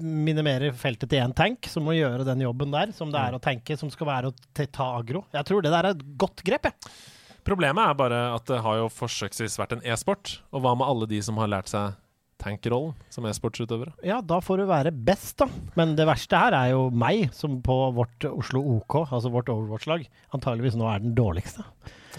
[0.00, 3.40] minimerer feltet til én tank, som må gjøre den jobben der, som det er å
[3.42, 5.24] tanke, som skal være å ta agro.
[5.32, 6.92] Jeg tror det der er et godt grep, jeg.
[7.46, 10.40] Problemet er bare at det har jo forsøksvis vært en e-sport.
[10.52, 11.96] Og hva med alle de som har lært seg
[12.40, 13.92] tankrollen som e-sportsutøvere?
[14.06, 15.48] Ja, da får du være best, da.
[15.78, 20.06] Men det verste her er jo meg, som på vårt Oslo OK, altså vårt Overwatch-lag,
[20.36, 21.66] antageligvis nå er den dårligste.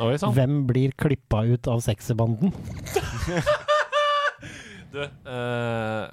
[0.02, 0.34] Oi sånn.
[0.38, 2.54] Hvem blir klippa ut av sekserbanden?
[4.92, 6.08] Du, eh,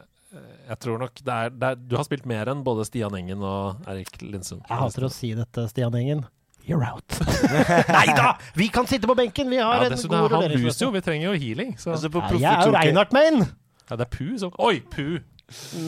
[0.68, 3.42] jeg tror nok det er, det er Du har spilt mer enn både Stian Engen
[3.42, 4.62] og Erik Lindsund.
[4.68, 6.22] Jeg hater å si dette, Stian Engen.
[6.68, 7.16] You're out.
[7.96, 8.34] Nei da!
[8.59, 9.48] Vi kan sitte på benken!
[9.48, 11.72] Vi har Ja, en god jo, vi trenger jo healing.
[11.80, 11.94] Så.
[11.94, 13.46] Altså, på Nei, Jeg er jo Reinhardt Main!
[13.89, 15.18] Ja, det er Pu som Oi, Pu!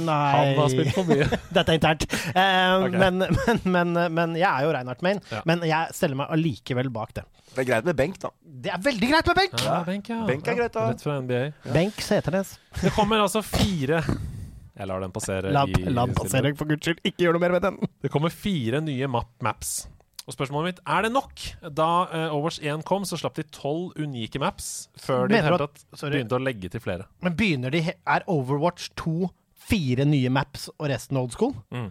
[0.07, 1.27] Nei Han har spilt for mye.
[1.57, 2.07] Dette er internt.
[2.33, 2.97] Eh, okay.
[2.97, 5.21] men, men, men, men jeg er jo Reinhardt Main.
[5.29, 5.43] Ja.
[5.49, 7.27] Men jeg stiller meg allikevel bak det.
[7.51, 8.31] Det er greit med benk, da.
[8.41, 9.61] Det er veldig greit med benk!
[9.67, 10.19] Ja, benk, ja.
[10.29, 10.87] Benk er greit, da.
[10.95, 11.43] Rett fra NBA.
[11.75, 12.55] Benk Seternes.
[12.81, 15.53] Det kommer altså fire Jeg lar den passere.
[15.53, 17.03] La, i la den passere, for guds skyld.
[17.05, 17.81] Ikke gjør noe mer med den.
[18.01, 19.83] Det kommer fire nye map maps.
[20.31, 21.43] Og spørsmålet mitt er det nok.
[21.74, 25.81] Da uh, Overwatch 1 kom, så slapp de tolv unike maps før de Mener at-
[26.05, 27.09] begynte å legge til flere.
[27.24, 29.31] Men begynner de Er Overwatch 2
[29.70, 31.57] fire nye maps og resten old school?
[31.74, 31.91] Mm.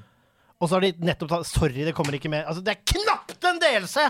[0.59, 2.47] Og så har de nettopp tatt Sorry, det kommer ikke mer.
[2.47, 4.07] Altså, det er knapt en delelse!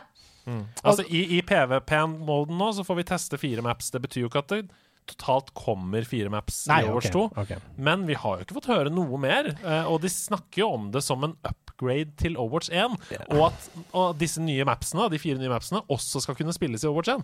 [0.81, 3.91] Altså I, i PVP-moden nå så får vi teste fire maps.
[3.93, 4.61] Det betyr jo ikke at det
[5.09, 7.43] totalt kommer fire maps Nei, i Overwatch okay, 2.
[7.43, 7.73] Okay.
[7.77, 9.51] Men vi har jo ikke fått høre noe mer.
[9.61, 11.35] eh, Og de snakker jo om det som en
[11.79, 13.29] upgrade til Overwatch 1.
[13.29, 16.87] Og at og disse nye mapsene, de fire nye mapsene også skal kunne spilles i
[16.87, 17.23] Overwatch 1.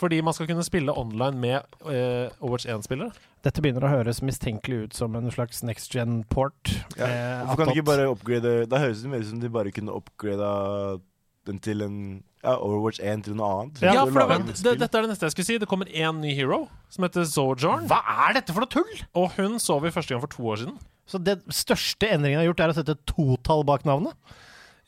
[0.00, 3.12] Fordi man skal kunne spille online med uh, Overwatch 1-spillere.
[3.44, 6.72] Dette begynner å høres mistenkelig ut som en slags next gen-port.
[6.96, 7.44] Ja.
[7.44, 9.92] Hvorfor kan de ikke bare upgrade Da høres det mer ut som de bare kunne
[9.92, 11.00] upgrada
[11.48, 11.96] den til en
[12.44, 13.82] ja, Overwatch 1 til noe annet.
[13.84, 14.76] Ja, for det, det.
[14.80, 15.58] Dette er det neste jeg skulle si.
[15.60, 17.84] Det kommer én ny hero, som heter Sojourn.
[17.90, 19.04] Hva er dette for noe tull?!
[19.16, 20.78] Og hun så vi første gang for to år siden.
[21.10, 24.14] Så det største endringen jeg har gjort, er å sette totall bak navnet?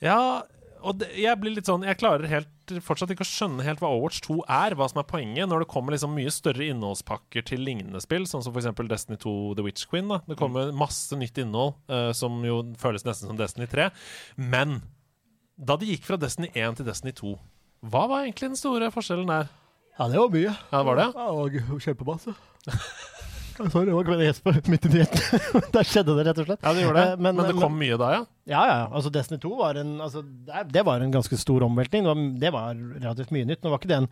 [0.03, 0.43] Ja,
[0.83, 3.91] og det, jeg blir litt sånn Jeg klarer helt, fortsatt ikke å skjønne helt hva
[3.93, 7.63] Overwatch 2 er, hva som er poenget, når det kommer liksom mye større innholdspakker til
[7.67, 8.71] lignende spill, sånn som f.eks.
[8.91, 10.11] Destiny 2 The Witch Queen.
[10.11, 10.21] Da.
[10.27, 13.91] Det kommer masse nytt innhold uh, som jo føles nesten som Destiny 3.
[14.39, 14.81] Men
[15.59, 17.35] da de gikk fra Destiny 1 til Destiny 2,
[17.93, 19.51] hva var egentlig den store forskjellen der?
[19.99, 20.53] Ja, det var mye.
[20.73, 21.09] Ja, var det?
[21.13, 22.35] Ja, det var kjempemasse.
[23.57, 25.43] Sorry, det var ikke Jesper midt i nyheten.
[25.75, 26.63] Der skjedde det, rett og slett.
[26.63, 27.17] Ja, det gjorde det.
[27.17, 28.23] Eh, men, det kom mye da, ja?
[28.49, 28.79] Ja, ja.
[28.91, 30.25] Altså Destiny 2 var en altså,
[30.75, 32.03] det, var en ganske stor omveltning.
[32.03, 33.63] Det var, det var relativt mye nytt.
[33.63, 34.09] Nå var ikke det en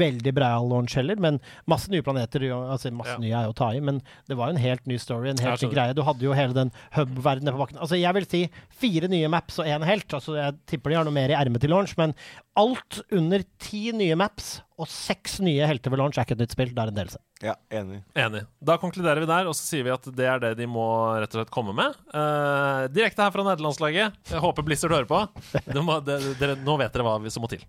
[0.00, 1.40] veldig breial launch heller, men
[1.70, 2.46] masse nye planeter.
[2.56, 3.20] Altså, masse Ja.
[3.20, 5.66] nye er jo å ta i, men det var en helt ny story, en helt
[5.66, 5.96] ny greie.
[5.96, 7.82] Du hadde jo hele den hub-verdenen på bakken.
[7.84, 8.42] Altså, jeg vil si
[8.72, 10.08] fire nye maps og én helt.
[10.16, 12.16] Altså, jeg tipper de har noe mer i ermet til launch, men
[12.56, 16.56] alt under ti nye maps og seks nye helter ved launch er ikke et nytt
[16.56, 16.72] spill.
[16.72, 17.20] Det er en delelse.
[17.44, 17.98] Ja, enig.
[18.16, 18.40] Enig.
[18.64, 20.84] Da konkluderer vi der, og så sier vi at det er det de må
[21.20, 21.92] rett og slett komme med.
[22.08, 24.16] Eh, direkte her fra nederlandslaget.
[24.32, 25.20] Jeg håper Blizzard hører på.
[25.68, 27.60] De må, de, de, nå vet dere hva vi- som må til.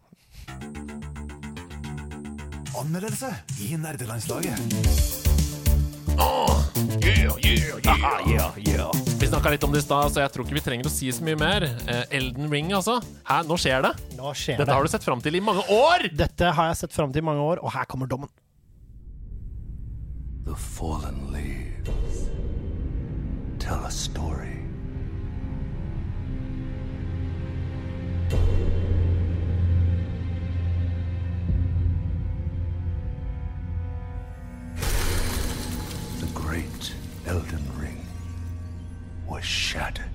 [2.79, 3.33] Anmeldelse
[3.65, 4.59] i nerdelandslaget.
[9.19, 11.11] Vi snakka litt om det i stad, så jeg tror ikke vi trenger å si
[11.15, 11.65] så mye mer.
[11.87, 12.97] Eh, Elden Ring, altså.
[13.27, 13.93] Hæ, nå skjer det.
[14.17, 14.75] Nå skjer Dette det.
[14.75, 16.07] har du sett fram til i mange år!
[16.15, 18.31] Dette har jeg sett fram til i mange år, og her kommer dommen.
[20.45, 22.29] The fallen leaves
[23.57, 24.59] tell a story.
[36.19, 36.93] The great
[37.25, 38.05] Elden Ring
[39.27, 40.05] was shattered.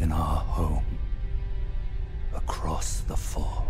[0.00, 0.98] In our home,
[2.34, 3.66] across the fog,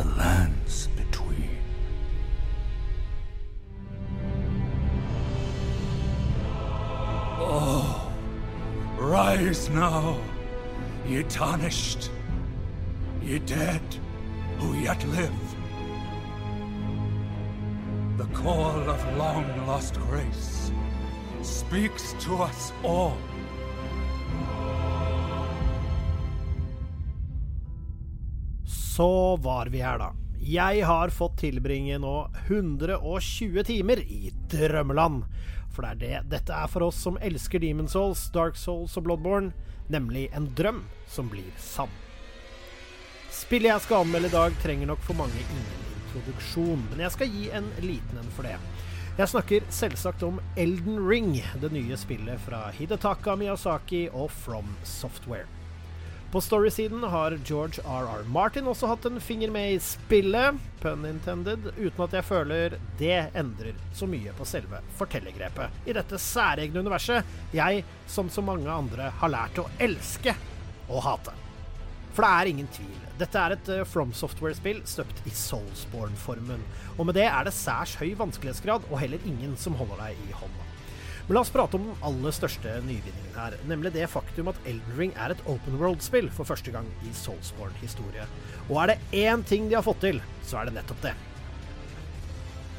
[0.00, 1.50] the lands between.
[7.38, 8.10] Oh,
[8.98, 10.18] rise now,
[11.06, 12.10] ye tarnished,
[13.22, 13.82] ye dead
[14.58, 15.40] who yet live.
[18.16, 20.72] The call of long lost grace
[21.42, 23.18] speaks to us all.
[29.00, 30.10] Så var vi her, da.
[30.44, 35.22] Jeg har fått tilbringe nå 120 timer i drømmeland.
[35.72, 39.06] For det er det dette er for oss som elsker Demon Souls, Dark Souls og
[39.06, 39.54] Bloodborne,
[39.88, 41.88] nemlig en drøm som blir sann.
[43.32, 45.70] Spillet jeg skal anmelde i dag, trenger nok for mange ingen
[46.02, 48.58] introduksjon, men jeg skal gi en liten en for det.
[49.16, 55.48] Jeg snakker selvsagt om Elden Ring, det nye spillet fra Hidetaka Miyazaki og From Software.
[56.30, 58.22] På storysiden har George R.R.
[58.30, 63.16] Martin også hatt en finger med i spillet, pun intended, uten at jeg føler det
[63.34, 67.26] endrer så mye på selve fortellergrepet i dette særegne universet
[67.56, 70.36] jeg, som så mange andre, har lært å elske
[70.86, 71.34] og hate.
[72.14, 73.04] For det er ingen tvil.
[73.18, 76.62] Dette er et eh, From Software-spill støpt i Soulsborne-formen.
[76.96, 80.34] Og med det er det særs høy vanskelighetsgrad, og heller ingen som holder deg i
[80.38, 80.69] hånda.
[81.30, 84.96] Men la oss prate om den aller største nyvinningen her, nemlig det faktum at Elden
[84.98, 88.24] Ring er et open world-spill for første gang i Soulsborne-historie.
[88.64, 91.12] Og er det én ting de har fått til, så er det nettopp det.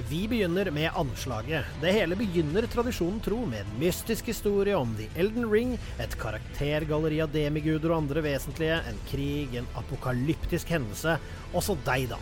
[0.10, 1.72] Vi begynner med anslaget.
[1.80, 7.24] Det hele begynner tradisjonen tro med en mystisk historie om The Elden Ring, et karaktergalleri
[7.24, 11.16] av demiguder og andre vesentlige, en krig, en apokalyptisk hendelse,
[11.56, 12.20] Også deg, da.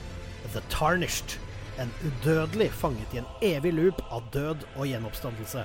[0.53, 1.39] The Tarnished.
[1.80, 5.64] en udødelig fanget i en evig loop av død og gjenoppstandelse.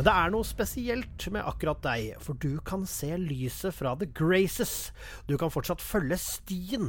[0.00, 4.06] Men det er noe spesielt med akkurat deg, for du kan se lyset fra The
[4.16, 4.94] Graces.
[5.28, 6.86] Du kan fortsatt følge stien.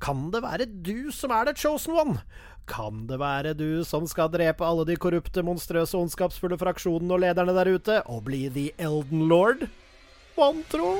[0.00, 2.22] Kan det være du som er the chosen one?
[2.64, 7.52] Kan det være du som skal drepe alle de korrupte, monstrøse, ondskapsfulle fraksjonene og lederne
[7.52, 9.68] der ute, og bli The Elden Lord?
[10.38, 10.94] Vantro?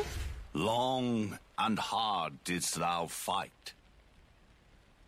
[0.53, 3.73] Long and hard didst thou fight.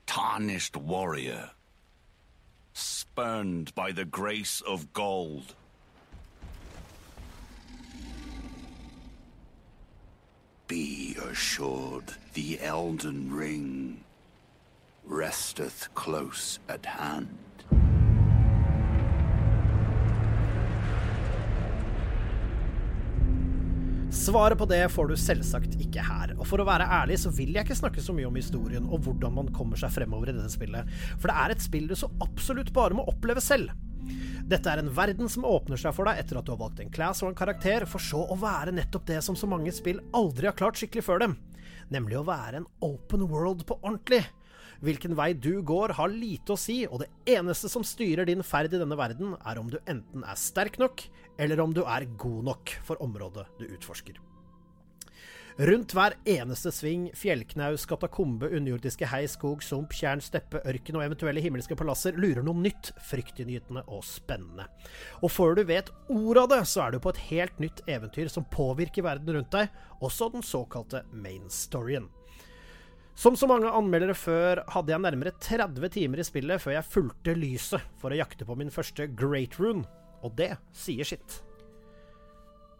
[0.06, 1.50] Tarnished warrior,
[2.72, 5.52] spurned by the grace of gold.
[10.68, 14.00] Be assured the Elden Ring
[15.06, 17.28] resteth close at hand.
[24.10, 26.34] Svaret på det får du selvsagt ikke her.
[26.34, 29.06] Og for å være ærlig så vil jeg ikke snakke så mye om historien og
[29.06, 32.10] hvordan man kommer seg fremover i dette spillet, for det er et spill du så
[32.26, 33.70] absolutt bare må oppleve selv.
[34.46, 36.92] Dette er en verden som åpner seg for deg etter at du har valgt en
[36.92, 40.46] class og en karakter, for så å være nettopp det som så mange spill aldri
[40.50, 41.38] har klart skikkelig før dem,
[41.90, 44.22] nemlig å være en open world på ordentlig.
[44.84, 48.74] Hvilken vei du går, har lite å si, og det eneste som styrer din ferd
[48.74, 51.06] i denne verden, er om du enten er sterk nok,
[51.40, 54.20] eller om du er god nok for området du utforsker.
[55.56, 61.40] Rundt hver eneste sving, fjellknaus, katakombe, underjordiske hei, skog, sump, tjern, steppe, ørken og eventuelle
[61.40, 64.66] himmelske palasser lurer noe nytt, fryktinngytende og spennende.
[65.24, 68.28] Og før du vet ordet av det, så er du på et helt nytt eventyr
[68.28, 69.72] som påvirker verden rundt deg,
[70.04, 72.10] også den såkalte main storyen.
[73.16, 77.38] Som så mange anmeldere før hadde jeg nærmere 30 timer i spillet før jeg fulgte
[77.40, 79.88] lyset for å jakte på min første Great Rune,
[80.20, 81.45] og det sier sitt.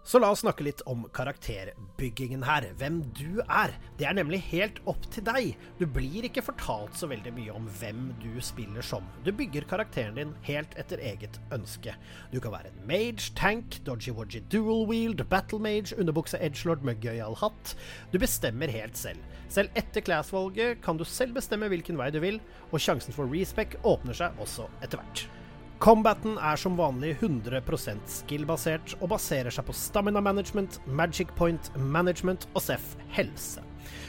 [0.07, 2.69] Så la oss snakke litt om karakterbyggingen her.
[2.79, 3.73] Hvem du er.
[3.99, 5.57] Det er nemlig helt opp til deg.
[5.81, 9.03] Du blir ikke fortalt så veldig mye om hvem du spiller som.
[9.27, 11.97] Du bygger karakteren din helt etter eget ønske.
[12.31, 17.75] Du kan være en mage, tank, dodgy-wodgy dual-wheeled, battle mage, underbukse edgelord med gøyal hatt.
[18.15, 19.19] Du bestemmer helt selv.
[19.51, 22.39] Selv etter class-valget kan du selv bestemme hvilken vei du vil,
[22.71, 25.27] og sjansen for respec åpner seg også etter hvert.
[25.77, 27.61] Combaten er som vanlig 100
[28.09, 33.61] skill-basert, og baserer seg på stamina management, magic point management og Seff helse.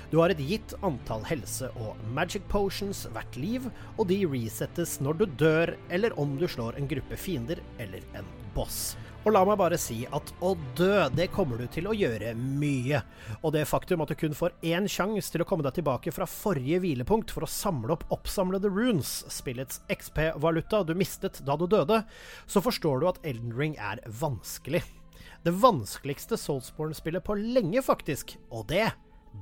[0.08, 3.68] Du har et gitt antall helse- og magic potions hvert liv,
[3.98, 8.32] og de resettes når du dør, eller om du slår en gruppe fiender eller en
[8.56, 8.96] boss.
[9.28, 13.02] Og la meg bare si at å dø, det kommer du til å gjøre mye.
[13.42, 16.24] Og det faktum at du kun får én sjanse til å komme deg tilbake fra
[16.32, 22.06] forrige hvilepunkt for å samle opp oppsamlede runes, spillets XP-valuta du mistet da du døde,
[22.48, 24.86] så forstår du at Elden Ring er vanskelig.
[25.44, 28.38] Det vanskeligste Soulsborne-spillet på lenge, faktisk.
[28.48, 28.86] Og det,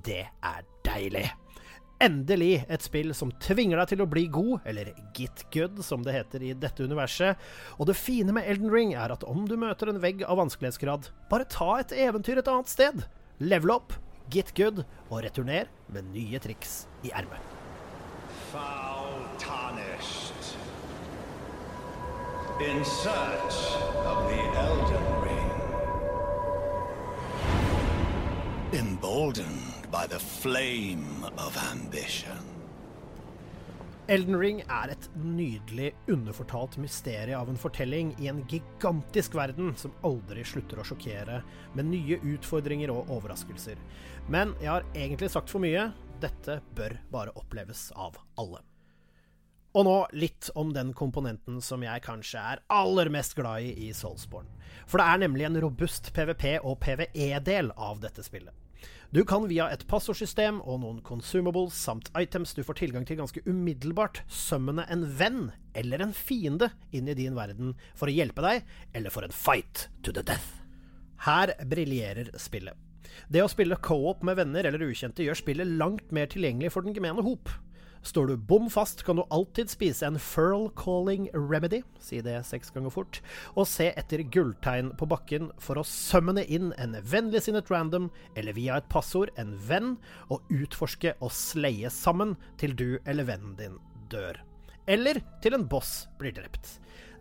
[0.01, 1.29] det er deilig.
[2.03, 6.15] Endelig et spill som tvinger deg til å bli god, eller get good, som det
[6.17, 7.39] heter i dette universet.
[7.79, 11.07] Og det fine med Elden Ring er at om du møter en vegg av vanskelighetsgrad,
[11.31, 13.05] bare ta et eventyr et annet sted.
[13.39, 13.95] Level opp,
[14.27, 17.39] get good, og returner med nye triks i ermet.
[18.51, 20.51] Foul tarnished.
[22.59, 23.57] In search
[24.03, 25.51] of the Elden Ring.
[28.75, 32.37] Emboldened by the flame of ambition.
[34.07, 39.95] Elden Ring er et nydelig, underfortalt mysterie av en fortelling i en gigantisk verden som
[40.05, 41.39] aldri slutter å sjokkere,
[41.73, 43.79] med nye utfordringer og overraskelser.
[44.27, 45.87] Men jeg har egentlig sagt for mye.
[46.21, 48.59] Dette bør bare oppleves av alle.
[49.75, 53.89] Og nå litt om den komponenten som jeg kanskje er aller mest glad i i
[53.95, 54.51] Soulsborne.
[54.85, 58.64] For det er nemlig en robust PVP- og PVE-del av dette spillet.
[59.15, 63.39] Du kan via et passordsystem og noen consumables samt items du får tilgang til ganske
[63.47, 68.65] umiddelbart, summone en venn eller en fiende inn i din verden for å hjelpe deg,
[68.91, 70.57] eller for en fight to the death.
[71.23, 72.75] Her briljerer spillet.
[73.31, 76.97] Det å spille co-op med venner eller ukjente gjør spillet langt mer tilgjengelig for den
[76.97, 77.47] gemene hop.
[78.05, 82.69] Står du bom fast, kan du alltid spise en Furl Calling Remedy, si det seks
[82.75, 83.17] ganger fort,
[83.57, 88.77] og se etter gulltegn på bakken for å summone inn en vennligsinnet random, eller via
[88.77, 89.95] et passord en venn,
[90.29, 93.79] og utforske og sleie sammen til du eller vennen din
[94.13, 94.37] dør.
[94.85, 96.75] Eller til en boss blir drept.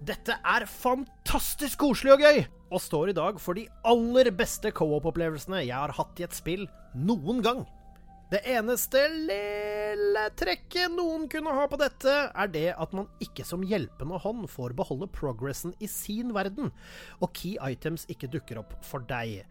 [0.05, 5.65] Dette er fantastisk koselig og gøy, og står i dag for de aller beste co-op-opplevelsene
[5.65, 7.65] jeg har hatt i et spill noen gang.
[8.35, 13.62] Det eneste lille trekket noen kunne ha på dette, er det at man ikke som
[13.62, 16.73] hjelpende hånd får beholde progressen i sin verden,
[17.23, 19.44] og key items ikke dukker opp for deg.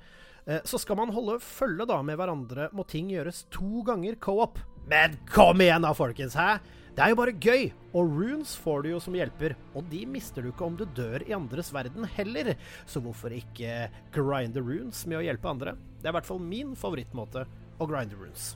[0.43, 4.59] Eh, Så skal man holde følge da med hverandre, må ting gjøres to ganger co-op.
[4.91, 6.35] Men kom igjen da, folkens!
[6.35, 6.57] Hæ?
[6.93, 10.43] Det er jo bare gøy, og runes får du jo som hjelper, og de mister
[10.43, 12.51] du ikke om du dør i andres verden heller,
[12.85, 15.77] så hvorfor ikke grinde runes med å hjelpe andre?
[16.03, 17.47] Det er i hvert fall min favorittmåte
[17.79, 18.51] å grinde runes.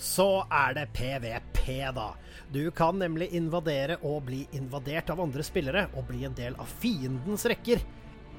[0.00, 2.14] Så er det PVP, da.
[2.48, 6.70] Du kan nemlig invadere og bli invadert av andre spillere, og bli en del av
[6.80, 7.82] fiendens rekker.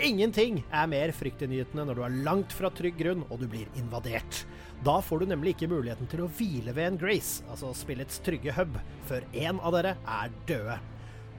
[0.01, 4.41] Ingenting er mer fryktinngytende når du er langt fra trygg grunn og du blir invadert.
[4.81, 8.55] Da får du nemlig ikke muligheten til å hvile ved en Grace, altså spillets trygge
[8.57, 10.79] hub, før én av dere er døde.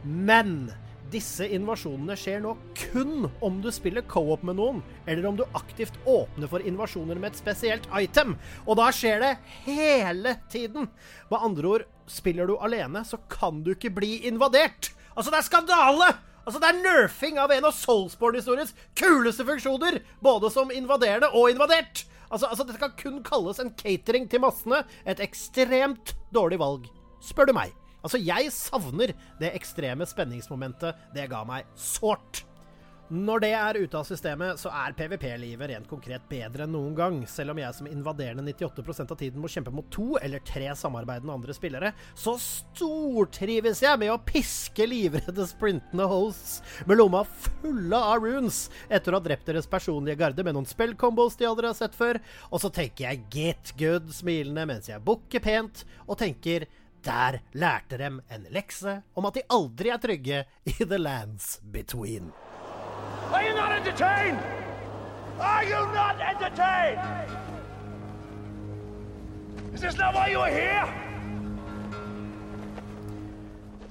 [0.07, 0.71] Men
[1.13, 5.99] disse invasjonene skjer nå kun om du spiller co-op med noen, eller om du aktivt
[6.09, 8.37] åpner for invasjoner med et spesielt item.
[8.67, 9.33] Og da skjer det
[9.67, 10.89] hele tiden.
[11.31, 14.93] Med andre ord, spiller du alene, så kan du ikke bli invadert.
[15.15, 16.13] Altså, det er skandale!
[16.43, 22.03] Altså, Det er nerfing av en av Soulsborne-historiens kuleste funksjoner, både som invaderende og invadert.
[22.33, 24.83] Altså, altså, Det kan kun kalles en catering til massene.
[25.07, 26.89] Et ekstremt dårlig valg,
[27.23, 27.82] spør du meg.
[28.03, 32.45] Altså, jeg savner det ekstreme spenningsmomentet det ga meg sårt.
[33.13, 37.19] Når det er ute av systemet, så er PVP-livet rent konkret bedre enn noen gang.
[37.29, 41.35] Selv om jeg som invaderende 98% av tiden må kjempe mot to eller tre samarbeidende
[41.35, 48.25] andre spillere, så stortrives jeg med å piske livredde sprintende hosts med lomma fulle av
[48.25, 51.99] runes etter å ha drept deres personlige garde med noen spillcombos de aldri har sett
[51.99, 52.23] før.
[52.49, 56.65] Og så tenker jeg get good smilende mens jeg bukker pent, og tenker
[57.05, 62.33] der lærte dem en lekse om at de aldri er trygge i the lands between.
[63.33, 64.39] Are you not entertained?
[65.41, 67.01] Are you not entertained?
[69.75, 71.12] Is this not why you are here?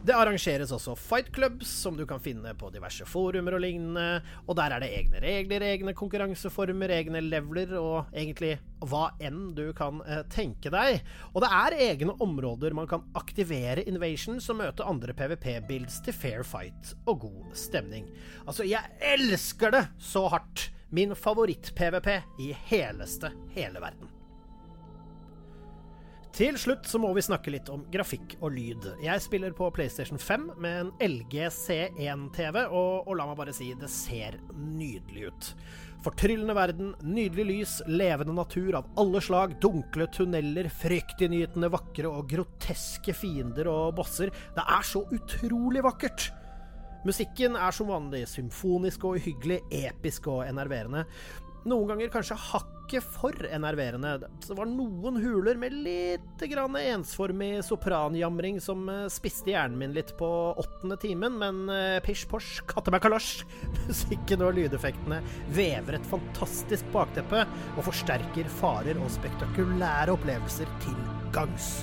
[0.01, 4.55] Det arrangeres også fight clubs, som du kan finne på diverse forumer og lignende, og
[4.57, 9.99] der er det egne regler, egne konkurranseformer, egne leveler og egentlig hva enn du kan
[10.07, 11.03] eh, tenke deg.
[11.35, 16.41] Og det er egne områder man kan aktivere Invasions som møter andre PVP-builds til fair
[16.49, 18.09] fight og god stemning.
[18.47, 20.71] Altså, jeg elsker det så hardt!
[20.91, 22.09] Min favoritt-PVP
[22.43, 24.10] i heleste hele verden.
[26.31, 28.85] Til slutt så må vi snakke litt om grafikk og lyd.
[29.03, 33.67] Jeg spiller på PlayStation 5 med en LG C1-TV, og, og la meg bare si
[33.75, 35.49] det ser nydelig ut.
[36.05, 43.13] Fortryllende verden, nydelig lys, levende natur av alle slag, dunkle tunneler, fryktinngytende vakre og groteske
[43.13, 44.31] fiender og bosser.
[44.55, 46.31] Det er så utrolig vakkert!
[47.01, 51.07] Musikken er som vanlig symfonisk og uhyggelig, episk og enerverende.
[51.61, 54.15] Noen ganger kanskje hakket for enerverende.
[54.41, 60.15] Det var noen huler med litt grann ensformig sopranjamring som eh, spiste hjernen min litt
[60.17, 63.45] på åttende timen, men eh, pisj posj, katte meg kalosj.
[63.91, 65.21] Musikken og lydeffektene
[65.53, 70.97] vever et fantastisk bakteppe og forsterker farer og spektakulære opplevelser til
[71.35, 71.75] gangs.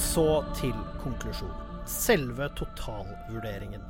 [0.00, 1.56] Og så til konklusjonen.
[1.84, 3.82] Selve totalvurderingen.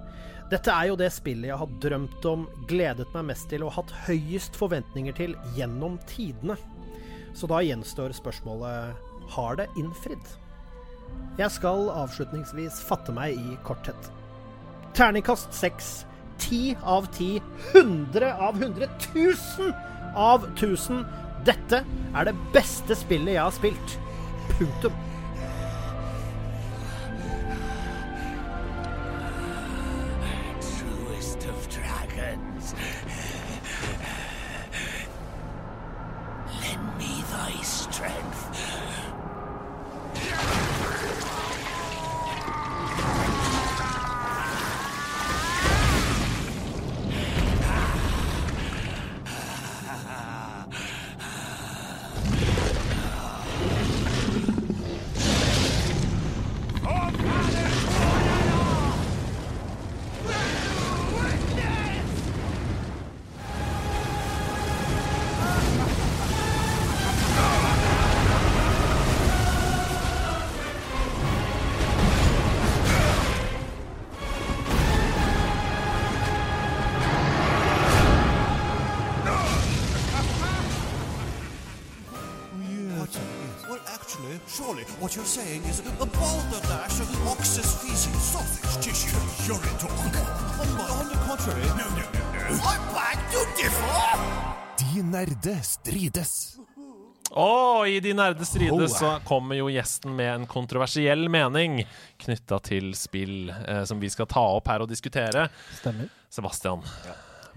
[0.51, 3.93] Dette er jo det spillet jeg har drømt om, gledet meg mest til og hatt
[4.09, 6.57] høyest forventninger til gjennom tidene.
[7.39, 10.33] Så da gjenstår spørsmålet har det innfridd?
[11.39, 14.09] Jeg skal avslutningsvis fatte meg i korthet.
[14.99, 15.93] Terningkast seks.
[16.43, 17.37] Ti av ti.
[17.71, 18.91] Hundre av hundre.
[19.13, 19.71] Tusen
[20.19, 21.05] av tusen.
[21.47, 23.97] Dette er det beste spillet jeg har spilt.
[24.57, 24.99] Punktum.
[37.41, 37.80] nice.
[85.11, 89.17] What you're saying is a balderdash of ox's feces, sausage tissue,
[89.47, 89.91] You're a dog.
[91.01, 92.63] On the contrary, no, no, no, no.
[92.63, 94.21] I'm back to differ!
[94.79, 96.59] De nerde strides.
[97.31, 101.83] Og i De nerde strides så kommer jo gjesten med en kontroversiell mening
[102.23, 105.49] knytta til spill eh, som vi skal ta opp her og diskutere.
[105.81, 106.11] Stemmer.
[106.31, 106.87] Sebastian,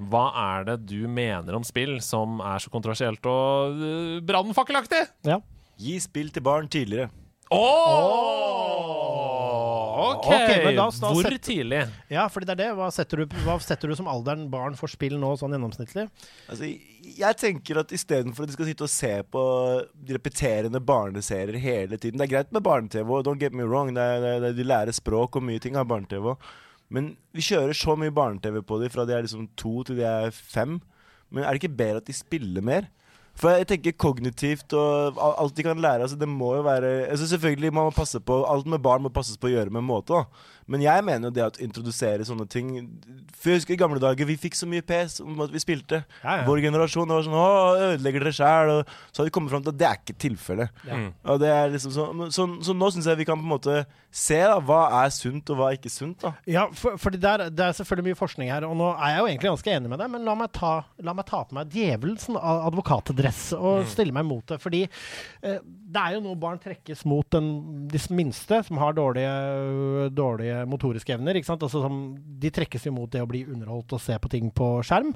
[0.09, 0.27] hva
[0.57, 5.05] er det du mener om spill som er så kontroversielt og uh, brannfakkelaktig?
[5.29, 5.37] Ja.
[5.77, 7.11] Gi spill til barn tidligere.
[7.53, 9.13] OK!
[10.03, 11.81] Ok, okay da- da Hvor setter, tidlig?
[12.09, 12.69] ja, fordi det er det.
[12.77, 16.07] Hva setter, du, hva setter du som alderen barn får spill nå, sånn gjennomsnittlig?
[16.49, 16.69] Altså,
[17.19, 19.43] jeg tenker at istedenfor at de skal sitte og se på
[20.09, 24.19] repeterende barneserier hele tiden Det er greit med barne-TV, don't get me wrong, det er,
[24.41, 26.33] det er, de lærer språk og mye ting av barne-TV.
[26.93, 30.07] Men vi kjører så mye barne-TV på dem fra de er liksom to til de
[30.07, 30.79] er fem.
[31.33, 32.89] Men er det ikke bedre at de spiller mer?
[33.33, 36.05] For jeg tenker kognitivt og alt de kan lære.
[36.05, 39.09] Altså det må jo være altså Selvfølgelig man må passe på Alt med barn må
[39.09, 40.13] passes på å gjøre med en måte.
[40.13, 40.25] da
[40.71, 42.69] Men jeg mener jo det å introdusere sånne ting
[43.39, 46.03] For jeg husker i gamle dager vi fikk så mye pes om at vi spilte.
[46.23, 46.45] Ja, ja.
[46.47, 47.47] Vår generasjon det var sånn Å,
[47.89, 48.71] ødelegger dere sjæl?
[49.11, 50.83] Så har vi kommet fram til at det er ikke tilfellet.
[51.27, 53.83] Og det er liksom så, så, så nå syns jeg vi kan på en måte
[54.13, 56.21] se da hva er sunt, og hva er ikke sunt.
[56.21, 59.19] da Ja, for, fordi der, det er selvfølgelig mye forskning her, og nå er jeg
[59.23, 61.71] jo egentlig ganske enig med deg, men la meg ta, la meg ta på meg
[61.73, 64.59] djevelens advokatdress og stille meg mot det.
[64.61, 65.57] Fordi eh,
[65.93, 67.47] det er jo noe barn trekkes mot den,
[67.91, 69.33] de minste, som har dårlige,
[70.15, 71.37] dårlige motoriske evner.
[71.37, 71.65] ikke sant?
[71.65, 74.69] Altså, som, de trekkes jo mot det å bli underholdt og se på ting på
[74.85, 75.13] skjerm.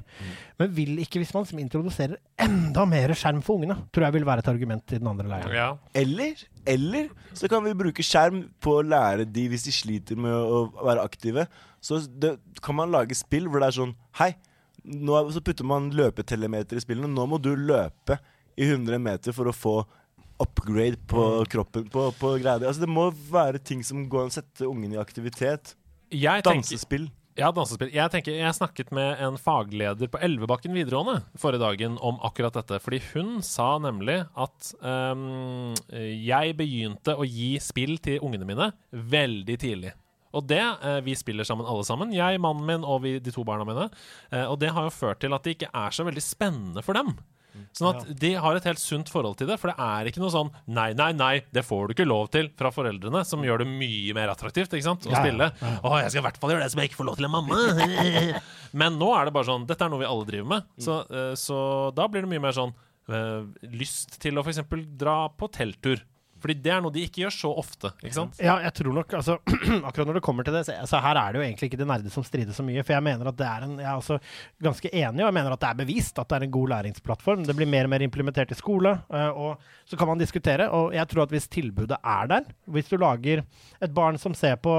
[0.60, 4.28] Men vil ikke, hvis man liksom introduserer enda mer skjerm for ungene, tror jeg vil
[4.28, 5.56] være et argument i den andre leiren.
[5.56, 5.68] Ja.
[5.98, 10.34] Eller, eller så kan vi bruke skjerm på å lære de hvis de sliter med
[10.34, 11.48] å være aktive.
[11.82, 14.32] Så det, kan man lage spill hvor det er sånn Hei,
[14.88, 17.10] nå er, så putter man løpetelemeter i spillene.
[17.10, 18.18] Nå må du løpe
[18.58, 19.78] i 100 meter for å få
[20.38, 21.88] upgrade på kroppen.
[21.92, 22.64] På, på greier.
[22.66, 25.74] Altså, det må være ting som går an å sette ungen i aktivitet.
[26.08, 27.08] Jeg tenker, Dansespill.
[27.36, 27.90] ja, dansespill.
[27.92, 32.78] Jeg, tenker, jeg snakket med en fagleder på Elvebakken videregående forrige dagen om akkurat dette.
[32.80, 39.58] Fordi hun sa nemlig at um, jeg begynte å gi spill til ungene mine veldig
[39.60, 39.92] tidlig.
[40.36, 42.10] Og det, eh, Vi spiller sammen alle sammen.
[42.12, 43.86] Jeg, mannen min og vi, de to barna mine.
[44.30, 46.92] Eh, og det har jo ført til at det ikke er så veldig spennende for
[46.98, 47.14] dem.
[47.76, 49.58] Sånn at de har et helt sunt forhold til det.
[49.60, 52.50] For det er ikke noe sånn nei, nei, nei, det får du ikke lov til
[52.58, 55.50] fra foreldrene, som gjør det mye mer attraktivt ikke sant, å spille.
[55.58, 57.34] Å, jeg skal i hvert fall gjøre det som jeg ikke får lov til av
[57.36, 57.62] mamma.
[58.82, 60.68] Men nå er det bare sånn Dette er noe vi alle driver med.
[60.82, 61.58] Så, eh, så
[61.96, 62.74] da blir det mye mer sånn
[63.08, 64.62] eh, lyst til å f.eks.
[65.00, 66.04] dra på telttur.
[66.42, 67.90] Fordi det er noe de ikke gjør så ofte.
[68.02, 68.38] ikke sant?
[68.42, 69.38] Ja, jeg tror nok altså,
[69.88, 71.88] Akkurat når det kommer til det, så altså, her er det jo egentlig ikke de
[71.90, 72.84] nerde som strider så mye.
[72.86, 74.18] For jeg mener at det er en Jeg er også
[74.68, 77.44] ganske enig, og jeg mener at det er bevist at det er en god læringsplattform.
[77.48, 80.68] Det blir mer og mer implementert i skole, eh, og så kan man diskutere.
[80.74, 83.44] Og jeg tror at hvis tilbudet er der, hvis du lager
[83.82, 84.76] et barn som ser på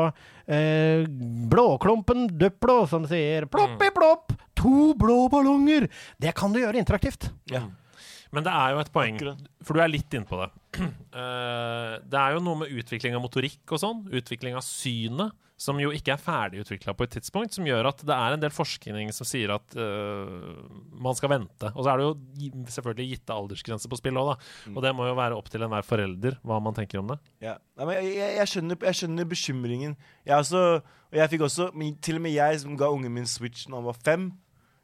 [0.48, 1.04] eh,
[1.52, 5.88] Blåklumpen Duplo, som sier ploppi plopp, to blå ballonger,
[6.20, 7.30] det kan du gjøre interaktivt.
[7.52, 7.68] Ja.
[8.36, 9.20] Men det er jo et poeng,
[9.66, 10.50] for du er litt inne på det.
[10.80, 15.80] Uh, det er jo noe med utvikling av motorikk og sånn, utvikling av synet, som
[15.82, 19.10] jo ikke er ferdigutvikla på et tidspunkt, som gjør at det er en del forskning
[19.12, 20.62] som sier at uh,
[21.04, 21.72] man skal vente.
[21.74, 24.52] Og så er det jo selvfølgelig gitte aldersgrenser på spill òg, da.
[24.72, 27.20] Og det må jo være opp til enhver forelder hva man tenker om det.
[27.44, 27.58] Ja.
[27.76, 29.98] Nei, men jeg, jeg, jeg, skjønner, jeg skjønner bekymringen.
[30.22, 30.64] Jeg, også,
[31.10, 31.70] og jeg fikk også
[32.06, 34.30] Til og med jeg som ga ungen min Switch da han var fem,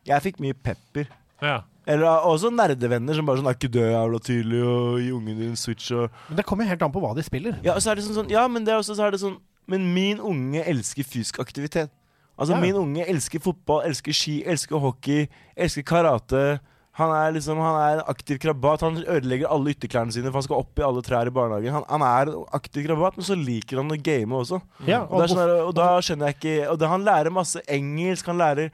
[0.06, 1.08] jeg fikk mye pepper.
[1.44, 1.62] Ja.
[1.88, 5.56] Eller også nerdevenner som bare sånn Er ikke du jævla tydelig?' og gi ungen din
[5.56, 7.60] Switch og Men det kommer helt an på hva de spiller.
[7.64, 9.20] Ja, og så er det sånn, sånn Ja, men det er også så er det
[9.22, 9.38] sånn
[9.68, 11.90] Men min unge elsker fysisk aktivitet.
[12.38, 12.60] Altså, Ja.
[12.62, 16.60] min unge elsker fotball, elsker ski, elsker hockey, elsker karate.
[16.98, 18.82] Han er liksom Han er en aktiv krabat.
[18.82, 21.72] Han ødelegger alle ytterklærne sine, for han skal opp i alle trær i barnehagen.
[21.74, 24.62] Han, han er en aktiv krabat, men så liker han å game også.
[24.88, 27.32] Ja, Og, det er sånn der, og da skjønner jeg ikke Og det, Han lærer
[27.32, 28.72] masse engelsk, han lærer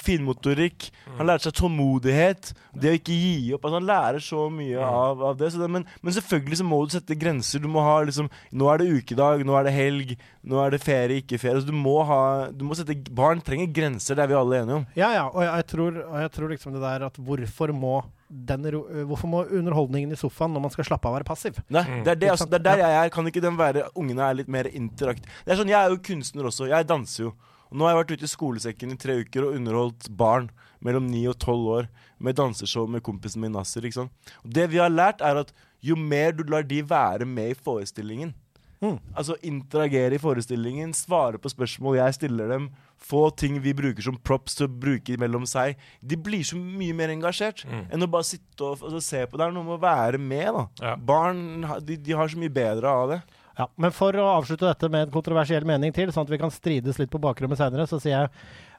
[0.00, 0.88] finmotorikk,
[1.18, 3.64] han lærer seg tålmodighet, det å ikke gi opp.
[3.66, 6.78] Altså Han lærer så mye av, av det, så det men, men selvfølgelig så må
[6.86, 7.62] du sette grenser.
[7.64, 10.14] Du må ha liksom Nå er det ukedag, nå er det helg,
[10.46, 11.58] nå er det ferie, ikke ferie.
[11.60, 12.20] Altså, du må ha
[12.54, 14.86] du må sette, Barn trenger grenser, det er vi alle enige om.
[14.98, 17.98] Ja, ja, og jeg, jeg, tror, og jeg tror liksom det der at hvorfor må
[18.30, 21.56] den, ro- hvorfor må underholdningen i sofaen når man skal slappe av være passiv?
[21.74, 23.10] Nei, det, er det, altså, det er der jeg er.
[23.14, 25.26] Kan ikke den være Ungene er litt mer interaktive.
[25.44, 26.68] Det er sånn, Jeg er jo kunstner også.
[26.70, 27.32] Jeg danser jo.
[27.72, 30.50] Nå har jeg vært ute i skolesekken i tre uker og underholdt barn
[30.82, 31.88] mellom 9 og 12 år
[32.18, 33.84] med danseshow med kompisen min Nasser.
[33.86, 34.12] ikke sant?
[34.44, 35.52] Og det vi har lært, er at
[35.82, 38.34] jo mer du lar de være med i forestillingen,
[38.80, 38.94] Mm.
[39.14, 44.16] altså interagere i forestillingen, svare på spørsmål jeg stiller dem, få ting vi bruker som
[44.16, 48.24] props til å bruke mellom seg, de blir så mye mer engasjert enn å bare
[48.24, 49.36] sitte og, altså, se på.
[49.36, 50.64] Det er noe med å være med, da.
[50.80, 50.94] Ja.
[50.96, 53.20] Barn de, de har så mye bedre av det.
[53.60, 56.52] Ja, men for å avslutte dette med en kontroversiell mening til, sånn at vi kan
[56.54, 58.30] strides litt på bakrommet seinere, så sier jeg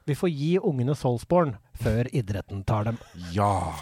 [0.09, 2.97] vi får gi ungene Soulsborne før idretten tar dem.
[3.35, 3.75] Ja.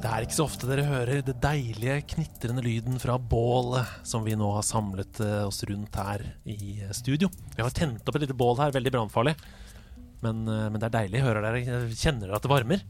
[0.00, 4.32] Det er ikke så ofte dere hører det deilige, knitrende lyden fra bålet som vi
[4.38, 7.28] nå har samlet eh, oss rundt her i eh, studio.
[7.52, 9.34] Vi har tent opp et lite bål her, veldig brannfarlig.
[10.24, 11.20] Men, eh, men det er deilig.
[11.26, 12.86] Hører dere, kjenner dere at det varmer?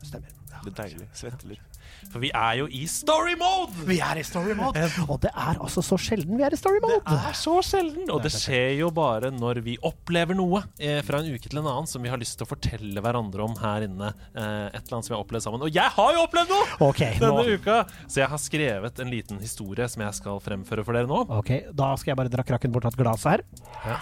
[0.00, 0.32] Stemmer.
[0.54, 1.10] Det er deilig.
[1.20, 1.75] Svetter litt.
[2.12, 3.74] For vi er jo i story mode!
[3.88, 6.78] Vi er i story mode, og det er altså så sjelden vi er i story
[6.84, 7.00] mode.
[7.06, 8.06] Det er så sjelden!
[8.12, 11.68] Og det skjer jo bare når vi opplever noe eh, fra en uke til en
[11.70, 14.12] annen som vi har lyst til å fortelle hverandre om her inne.
[14.32, 15.66] Eh, et eller annet som vi har opplevd sammen.
[15.66, 16.68] Og jeg har jo opplevd noe!
[16.88, 17.24] Ok, nå.
[17.26, 17.78] Denne uka!
[18.06, 21.24] Så jeg har skrevet en liten historie som jeg skal fremføre for dere nå.
[21.40, 23.42] Ok, Da skal jeg bare dra krakken bort av glasset
[23.84, 23.96] her.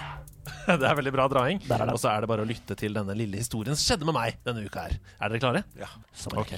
[0.80, 1.60] Det er veldig bra draing.
[1.90, 4.40] Og så er det bare å lytte til denne lille historien som skjedde med meg
[4.46, 4.98] denne uka her.
[5.18, 5.64] Er dere klare?
[5.80, 5.88] Ja.
[6.36, 6.56] Ok.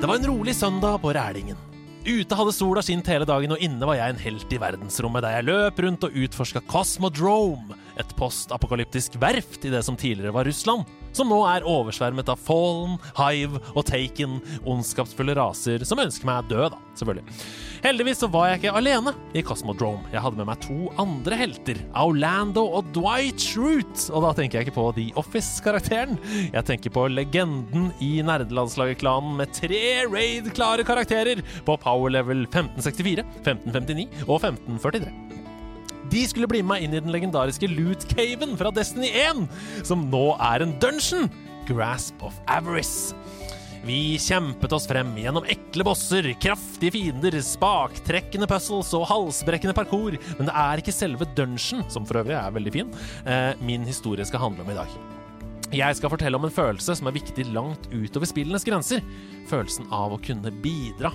[0.00, 1.58] Det var en rolig søndag på Rælingen.
[2.08, 5.34] Ute hadde sola skint hele dagen, og inne var jeg en helt i verdensrommet der
[5.34, 10.88] jeg løp rundt og utforska Cosmodrome, et postapokalyptisk verft i det som tidligere var Russland,
[11.16, 14.38] som nå er oversvermet av Fallen, Hive og Taken,
[14.68, 17.40] ondskapsfulle raser som ønsker meg død, da, selvfølgelig.
[17.80, 20.04] Heldigvis så var jeg ikke alene i Cosmodrome.
[20.12, 24.10] Jeg hadde med meg to andre helter, Aulando og Dwight Schrute.
[24.12, 26.18] Og da tenker jeg ikke på The Office-karakteren.
[26.50, 34.26] Jeg tenker på legenden i nerdelandslaget-klanen med tre raid-klare karakterer på power level 1564, 1559
[34.26, 35.39] og 1543.
[36.10, 39.44] De skulle bli med meg inn i den legendariske Loot Caven fra Destiny 1,
[39.86, 41.28] som nå er en dungeon.
[41.68, 43.14] Grasp of Avarice.
[43.86, 50.50] Vi kjempet oss frem gjennom ekle bosser, kraftige fiender, spaktrekkende puzzles og halsbrekkende parkour, men
[50.50, 52.92] det er ikke selve dungeon, som for øvrig er veldig fin,
[53.24, 54.98] eh, min historie skal handle om i dag.
[55.70, 59.04] Jeg skal fortelle om en følelse som er viktig langt utover spillenes grenser.
[59.46, 61.14] Følelsen av å kunne bidra.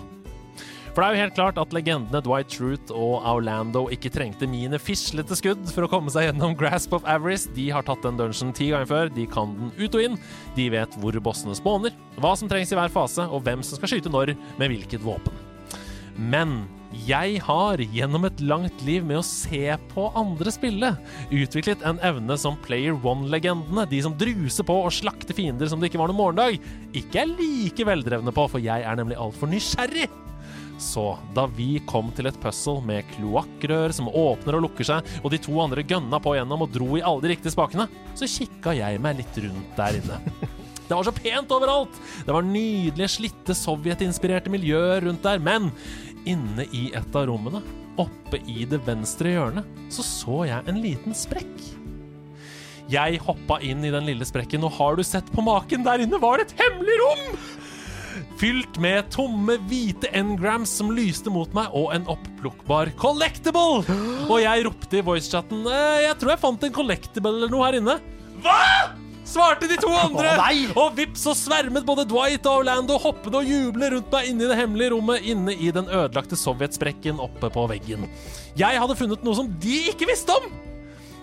[0.95, 4.77] For det er jo helt klart at legendene Dwight Truth og Orlando ikke trengte mine
[4.79, 7.51] fislete skudd for å komme seg gjennom Grasp of Avarice.
[7.51, 10.15] De har tatt den dungeon ti ganger før, de kan den ut og inn.
[10.55, 11.91] De vet hvor bossene spåner,
[12.23, 15.35] hva som trengs i hver fase, og hvem som skal skyte når med hvilket våpen.
[16.15, 16.61] Men
[17.03, 20.95] jeg har gjennom et langt liv med å se på andre spille,
[21.27, 25.91] utviklet en evne som Player One-legendene, de som druser på og slakter fiender som det
[25.91, 26.55] ikke var noen morgendag,
[26.95, 30.07] ikke er like veldrevne på, for jeg er nemlig altfor nysgjerrig.
[30.81, 35.31] Så da vi kom til et puzzle med kloakkrør som åpner og lukker seg, og
[35.31, 37.87] de to andre gønna på gjennom og dro i alle de riktige spakene,
[38.17, 40.19] så kikka jeg meg litt rundt der inne.
[40.85, 41.95] Det var så pent overalt!
[42.27, 45.71] Det var nydelige, slitte, sovjetinspirerte miljøer rundt der, men
[46.29, 47.63] inne i et av rommene,
[48.01, 51.55] oppe i det venstre hjørnet, så så jeg en liten sprekk.
[52.91, 55.85] Jeg hoppa inn i den lille sprekken, og har du sett på maken?
[55.87, 57.39] Der inne var det et hemmelig rom!
[58.35, 63.85] Fylt med tomme, hvite engrams som lyste mot meg, og en opplukkbar collectible!
[64.27, 67.79] Og jeg ropte i voicechatten eh, Jeg tror jeg fant en collectible eller noe her
[67.79, 67.95] inne.
[68.43, 68.59] Hva?!
[69.25, 70.35] Svarte de to andre!
[70.35, 70.49] Å,
[70.83, 74.51] og vips så svermet både Dwight og Orlando hoppende og jublet rundt meg inne i
[74.51, 78.05] det hemmelige rommet inne i den ødelagte sovjetsprekken oppe på veggen.
[78.59, 80.51] Jeg hadde funnet noe som de ikke visste om!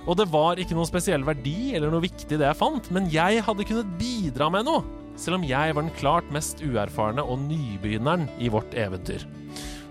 [0.03, 3.45] Og det var ikke noen spesiell verdi eller noe viktig det jeg fant, men jeg
[3.47, 4.83] hadde kunnet bidra med noe,
[5.17, 9.25] selv om jeg var den klart mest uerfarne og nybegynneren i vårt eventyr.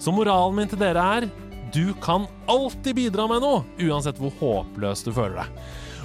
[0.01, 1.29] Så moralen min til dere er
[1.71, 5.61] du kan alltid bidra med noe, uansett hvor håpløs du føler deg.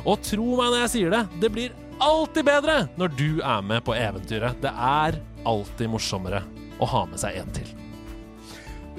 [0.07, 3.83] Og tro meg når jeg sier det, det blir alltid bedre når du er med
[3.87, 4.61] på eventyret.
[4.63, 6.45] Det er alltid morsommere
[6.79, 7.86] å ha med seg en til.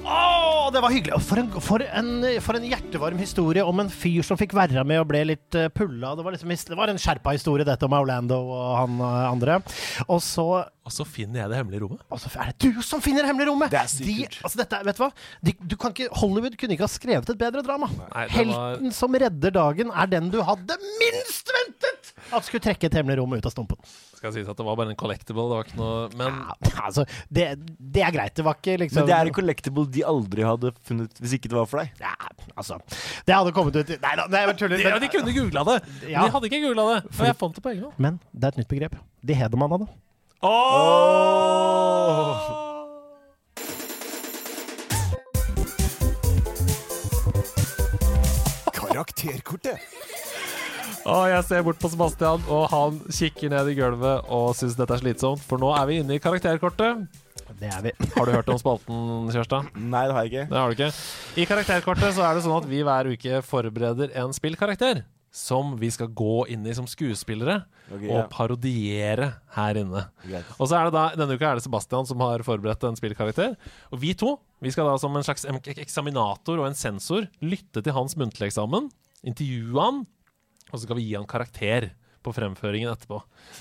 [0.08, 1.18] Å, det var hyggelig!
[1.24, 2.08] For en, for, en,
[2.44, 5.66] for en hjertevarm historie om en fyr som fikk være med og ble litt uh,
[5.74, 6.14] pulla.
[6.16, 9.58] Det var, liksom, det var en skjerpa historie, dette om Orlando og han uh, andre.
[10.08, 10.46] Og så
[10.88, 12.00] Og så finner jeg det hemmelige rommet.
[12.08, 13.72] og så er det du som finner det hemmelige rommet!
[13.74, 14.38] Det er sikkert.
[14.38, 15.10] De, altså dette, vet du hva?
[15.44, 17.90] De, du kan ikke, Hollywood kunne ikke ha skrevet et bedre drama.
[17.92, 22.88] Nei, var- Helten som redder dagen, er den du hadde minst ventet at skulle trekke
[22.88, 23.76] et hemmelig rom ut av stumpen.
[24.18, 27.04] Skal sies at det var bare en collectible, det var ikke noe Men Ja, altså,
[27.30, 27.44] det,
[27.78, 28.34] det er greit.
[28.34, 31.52] Det var ikke liksom Men det er en collectible de aldri hadde funnet hvis ikke
[31.52, 32.02] det var for deg.
[32.02, 32.14] Ja,
[32.58, 32.80] altså
[33.28, 34.82] Det hadde kommet ut Nei da, nei, jeg tuller.
[34.82, 35.78] de, de kunne googla det!
[36.10, 36.26] Ja.
[36.26, 36.98] De hadde ikke googla det.
[37.14, 38.02] Og jeg fant det på egen hånd.
[38.08, 38.98] Men det er et nytt begrep.
[39.28, 39.90] De Hedemann hadde.
[48.72, 49.78] Karakterkortet.
[51.06, 54.96] Og jeg ser bort på Sebastian, og han kikker ned i gulvet og syns dette
[54.96, 55.44] er slitsomt.
[55.46, 57.04] For nå er vi inne i karakterkortet.
[57.58, 57.92] Det er vi.
[58.16, 59.70] Har du hørt om spalten, Kjørstad?
[59.78, 60.48] Nei, det har jeg ikke.
[60.50, 60.90] Det har du ikke.
[61.38, 65.04] I karakterkortet så er det sånn at vi hver uke forbereder en spillkarakter
[65.34, 67.60] som vi skal gå inn i som skuespillere
[67.92, 68.26] okay, og ja.
[68.32, 70.06] parodiere her inne.
[70.24, 70.52] Greit.
[70.56, 73.54] Og så er det da, Denne uka er det Sebastian som har forberedt en spillkarakter.
[73.92, 75.46] Og vi to vi skal da som en slags
[75.78, 78.88] eksaminator og en sensor lytte til hans muntlige eksamen,
[79.22, 80.00] intervjue han,
[80.70, 81.90] og så skal vi gi han karakter
[82.24, 83.20] på fremføringen etterpå.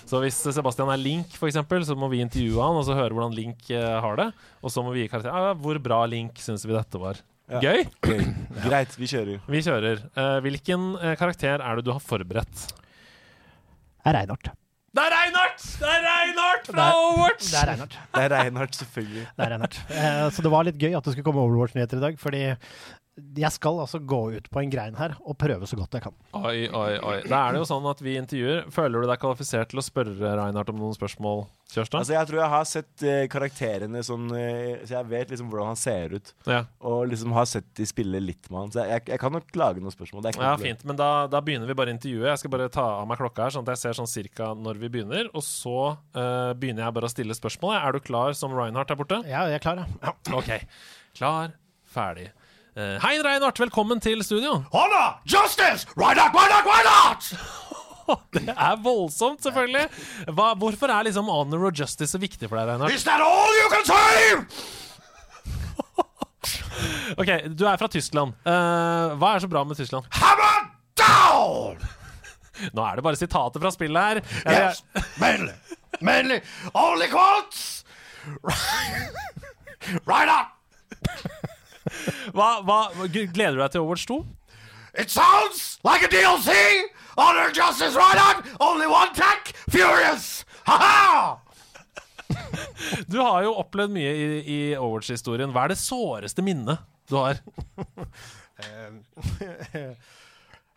[0.10, 3.14] Så hvis Sebastian er Link, for eksempel, så må vi intervjue han og så høre
[3.16, 4.30] hvordan Link uh, har det.
[4.66, 5.32] Og så må vi gi karakter.
[5.32, 7.22] Ah, hvor bra Link syns vi dette var?
[7.48, 7.62] Ja.
[7.64, 7.86] Gøy?
[8.10, 8.24] Gøy.
[8.66, 9.44] Greit, vi kjører.
[9.48, 10.02] Vi kjører.
[10.18, 12.66] Uh, hvilken uh, karakter er det du har forberedt?
[12.74, 14.50] Det er Reinhardt.
[14.98, 15.64] Det er Reinhardt!
[15.78, 17.48] Det er Reinhardt fra Det er- Overwatch!
[17.52, 17.98] Det er Reinhardt.
[18.16, 19.26] Det er Reinhardt, selvfølgelig.
[19.38, 19.80] Det er Reinhardt.
[19.94, 22.42] Eh, så det var litt gøy at det skulle komme Overwatch-nyheter i dag, fordi
[23.18, 26.16] jeg skal altså gå ut på en grein her og prøve så godt jeg kan.
[26.38, 27.16] Oi, oi, oi.
[27.26, 28.68] Da er det jo sånn at vi intervjuer.
[28.74, 32.00] Føler du deg kvalifisert til å spørre Reinhardt om noen spørsmål, Kjørstad?
[32.00, 35.74] Altså, jeg tror jeg har sett uh, karakterene sånn uh, Så jeg vet liksom hvordan
[35.74, 36.32] han ser ut.
[36.48, 36.62] Ja.
[36.88, 38.72] Og liksom har sett de spille litt med han.
[38.76, 40.24] Så jeg, jeg kan nok lage noen spørsmål.
[40.24, 40.88] Det er ikke Ja, fint.
[40.88, 42.30] Men da, da begynner vi bare intervjuet.
[42.32, 44.80] Jeg skal bare ta av meg klokka her, sånn at jeg ser sånn cirka når
[44.86, 45.34] vi begynner.
[45.34, 47.76] Og så uh, begynner jeg bare å stille spørsmål.
[47.82, 49.24] Er du klar som Reinhardt der borte?
[49.28, 50.16] Ja, jeg er klar, ja.
[50.38, 50.54] OK.
[51.18, 51.58] Klar,
[51.92, 52.30] ferdig.
[52.78, 53.58] Eh, Hei, Reinhardt.
[53.60, 54.60] Velkommen til studio.
[54.76, 55.16] Honor!
[55.26, 55.88] Justice!
[55.98, 57.24] Reinhardt, Reinhardt, Reinhardt!
[58.38, 59.88] Det er voldsomt, selvfølgelig.
[60.30, 62.94] Hva, hvorfor er liksom honor og justice så viktig for deg, Reinhardt?
[62.94, 64.38] Is that all you can say?
[67.18, 68.38] OK, du er fra Tyskland.
[68.46, 70.06] Uh, hva er så bra med Tyskland?
[70.22, 70.70] Hammer
[71.02, 71.82] down!
[72.78, 74.22] Nå er det bare sitater fra spillet her.
[74.46, 74.84] Yes,
[75.18, 75.58] mainly.
[76.00, 76.40] Mainly.
[76.78, 77.84] Only quotes!
[80.06, 80.54] Reinhardt!
[82.36, 84.20] Hva, hva, gleder du deg til Overwatch 2?
[84.98, 86.54] It sounds like a DLC!
[87.18, 88.46] Honor, Justice, Reinhardt!
[88.60, 89.54] Only one tack!
[89.70, 90.46] Furious!
[90.66, 91.40] Ha-ha!
[93.08, 95.52] Du har jo opplevd mye i, i Overwatch-historien.
[95.54, 96.78] Hva er det såreste minnet
[97.10, 97.36] du har?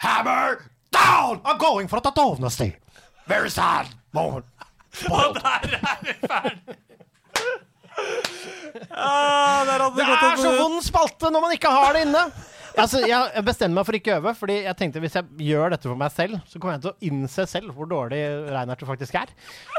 [0.04, 0.62] Hammer
[0.92, 1.40] down!
[1.44, 2.76] I'm going for a.
[3.26, 4.44] Very sad moment.
[5.10, 6.76] Og der er vi ferdig!
[8.90, 9.64] Ah,
[9.96, 12.24] Det er så vond spalte når man ikke har det inne!
[12.78, 15.88] Altså, jeg bestemmer meg for ikke å øve, fordi jeg tenkte hvis jeg gjør dette
[15.90, 19.32] for meg selv, så kommer jeg til å innse selv hvor dårlig Reinhardt faktisk er.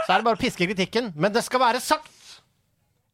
[0.03, 1.07] Så er det bare å piske kritikken.
[1.15, 2.11] Men det skal være sagt!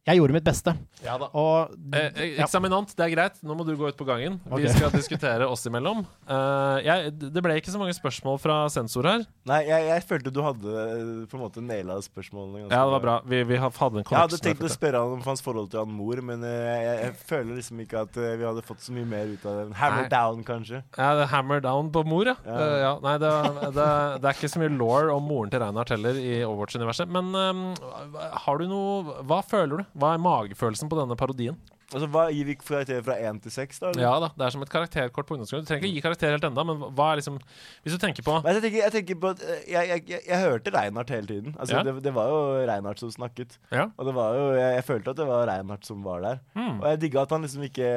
[0.07, 0.73] Jeg gjorde mitt beste.
[1.03, 1.27] Ja da.
[1.35, 2.45] Og Eh, eh, ja.
[2.45, 3.37] eksaminant, det er greit.
[3.45, 4.39] Nå må du gå ut på gangen.
[4.57, 6.03] Vi skal diskutere oss imellom.
[6.27, 9.23] Uh, jeg, det ble ikke så mange spørsmål fra sensor her.
[9.47, 12.65] Nei, jeg, jeg følte du hadde eh, på en måte naila spørsmålene.
[12.65, 13.15] ganske Ja, det var bra.
[13.27, 15.93] Vi, vi hadde en Jeg hadde tenkt å spørre han om hans forhold til han
[15.93, 19.07] mor, men uh, jeg, jeg føler liksom ikke at uh, vi hadde fått så mye
[19.07, 19.75] mer ut av den.
[19.79, 20.11] Hammer Nei.
[20.11, 20.83] down, kanskje.
[20.97, 22.35] Ja, det er hammer down på mor, ja.
[22.47, 22.67] Ja.
[22.83, 22.93] Ja.
[23.03, 23.31] Nei, det,
[23.77, 23.87] det,
[24.21, 27.11] det er ikke så mye law om moren til Reinhardt heller i Overwatch-universet.
[27.11, 29.96] Men eh, har du noe Hva føler du?
[29.97, 31.57] Hva er magefølelsen på denne parodien?
[31.87, 33.89] Altså, hva Gir vi karakter fra én til seks, da?
[33.93, 34.01] eller?
[34.03, 35.63] Ja da, det er som et karakterkort på ungdomsskolen.
[35.63, 37.37] Du trenger ikke gi karakter helt enda, men hva er liksom
[37.85, 40.21] Hvis du tenker på Men jeg tenker, jeg tenker på at eh, jeg, jeg, jeg,
[40.27, 41.55] jeg hørte Reinhardt hele tiden.
[41.55, 41.83] Altså, Ja.
[41.87, 43.55] det, det var jo Reinhardt som snakket.
[43.71, 43.87] Ja.
[43.95, 46.43] Og det var jo, jeg, jeg følte at det var Reinhardt som var der.
[46.59, 46.75] Mm.
[46.81, 47.87] Og jeg digga at han liksom ikke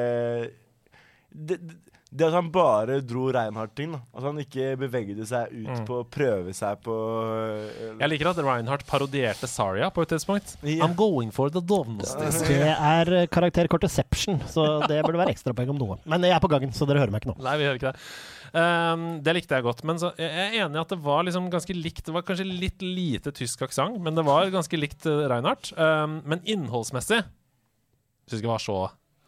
[1.31, 1.77] det, det,
[2.11, 3.93] det at han bare dro Reinhardt-ting.
[4.11, 5.85] At han ikke bevegde seg ut Mm.
[5.87, 10.57] på å prøve seg på uh, Jeg liker at Reinhardt parodierte Saria på et tidspunkt.
[10.63, 10.83] Yeah.
[10.83, 12.41] I'm going for the dovnestis.
[12.47, 15.97] Det er eh, karakterkortception, så det burde være ekstrapoeng om noe.
[16.11, 17.37] Men jeg er på gangen, så dere hører meg ikke nå.
[17.47, 18.05] Nei, vi hører ikke det.
[18.51, 19.83] Um, det likte jeg godt.
[19.87, 22.03] Men så, jeg er enig i at det var liksom ganske likt.
[22.09, 25.71] Det var kanskje litt lite tysk aksent, men det var ganske likt uh, Reinhardt.
[25.79, 28.75] Um, men innholdsmessig syns jeg ikke det var så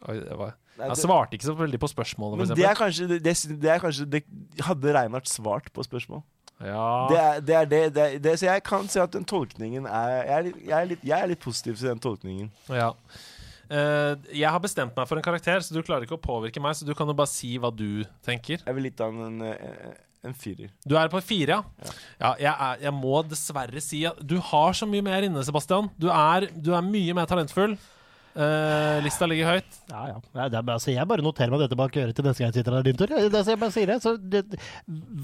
[0.04, 2.40] Oi, det var, Nei, Jeg svarte ikke så veldig på spørsmålet.
[2.40, 4.24] Men det er kanskje det, det, er kanskje det,
[4.66, 6.24] Hadde Reinhardt svart på spørsmål?
[6.62, 7.06] Ja.
[7.10, 10.44] Det er det, er det, Så jeg kan si at den tolkningen er Jeg er
[10.48, 12.50] litt, jeg er litt, jeg er litt positiv til den tolkningen.
[12.70, 12.92] Ja.
[13.64, 16.76] Uh, jeg har bestemt meg for en karakter, så du klarer ikke å påvirke meg.
[16.76, 18.60] Så du kan jo bare si hva du tenker.
[18.60, 19.96] Jeg vil litt av en, en,
[20.28, 20.70] en firer.
[20.84, 21.94] Du er på fire, ja?
[22.20, 25.90] Ja, jeg, er, jeg må dessverre si at du har så mye mer inne, Sebastian.
[26.00, 27.78] Du er, du er mye mer talentfull.
[28.34, 29.76] Eh, lista ligger høyt.
[29.90, 30.20] Ja, ja.
[30.34, 32.60] Nei, det er altså, jeg bare noterer meg dette bak øret til neste gang jeg
[32.60, 32.86] sitter her.
[32.86, 33.10] Din tur.
[33.10, 33.98] Det er jeg bare sier det.
[34.02, 34.42] Så det,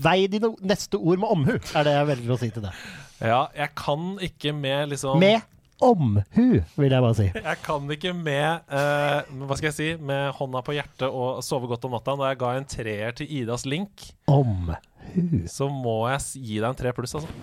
[0.07, 2.85] vei dine neste ord med omhu, er det jeg velger å si til deg.
[3.21, 5.43] Ja, jeg kan ikke med liksom Med
[5.85, 7.27] omhu, vil jeg bare si.
[7.35, 11.69] Jeg kan ikke med uh, Hva skal jeg si Med hånda på hjertet og sove
[11.69, 12.17] godt om natta.
[12.21, 14.79] Da jeg ga en treer til Idas Link, Omhu.
[15.51, 17.35] så må jeg gi deg en tre pluss, altså.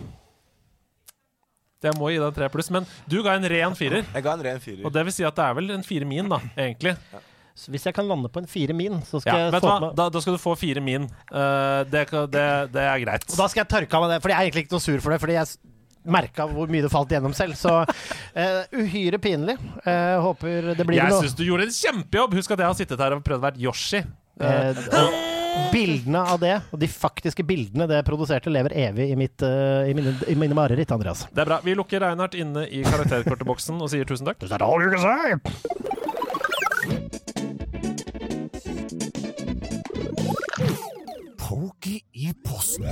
[1.86, 4.06] Jeg må gi deg en tre pluss, men du ga en ren firer.
[4.10, 4.84] Jeg ga en ren firer.
[4.88, 6.96] Og det vil si at det er vel en fire min, da, egentlig.
[7.58, 9.70] Så hvis jeg kan lande på en fire min, så skal Ja, jeg vet få
[9.72, 9.78] hva?
[9.82, 11.08] meg Da, da skal du få fire min.
[11.32, 12.44] Uh, det, det,
[12.74, 13.26] det er greit.
[13.32, 15.00] Og da skal jeg tørke av meg det, for jeg er egentlig ikke noe sur
[15.02, 15.20] for det.
[15.24, 15.74] Fordi jeg
[16.18, 17.58] merka hvor mye det falt gjennom selv.
[17.58, 19.58] Så uh, uhyre pinlig.
[19.82, 22.38] Uh, håper det blir Jeg noe syns du gjorde en kjempejobb!
[22.38, 24.06] Husk at jeg har sittet her og prøvd å være Yoshi.
[24.38, 29.92] Uh, bildene av det, og de faktiske bildene det produserte, lever evig i, mitt, eh,
[29.92, 31.26] i, mine, i mine mareritt, Andreas.
[31.32, 31.60] Det er bra.
[31.64, 34.40] Vi lukker Reinhardt inne i karakterkortboksen og sier tusen takk.
[34.44, 35.38] Det er all you can say.
[41.48, 42.88] Pokey i posten.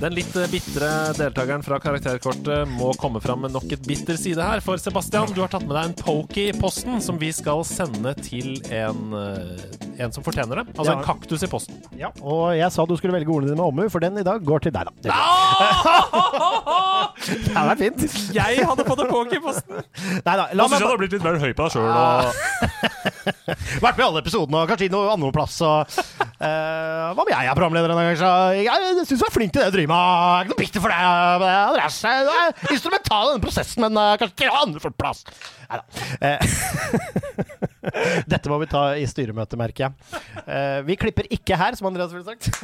[0.00, 4.42] Den litt eh, bitre deltakeren fra karakterkortet må komme fram med nok et bitter side
[4.42, 4.62] her.
[4.64, 8.14] For Sebastian, du har tatt med deg en pokey i posten som vi skal sende
[8.18, 10.66] til en, eh, en som fortjener det.
[10.74, 10.98] Altså Ja.
[10.98, 11.80] en kaktus i posten.
[11.98, 14.44] Ja, og jeg sa du skulle velge ordene dine med omhu, for den i dag
[14.44, 14.92] går til deg, da.
[17.24, 18.00] Det, det hadde vært fint.
[18.34, 19.78] Jeg hadde fått en pokey i posten!
[20.26, 21.86] Nei da, la meg jeg hadde blitt litt mer høy på deg sjøl.
[21.88, 21.94] Og...
[23.84, 25.56] Vært med i alle episodene og kanskje i noe andre plass.
[25.64, 25.94] Og,
[26.40, 29.62] uh, hva om jeg er programleder en gang, så Jeg syns du er flink til
[29.62, 31.00] det du driver Jeg er ikke noe bitter for det.
[31.50, 31.98] Andreas.
[32.00, 32.16] Du er
[32.76, 35.20] instrumental i denne prosessen, men eh, kanskje ikke andre får plass.
[35.68, 35.84] Nei da.
[38.32, 39.92] Dette må vi ta i styremøte, merker jeg.
[40.44, 42.44] Eh, vi klipper ikke her, som Andreas ville sagt.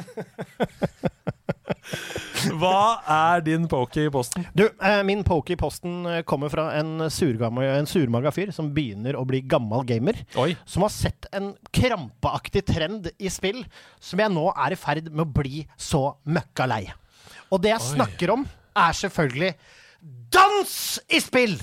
[2.60, 4.46] Hva er din poke i posten?
[4.56, 9.18] Du, eh, min poke i posten eh, kommer fra en, en surmaga fyr som begynner
[9.18, 10.16] å bli gammel gamer.
[10.40, 10.54] Oi.
[10.68, 13.60] Som har sett en krampeaktig trend i spill
[14.00, 16.84] som jeg nå er i ferd med å bli så møkka lei.
[17.50, 17.92] Og det jeg Oi.
[17.94, 18.46] snakker om,
[18.76, 19.54] er selvfølgelig
[20.32, 20.74] dans
[21.10, 21.56] i spill!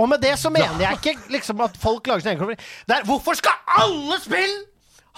[0.00, 3.52] Og med det så mener jeg ikke liksom at folk lager sin egen hvorfor skal
[3.80, 4.56] alle spill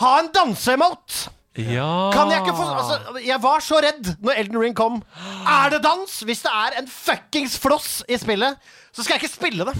[0.02, 1.28] ha en danseemot?
[1.60, 5.02] Ja Kan jeg ikke få altså, Jeg var så redd når Elden Ring kom.
[5.44, 6.14] Er det dans?
[6.24, 8.56] Hvis det er en fuckings floss i spillet,
[8.92, 9.74] så skal jeg ikke spille det.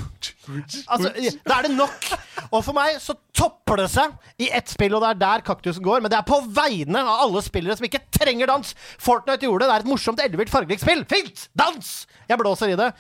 [0.93, 1.13] Altså,
[1.49, 2.11] Da er det nok.
[2.51, 4.13] Og for meg så topper det seg
[4.45, 6.05] i ett spill, og det er der kaktusen går.
[6.05, 8.75] Men det er på vegne av alle spillere som ikke trenger dans.
[9.01, 9.71] Fortnite gjorde det.
[9.73, 11.07] Det er et morsomt, ellevilt, fargerikt spill.
[11.09, 11.47] Fint!
[11.57, 11.93] Dans!
[12.29, 12.93] Jeg blåser i det.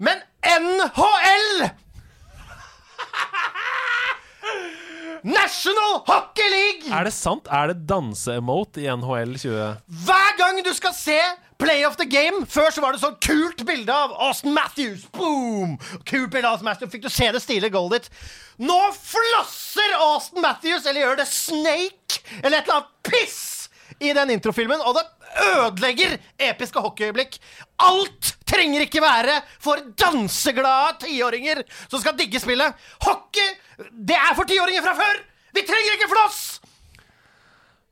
[0.00, 1.68] Men NHL!
[5.24, 6.92] National Hockey League!
[6.92, 7.46] Er det sant?
[7.48, 9.70] Er det danse-emote i NHL 20...
[10.04, 11.16] Hver gang du skal se
[11.56, 15.06] Play of the Game Før så var det sånn kult bilde av Austin Matthews.
[15.16, 15.78] Boom!
[16.04, 16.92] Kult bilde av Austin Matthews.
[16.92, 18.22] Fikk du se det stilige goalet ditt.
[18.68, 23.53] Nå flosser Austin Matthews, eller gjør det Snake, eller et eller annet piss
[24.00, 25.04] i den introfilmen, og det
[25.44, 26.16] ødelegger
[26.50, 27.38] episke hockeyøyeblikk.
[27.82, 32.74] Alt trenger ikke være for danseglade tiåringer som skal digge spillet.
[33.06, 33.54] Hockey,
[33.92, 35.22] det er for tiåringer fra før!
[35.54, 36.63] Vi trenger ikke floss!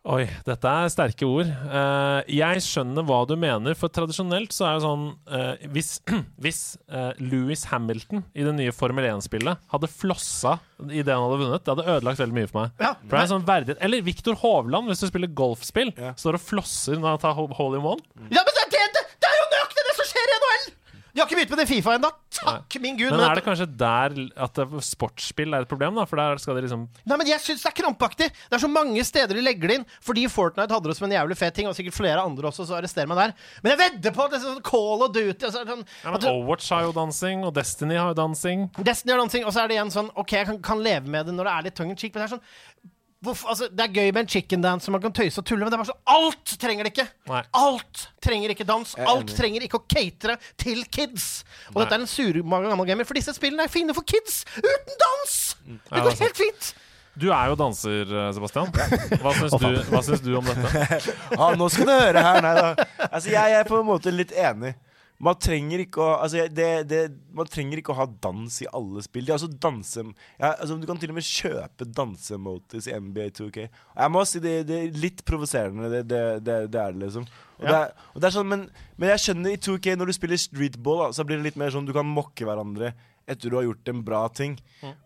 [0.03, 1.47] Oi, dette er sterke ord.
[1.71, 5.91] Uh, jeg skjønner hva du mener, for tradisjonelt så er det sånn uh, Hvis,
[6.43, 6.59] hvis
[6.91, 10.57] uh, Louis Hamilton i det nye Formel 1-spillet hadde flossa
[10.91, 12.75] i det han hadde vunnet, det hadde ødelagt veldig mye for meg.
[12.83, 16.45] Ja, for det er sånn verdighet Eller Viktor Hovland, hvis du spiller golfspill, står og
[16.51, 18.03] flosser når han tar ho- hole in one.
[18.35, 20.67] Ja, men det, det, det, det er jo nøyaktig det som skjer i NHL!
[21.13, 22.09] De har ikke begynt med det Fifa ennå.
[22.33, 23.11] Takk, min gud.
[23.13, 24.15] Men men er det kanskje der
[24.47, 26.07] at sportsspill er et problem, da?
[26.09, 28.31] For der skal det liksom Nei, men jeg syns det er krampaktig.
[28.33, 29.85] Det er så mange steder de legger det inn.
[30.01, 32.79] Fordi Fortnite hadde det som en jævlig fet ting, og sikkert flere andre også, så
[32.79, 33.37] arrester meg der.
[33.61, 36.15] Men jeg vedder på at det er sånn Call of Duty og så sånn, ja,
[36.17, 38.67] men Overwatch har jo dansing, og Destiny har jo dansing.
[38.81, 41.29] Destiny har dansing, og så er det igjen sånn OK, jeg kan, kan leve med
[41.29, 42.91] det når det er litt tongue in cheek, men det er sånn
[43.23, 45.63] Hvorfor, altså, det er gøy med en chicken dance, som man kan tøyse og tulle,
[45.63, 47.05] men det er bare så, Alt trenger det ikke!
[47.31, 47.43] Nei.
[47.55, 48.95] Alt trenger ikke dans.
[48.99, 51.29] Alt trenger ikke å catere til kids.
[51.71, 51.85] Og Nei.
[51.85, 55.37] dette er en surmaga gammel gamer, for disse spillene er fine for kids uten dans!
[55.63, 56.73] Det Ja, går det er helt fint.
[57.23, 58.71] Du er jo danser, eh, Sebastian.
[58.73, 61.13] Hva syns, du, hva syns du om dette?
[61.37, 62.39] Ja, nå skal du høre her.
[62.43, 62.87] Nei da.
[63.11, 64.73] Altså, jeg er på en måte litt enig.
[65.23, 67.03] Man trenger ikke å altså, det, det,
[67.35, 69.25] Man trenger ikke å ha dans i alle spill.
[69.29, 73.29] Det er altså danse ja, altså, Du kan til og med kjøpe dansemotis i NBA
[73.39, 73.69] 2K.
[73.69, 75.93] Jeg må si det, det er litt provoserende.
[75.93, 77.29] Det, det, det, det er det, liksom.
[77.63, 78.67] Og, det er, og det er sånn, men,
[78.99, 81.71] men jeg skjønner i 2K, når du spiller streetball, da, så blir det litt mer
[81.71, 82.91] sånn du kan mokke hverandre
[83.29, 84.59] etter du har gjort en bra ting.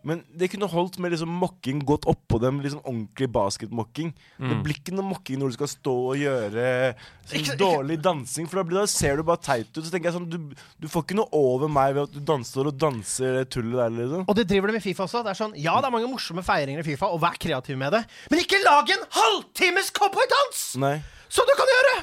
[0.03, 4.13] Men det kunne holdt med liksom mokking gått oppå dem, liksom ordentlig basketmokking.
[4.37, 4.63] Det Mm.
[4.63, 6.95] blir ikke noe mokking når du skal stå og gjøre
[7.27, 9.83] sånn Ikke- ikke- dårlig dansing, for da, blir, da ser du bare teit ut.
[9.83, 10.37] Så tenker jeg sånn, du,
[10.79, 13.89] du får ikke noe over meg ved at du danser og danser det tullet der,
[13.89, 14.25] liksom.
[14.27, 15.23] Og det driver de med Fifa også.
[15.23, 17.91] Det er sånn, Ja, det er mange morsomme feiringer i Fifa, og vær kreativ med
[17.93, 20.75] det, men ikke lag en halvtimes cowboydans!
[20.77, 21.01] Nei.
[21.29, 21.97] Som du kan gjøre!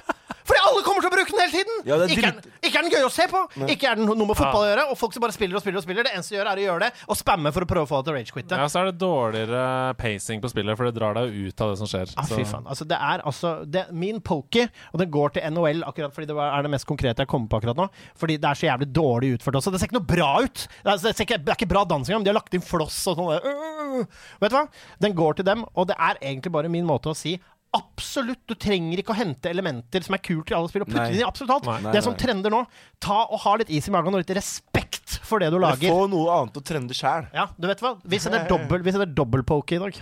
[0.45, 1.77] Fordi alle kommer til å bruke den hele tiden!
[1.89, 3.39] Ja, er ikke, er, den- ikke er den gøy å se på,
[3.73, 5.81] ikke er den noe med fotball å gjøre, og folk som bare spiller og spiller
[5.81, 6.05] og spiller.
[6.05, 8.01] Det eneste de gjør, er å gjøre det og spamme for å prøve å få
[8.03, 8.59] deg til å ragequitte.
[8.61, 9.63] Ja, så er det dårligere
[9.97, 12.13] pacing på spillet, for det drar deg ut av det som skjer.
[12.21, 12.67] Ah, Så- fy faen.
[12.69, 16.37] Altså, det er altså det, Min poker, og den går til NHL akkurat fordi det
[16.37, 17.89] er det mest konkrete jeg kommer på akkurat nå,
[18.21, 19.73] fordi det er så jævlig dårlig utført også.
[19.73, 20.69] Det ser ikke noe bra ut.
[20.85, 22.23] Det er, det ser ikke, det er ikke bra dans engang.
[22.29, 23.33] De har lagt inn floss og sånn.
[23.33, 23.49] der.
[23.49, 24.05] Øh,
[24.45, 24.67] Vet du hva?
[25.01, 27.39] Den går til dem, og det er egentlig bare min måte å si
[27.75, 31.01] Absolutt, Du trenger ikke å hente elementer som er kult i alle spill, og putte
[31.03, 31.69] dem det inn i absolutt alt.
[31.71, 32.63] Nei, nei, det som trender nå,
[33.03, 35.91] ta og ha litt is i magen og litt respekt for det du lager.
[35.91, 37.27] få noe annet å trende sjæl.
[37.35, 37.97] Ja, du vet hva?
[38.05, 40.01] Vi sender dobbel, vi setter dobbel i dag.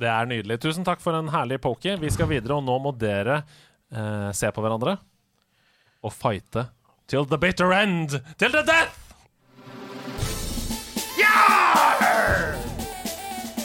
[0.00, 0.60] Det er nydelig.
[0.64, 1.98] Tusen takk for en herlig poke.
[2.00, 3.42] Vi skal videre, og nå må dere
[3.92, 4.96] eh, se på hverandre
[6.00, 6.70] og fighte
[7.10, 8.20] till the bitter end.
[8.38, 8.96] Till the death!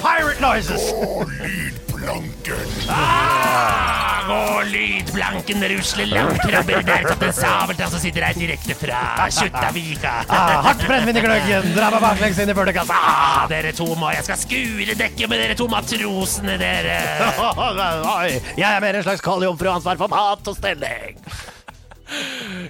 [0.02, 1.85] Pirate noises!
[2.06, 9.00] Ah, og lydblanken rusler langt krabber der Kaptein Sabeltann som sitter her direkte fra
[9.34, 10.14] Kjuttaviga.
[10.30, 13.00] Ah, hardt brennevin i gløggen, dra meg baklengs inn i bølgekassa.
[13.00, 17.00] Ah, dere to må Jeg skal skure dekket med dere to matrosene, dere.
[18.62, 21.22] Jeg er mer en slags kaldjomfru ansvar for mat og stelling.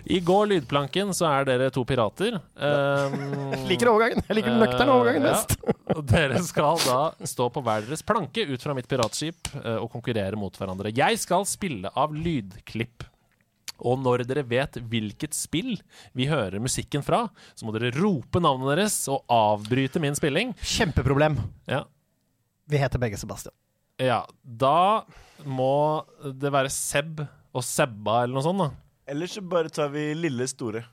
[0.05, 2.37] I går lydplanken så er dere to pirater.
[2.55, 3.15] Um,
[3.69, 4.23] Liker overgangen.
[4.27, 5.55] Jeg liker den nøkterne overgangen Eh, best.
[5.89, 5.97] ja.
[6.11, 10.37] Dere skal da stå på hver deres planke ut fra mitt piratskip uh, og konkurrere
[10.39, 10.93] mot hverandre.
[10.95, 13.05] Jeg skal spille av lydklipp.
[13.85, 15.73] Og når dere vet hvilket spill
[16.15, 17.25] vi hører musikken fra,
[17.59, 20.53] så må dere rope navnet deres og avbryte min spilling.
[20.63, 21.35] Kjempeproblem.
[21.67, 21.83] Ja,
[22.71, 23.53] Vi heter begge Sebastian.
[24.01, 25.03] ja da
[25.43, 27.19] må det være Seb
[27.55, 28.69] og Sebba eller noe sånt, da.
[29.07, 30.83] Eller så bare tar vi lille store.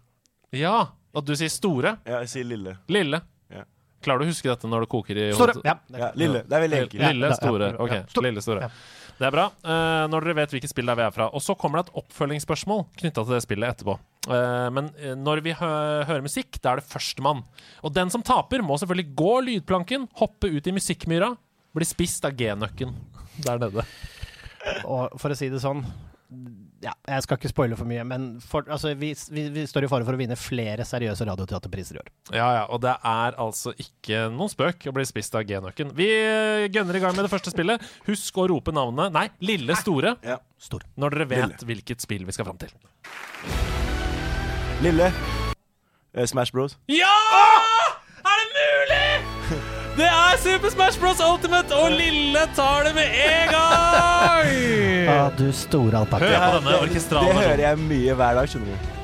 [0.53, 0.77] Ja,
[1.13, 1.97] og du sier store.
[2.05, 2.75] Ja, jeg sier lille.
[2.93, 3.23] Lille.
[3.53, 3.65] Ja.
[4.05, 5.55] Klarer du å huske dette når det koker i Store.
[5.57, 5.69] hodet?
[5.69, 5.79] Ja.
[5.97, 6.43] Ja, lille.
[6.45, 7.05] Det er veldig enkelt.
[7.07, 7.71] Lille, store.
[7.81, 8.69] Ok, lille, store.
[9.17, 9.47] Det er bra.
[9.63, 11.29] Uh, når dere vet hvilket spill det er vi er fra.
[11.33, 13.97] Og så kommer det et oppfølgingsspørsmål knytta til det spillet etterpå.
[14.27, 15.71] Uh, men eh, når vi hø
[16.09, 17.45] hører musikk, da er det førstemann.
[17.87, 21.33] Og den som taper, må selvfølgelig gå lydplanken, hoppe ut i musikkmyra,
[21.73, 22.93] bli spist av G-nøkken
[23.47, 23.87] der nede.
[24.85, 25.85] Og for å si det sånn
[26.83, 29.91] ja, Jeg skal ikke spoile for mye, men for, altså, vi, vi, vi står i
[29.93, 32.11] fare for å vinne flere seriøse radioteaterpriser i år.
[32.35, 35.95] Ja, ja, og det er altså ikke noen spøk å bli spist av G-nøkken.
[35.99, 36.09] Vi
[36.75, 37.83] gønner i gang med det første spillet.
[38.09, 40.17] Husk å rope navnet Nei, lille store.
[40.27, 40.41] Ja.
[40.63, 40.85] Stor.
[40.99, 41.69] Når dere vet Lille.
[41.73, 42.75] hvilket spill vi skal fram til.
[44.83, 45.13] Lille.
[46.15, 46.79] Eh, Smash Bros.
[46.91, 47.62] Ja!
[49.97, 51.21] Det er Super Smash Bros.
[51.21, 54.57] Ultimate, og Lille tar det med en gang!
[55.13, 56.29] Ah, du store alpakka.
[56.31, 59.02] Hør på denne det, det hører jeg mye hver dag, skjønner du.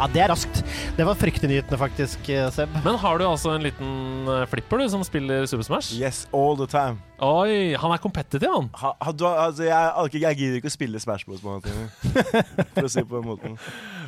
[0.00, 0.62] Ja, det er raskt.
[0.96, 2.72] Det var fryktinngytende, faktisk, eh, Seb.
[2.86, 5.92] Men har du altså en liten eh, flipper du som spiller Super Smash?
[6.00, 6.96] Yes, all the time.
[7.20, 8.70] Oi, han er competitive, han.
[8.80, 11.44] Ha, ha, du, altså, jeg, jeg gidder ikke å spille Smash Bros.
[11.44, 11.92] på den.
[12.78, 13.60] For å si på den måten.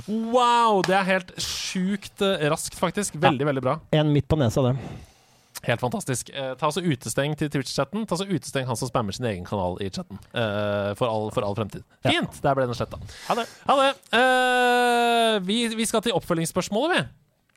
[0.09, 3.21] Wow, det er helt sjukt eh, raskt, faktisk.
[3.21, 3.77] Veldig, veldig bra.
[3.93, 5.12] En midt på nesa, det.
[5.67, 6.31] Helt fantastisk.
[6.35, 8.07] Eh, ta altså utesteng til Twitch-chatten.
[8.07, 10.19] Ta altså utesteng han som spammer sin egen kanal i chatten.
[10.35, 11.85] Eh, for, all, for all fremtid.
[12.07, 12.41] Fint!
[12.43, 12.99] Der ble den sletta.
[13.29, 13.47] Ha det.
[13.69, 13.91] Ha det.
[14.19, 17.05] Eh, vi, vi skal til oppfølgingsspørsmålet, vi.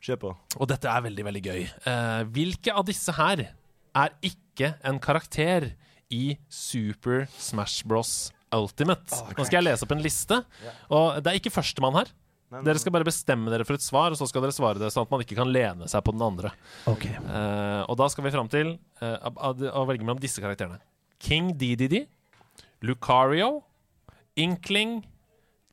[0.06, 0.32] Kjør på.
[0.60, 1.64] Og dette er veldig, veldig gøy.
[1.66, 3.48] Eh, hvilke av disse her
[3.96, 5.72] er ikke en karakter
[6.14, 8.30] i Super Smash Bros.
[8.54, 9.10] Ultimate?
[9.34, 10.36] Nå skal jeg lese opp en liste,
[10.94, 12.12] og det er ikke førstemann her.
[12.46, 15.02] Dere skal bare bestemme dere for et svar, og så skal dere svare det sånn
[15.06, 16.52] at man ikke kan lene seg på den andre.
[16.86, 17.08] Ok.
[17.26, 20.78] Uh, og da skal vi fram til uh, å- velge mellom disse karakterene.
[21.18, 22.04] King DDD,
[22.86, 23.64] Lucario,
[24.38, 25.00] Inkling,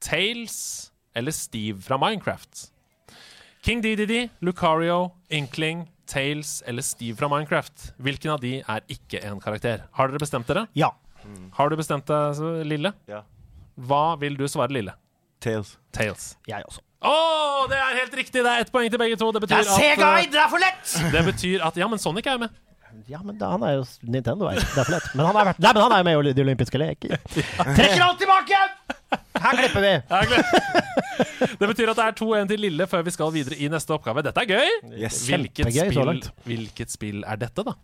[0.02, 2.70] Tails eller Steve fra Minecraft.
[3.64, 7.94] King DDD, Lucario, Inkling, Tails eller Steve fra Minecraft.
[8.02, 9.86] Hvilken av de er ikke en karakter?
[9.96, 10.66] Har dere bestemt dere?
[10.76, 10.90] Ja.
[11.56, 12.92] Har du bestemt deg, Lille?
[13.08, 13.22] Ja.
[13.80, 14.98] Hva vil du svare, Lille?
[15.44, 15.76] Tails.
[15.96, 16.34] Tails.
[16.50, 16.82] Jeg også.
[17.04, 17.14] Å,
[17.68, 18.40] det er helt riktig!
[18.46, 19.28] Det er ett poeng til begge to.
[19.36, 20.12] Det Det betyr er Sega!
[20.22, 20.94] at, Det er for lett!
[21.00, 22.62] eh, det betyr at Ja, men Sonic er jo med.
[23.10, 24.48] Ja, men da, han er jo Nintendo.
[24.48, 24.62] Er.
[24.62, 25.08] Det er for lett.
[25.18, 27.16] Men han er, vært, nei, men han er jo med i de olympiske leker.
[27.78, 28.62] Trekker alt tilbake!
[29.44, 29.94] Her klipper vi.
[31.60, 34.24] Det betyr at det er 2-1 til Lille før vi skal videre i neste oppgave.
[34.26, 34.94] Dette er gøy!
[34.96, 35.20] Yes.
[35.28, 36.30] Hvilket spill, langt.
[36.48, 37.76] hvilket spill er dette, da?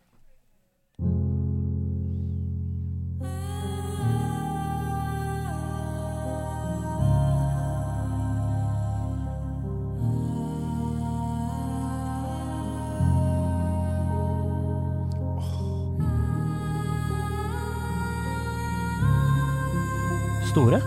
[20.50, 20.82] Store?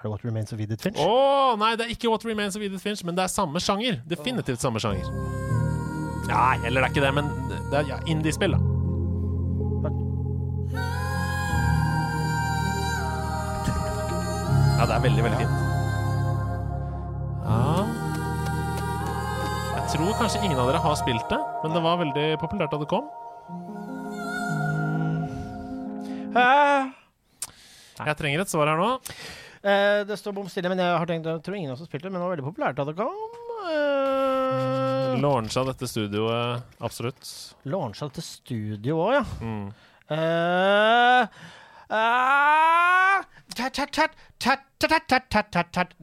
[0.00, 0.98] Er det What Remains of Edith Finch?
[1.02, 3.98] Å, nei, det er ikke What Remains of Edith Finch, men det er samme sjanger.
[4.08, 5.04] Definitivt samme sjanger.
[6.30, 7.32] Nei, eller det er ikke det, men
[7.72, 8.60] det er ja, indie-spill, da.
[14.80, 15.56] Ja, det er veldig, veldig fint.
[17.44, 17.82] Ja
[19.74, 22.80] Jeg tror kanskje ingen av dere har spilt det, men det var veldig populært da
[22.80, 23.10] det kom.
[28.08, 28.90] Jeg trenger et svar her nå.
[29.60, 31.90] Uh, det står bom stille, men jeg har tenkt, jeg tror ingen av oss har
[31.90, 33.12] spilt det, men det var veldig populært da det kom.
[33.60, 34.50] Eh.
[34.50, 37.28] Mm, uh, Launcha dette studioet, absolutt.
[37.68, 39.24] Launcha dette studioet òg, ja.
[39.44, 39.68] Mm.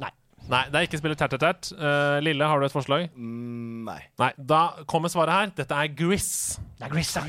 [0.05, 0.13] Nei.
[0.47, 1.69] Nei, det er ikke spillet Tertertert.
[1.75, 3.09] Uh, eh, Lille, har du et forslag?
[3.15, 3.99] Mm, nei.
[4.21, 4.31] nei.
[4.37, 5.55] Da kommer svaret her.
[5.57, 6.29] Dette er Gris.
[6.77, 7.23] Det er Gris, ja.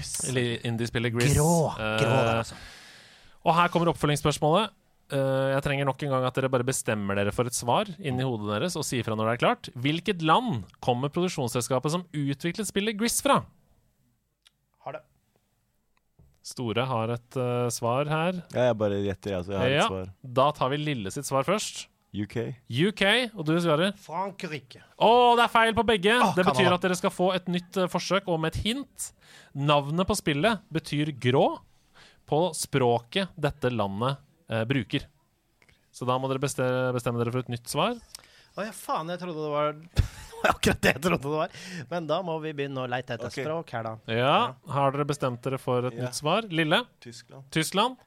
[0.68, 1.34] Indiespillet Gris.
[1.34, 1.72] Grå.
[1.74, 2.58] grå der, altså.
[2.58, 2.77] Uh,
[3.48, 4.74] og her kommer oppfølgingsspørsmålet.
[5.08, 8.26] Uh, jeg trenger nok en gang at dere bare bestemmer dere for et svar inni
[8.28, 9.70] hodet deres og sier fra når det er klart.
[9.72, 13.38] Hvilket land kommer produksjonsselskapet som utviklet spillet Gris fra?
[14.84, 15.04] Har det.
[16.44, 18.42] Store har et uh, svar her.
[18.52, 19.54] Ja, jeg bare gjetter, altså.
[19.54, 20.10] Så jeg har Ja, et svar.
[20.40, 21.86] Da tar vi Lille sitt svar først.
[22.08, 22.36] UK.
[22.72, 23.02] UK,
[23.36, 23.92] og du svarer?
[24.00, 24.80] Frankrike.
[24.96, 26.14] Å, det er feil på begge!
[26.24, 29.08] Oh, det betyr at dere skal få et nytt uh, forsøk, og med et hint.
[29.56, 31.46] Navnet på spillet betyr grå
[32.28, 34.20] på språket dette landet
[34.52, 35.06] eh, bruker.
[35.92, 36.64] Så da må dere beste
[36.94, 37.96] bestemme dere for et nytt svar.
[38.58, 39.76] Å ja, faen, jeg trodde det var
[40.48, 41.56] akkurat det jeg trodde det var.
[41.90, 43.44] Men da må vi begynne å leite etter okay.
[43.46, 44.18] språk her, da.
[44.18, 44.36] Ja,
[44.74, 46.06] Har dere bestemt dere for et Ja.
[46.06, 46.46] nytt svar?
[46.50, 46.84] Lille?
[47.04, 47.48] Tyskland.
[47.54, 47.98] Tyskland?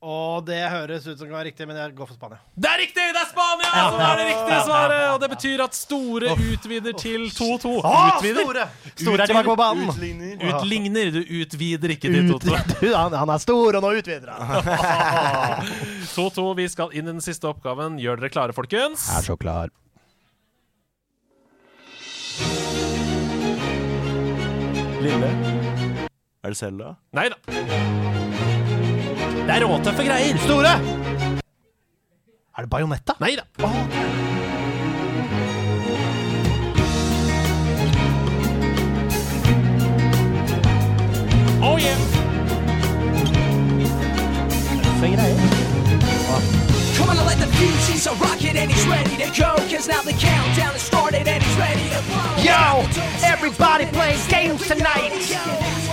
[0.00, 2.38] Og det høres ut som det kan være riktig, men jeg går for Spania.
[2.56, 3.02] Det er riktig!
[3.12, 5.02] Det er Spania som er det riktige svaret!
[5.12, 7.72] Og det betyr at Store utvider til 2-2.
[7.84, 8.40] Utvider?
[8.40, 8.64] Store!
[8.94, 9.90] Store er tilbake på banen.
[9.92, 10.40] Utligner.
[10.54, 11.10] Utligner.
[11.12, 12.56] Du utvider ikke til 2-2.
[13.00, 14.72] Han, han er stor, og nå utvider han.
[16.16, 16.46] 2-2.
[16.62, 18.00] Vi skal inn i den siste oppgaven.
[18.00, 19.04] Gjør dere klare, folkens?
[19.04, 19.68] Jeg Er så klar.
[25.04, 25.28] Lille.
[26.40, 26.94] Er det Selda?
[27.12, 28.48] Nei da.
[29.50, 30.36] Det er råtøffe greier.
[30.38, 30.70] Store!
[32.58, 33.16] Er det Bajonetta?
[33.18, 33.42] Nei da.
[41.66, 42.09] Oh yeah.
[47.40, 49.56] The fuse, he's a rocket and he's ready to go.
[49.72, 52.44] Cause now the countdown has started and he's ready to blow.
[52.44, 52.84] Yo,
[53.24, 55.12] everybody plays games tonight.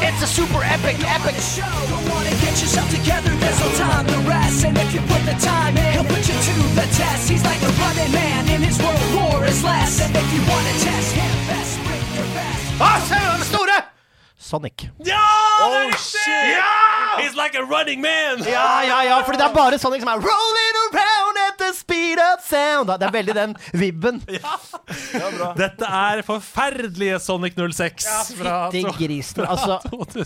[0.08, 1.36] It's a super epic, epic.
[1.40, 1.64] show.
[1.90, 4.66] Don't wanna get yourself together, there's no time to rest.
[4.66, 7.30] And if you put the time in, he'll put you to the test.
[7.30, 10.02] He's like a running man, in his world war is less.
[10.04, 12.64] And if you wanna test him, best bring your best.
[12.80, 13.80] Ah, se, den store!
[14.40, 14.90] Sonic.
[15.06, 15.28] Ja,
[15.60, 16.64] det er riktig!
[17.18, 18.38] He's like a running man!
[18.46, 21.37] Ja, ja, ja, fordi det er bare Sonic som er rolling around at
[21.68, 22.90] the speed of sound.
[22.98, 24.22] Det er veldig den vibben.
[25.62, 28.08] Dette er forferdelige Sonic 06.
[28.40, 29.46] fra Fytti grisen.
[29.48, 29.80] Altså,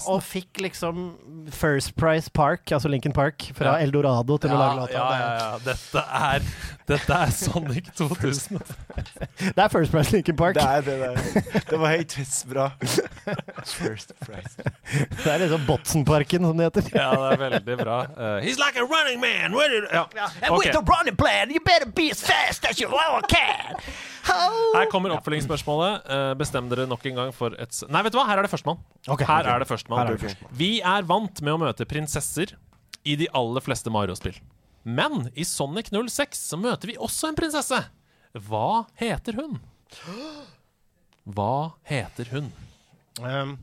[0.07, 1.01] og fikk liksom
[1.55, 3.85] First Price Park, altså Lincoln Park, fra Ja.
[3.85, 4.93] Eldorado til å lage låta.
[4.97, 5.59] ja, ja, ja.
[5.65, 6.45] Dette er,
[6.91, 8.59] dette er Sonic 2000.
[9.55, 10.55] Det er First Price Lincoln Park.
[10.55, 11.63] Det er det der.
[11.69, 12.15] Det var helt
[12.51, 12.67] bra.
[13.79, 14.53] First Price.
[15.23, 16.89] Det er liksom Botsenparken, som det heter.
[16.95, 17.97] Ja, det er veldig bra.
[18.17, 19.55] Uh, he's like a running man!
[19.57, 20.05] Where did, ja.
[20.43, 20.69] And okay.
[20.69, 23.79] with a running plan, you better be as fast as you ever can.
[24.75, 26.05] Her kommer oppfølgingsspørsmålet.
[26.13, 28.27] Eh, bestem dere nok en gang for et Nei, vet du hva?
[28.29, 28.81] Her er det førstemann.
[29.07, 29.53] Okay, Her okay.
[29.53, 30.01] er det førstemann.
[30.01, 30.57] Her er det førstemann.
[30.59, 32.55] Vi er vant med å møte prinsesser
[33.01, 34.37] i de aller fleste Mario-spill.
[34.83, 37.83] Men i Sonic 06 så møter vi også en prinsesse.
[38.47, 39.59] Hva heter hun?
[41.27, 42.51] Hva heter hun?
[43.21, 43.57] Um,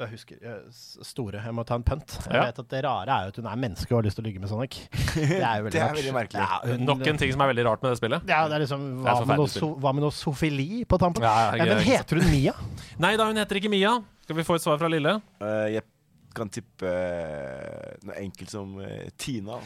[0.00, 0.72] jeg husker jeg,
[1.06, 1.42] Store.
[1.44, 2.14] Jeg må ta en pønt.
[2.24, 2.46] Jeg Ja.
[2.48, 4.26] vet at Det rare er jo at hun er menneske og har lyst til å
[4.26, 4.78] ligge med Sonic.
[5.14, 6.40] Det er jo veldig, Det er veldig merkelig.
[6.40, 8.24] Ja, hun, Nok en ting som er veldig rart med det spillet.
[8.26, 10.98] Ja, det er liksom Det er Hva, med, noe, so, hva med noe sofili på
[10.98, 11.22] tampen?
[11.22, 12.56] Ja, men heter hun Mia?
[12.98, 13.98] Nei da, hun heter ikke Mia.
[14.24, 15.18] Skal vi få et svar fra Lille?
[15.44, 15.84] Uh, jeg
[16.36, 19.60] kan tippe eh, noe enkelt som eh, Tina.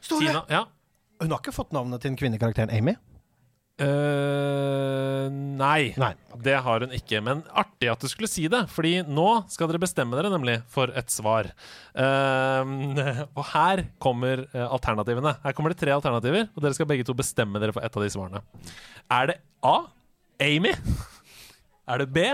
[0.00, 0.20] Store!
[0.26, 0.44] Tina?
[0.50, 0.66] Ja.
[1.22, 2.96] Hun har ikke fått navnet til den kvinnekarakteren Amy?
[3.82, 6.10] Uh, nei, Nei.
[6.44, 7.22] det har hun ikke.
[7.24, 10.92] Men artig at du skulle si det, Fordi nå skal dere bestemme dere nemlig for
[10.98, 11.48] et svar.
[11.96, 15.34] Uh, og her kommer alternativene.
[15.42, 18.04] Her kommer det tre alternativer, og dere skal begge to bestemme dere for ett av
[18.04, 18.44] de svarene.
[19.10, 19.76] Er det A.
[20.42, 20.74] Amy?
[21.88, 22.28] Er det B.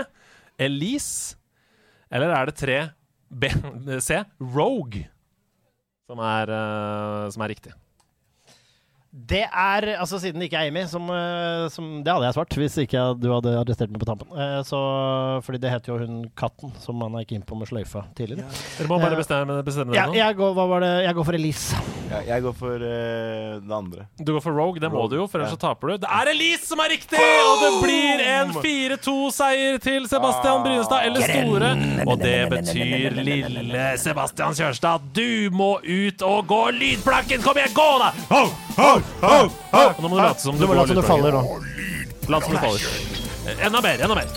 [0.59, 1.37] Elise?
[2.09, 2.77] Eller er det tre
[3.29, 3.49] B,
[4.01, 4.23] C.
[4.39, 5.05] Rogue?
[6.09, 7.73] Som er, eh, som er riktig.
[9.09, 12.53] Det er altså Siden det ikke er Amy, som, eh, som Det hadde jeg svart
[12.59, 14.29] hvis ikke du hadde arrestert meg på tampen.
[14.37, 14.77] Eh, Så,
[15.45, 18.45] fordi det heter jo hun katten som man gikk inn på med sløyfa tidligere.
[18.77, 20.19] Dere må bare Eh, bestemme, bestemme Ja, dere nå.
[20.21, 20.91] jeg, går, hva var det?
[21.07, 21.81] jeg går for Elise.
[22.09, 24.05] Ja, jeg går for uh, det andre.
[24.17, 25.57] Du går for Rogue, det må du jo, for ellers ja.
[25.57, 25.97] så taper du.
[26.05, 27.19] Det er Elise som er riktig!
[27.21, 31.69] Og det blir en 4-2-seier til Sebastian Brynestad, eller Store.
[32.09, 37.45] Og det betyr lille Sebastian Kjørstad, du må ut og gå lydplanken!
[37.45, 38.09] Kom igjen, gå da!
[38.33, 38.43] Ho!
[38.79, 41.43] Og nå må du late som du, Du må late som du faller nå.
[42.29, 42.81] Lat som du faller.
[43.59, 44.27] Enda mer, enda mer.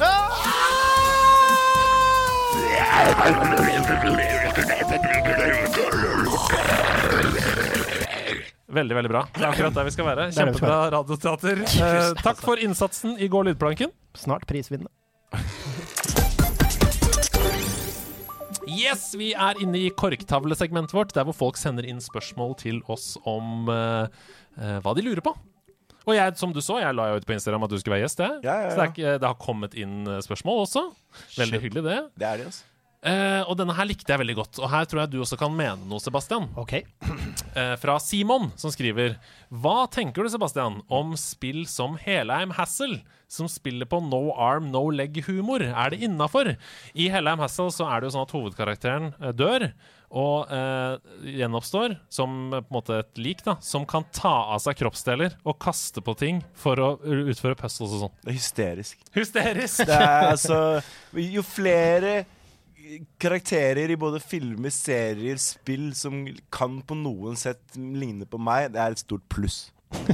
[8.73, 9.27] Veldig, veldig bra.
[9.35, 10.27] Det er akkurat der vi skal være.
[10.33, 11.61] Kjempebra radioteater.
[11.61, 13.93] Eh, takk for innsatsen i går, lydplanken.
[14.17, 14.89] Snart prisvinnende.
[18.79, 23.15] Yes, vi er inne i korktavlesegmentet vårt, der hvor folk sender inn spørsmål til oss
[23.29, 24.11] om uh,
[24.59, 25.35] uh, hva de lurer på.
[26.03, 28.09] Og jeg, som du så, jeg la jo ut på Instagram at du skulle være
[28.09, 28.23] gjest.
[28.25, 28.43] Jeg.
[28.43, 30.83] Ja, ja, Så det, er ikke, det har kommet inn eh, spørsmål også.
[31.39, 31.65] Veldig Shit.
[31.69, 31.99] hyggelig, det.
[32.19, 32.69] Det er det, altså.
[33.03, 34.59] Uh, og denne her likte jeg veldig godt.
[34.63, 36.45] Og her tror jeg du også kan mene noe, Sebastian.
[36.59, 36.77] Ok.
[37.03, 39.17] Uh, fra Simon, som skriver
[39.53, 44.87] Hva tenker du, Sebastian, om spill som Helheim Hassel, som spiller på no arm, no
[44.89, 45.61] leg-humor?
[45.69, 46.55] Er det innafor?
[46.97, 49.67] I Helheim Hassel så er det jo sånn at hovedkarakteren eh, dør.
[50.09, 50.97] Og eh,
[51.37, 55.37] gjenoppstår som eh, på en måte et lik, da, som kan ta av seg kroppsdeler
[55.45, 58.19] og kaste på ting for å utføre puzzles og sånn.
[58.25, 59.05] Det er hysterisk.
[59.13, 59.85] Hysterisk!
[59.85, 60.63] Det er altså
[61.13, 62.23] Jo flere
[63.23, 68.81] karakterer i både filmer, serier, spill som kan på noen sett ligne på meg, det
[68.83, 69.65] er et stort pluss.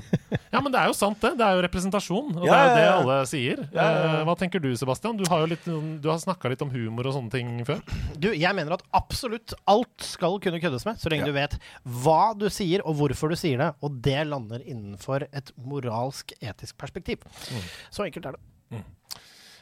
[0.48, 1.34] Ja, men det er jo sant, det.
[1.38, 2.30] Det er jo representasjon.
[2.40, 3.60] Og Ja, det er jo det alle sier.
[3.68, 4.12] Ja, ja, ja.
[4.18, 5.16] Eh, hva tenker du, Sebastian?
[5.20, 5.66] Du har jo litt,
[6.02, 7.82] du har snakka litt om humor og sånne ting før.
[8.16, 11.30] Du, jeg mener at absolutt alt skal kunne køddes med, så lenge Ja.
[11.30, 11.56] du vet
[12.00, 16.78] hva du sier og hvorfor du sier det, og det lander innenfor et moralsk, etisk
[16.80, 17.22] perspektiv.
[17.92, 18.82] Så enkelt er det.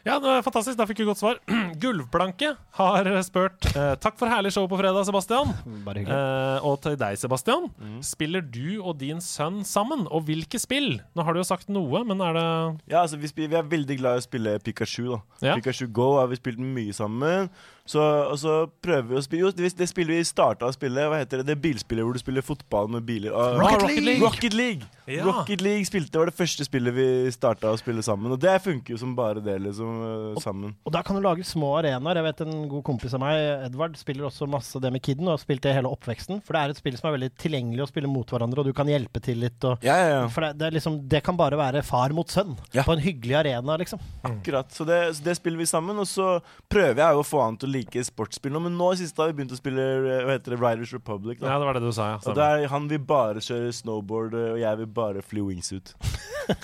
[0.07, 0.77] Ja, det var fantastisk.
[0.79, 1.41] Da fikk vi godt svar.
[1.83, 5.51] Gulvplanke har spurt eh, Takk for herlig show på fredag, Sebastian.
[5.87, 6.15] Bare hyggelig.
[6.15, 7.67] Eh, og til deg, Sebastian.
[8.07, 10.07] Spiller du og din sønn sammen?
[10.15, 11.01] Og hvilke spill?
[11.19, 12.47] Nå har du jo sagt noe, men er det
[12.95, 15.09] Ja, altså vi, spiller, vi er veldig glad i å spille Pikachu.
[15.17, 15.19] da
[15.51, 15.57] Ja.
[15.59, 17.51] Pikachu Go har vi spilt mye sammen.
[17.87, 21.05] Så, og så prøver vi å spille Jo, det, det spillet vi starta å spille,
[21.11, 21.53] hva heter det?
[21.53, 23.31] Det bilspillet hvor du spiller fotball med biler.
[23.31, 24.23] Uh, Rocket League.
[24.25, 24.89] Rocket League!
[25.07, 25.23] Ja.
[25.23, 28.33] Rocket League spilte, det var det første spillet vi starta å spille sammen.
[28.35, 30.01] Og det funker jo som bare det, liksom.
[30.03, 30.73] eh, Sammen.
[30.83, 32.19] Og da kan du lage små arenaer.
[32.19, 33.39] Jeg vet En god kompis av meg,
[33.69, 36.41] Edvard, spiller også masse det med Kidden, og har spilt det hele oppveksten.
[36.43, 38.75] For det er et spill som er veldig tilgjengelig å spille mot hverandre, og du
[38.75, 39.63] kan hjelpe til litt.
[39.63, 40.27] Og, Ja, ja, ja.
[40.35, 42.83] For det, det, er liksom, det kan bare være far mot sønn, Ja.
[42.83, 44.03] på en hyggelig arena, liksom.
[44.27, 44.75] Akkurat.
[44.75, 46.03] Så det, så det spiller vi sammen.
[46.03, 48.91] Og så prøver jeg jo å få han til å like sportsspill nå, men nå
[48.95, 51.39] i siste har vi begynt å spille hva heter det, Riders Republic.
[51.41, 51.53] Da.
[51.53, 52.19] Ja, det var det du sa, ja.
[52.19, 52.41] Og Stemmer.
[52.43, 55.93] der, han vil bare kjøre snowboard, eh, og jeg vil bare fly wingsuit.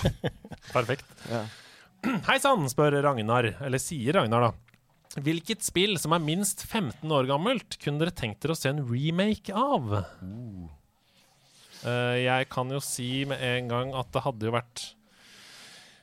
[0.76, 1.06] Perfekt.
[1.30, 1.44] Ja.
[2.26, 4.72] Hei sann, spør Ragnar, eller sier Ragnar, da.
[5.22, 8.80] Hvilket spill som er minst 15 år gammelt, kunne dere tenkt dere å se en
[8.88, 9.92] remake av?
[11.82, 14.84] Eh, jeg kan jo si med en gang at det hadde jo vært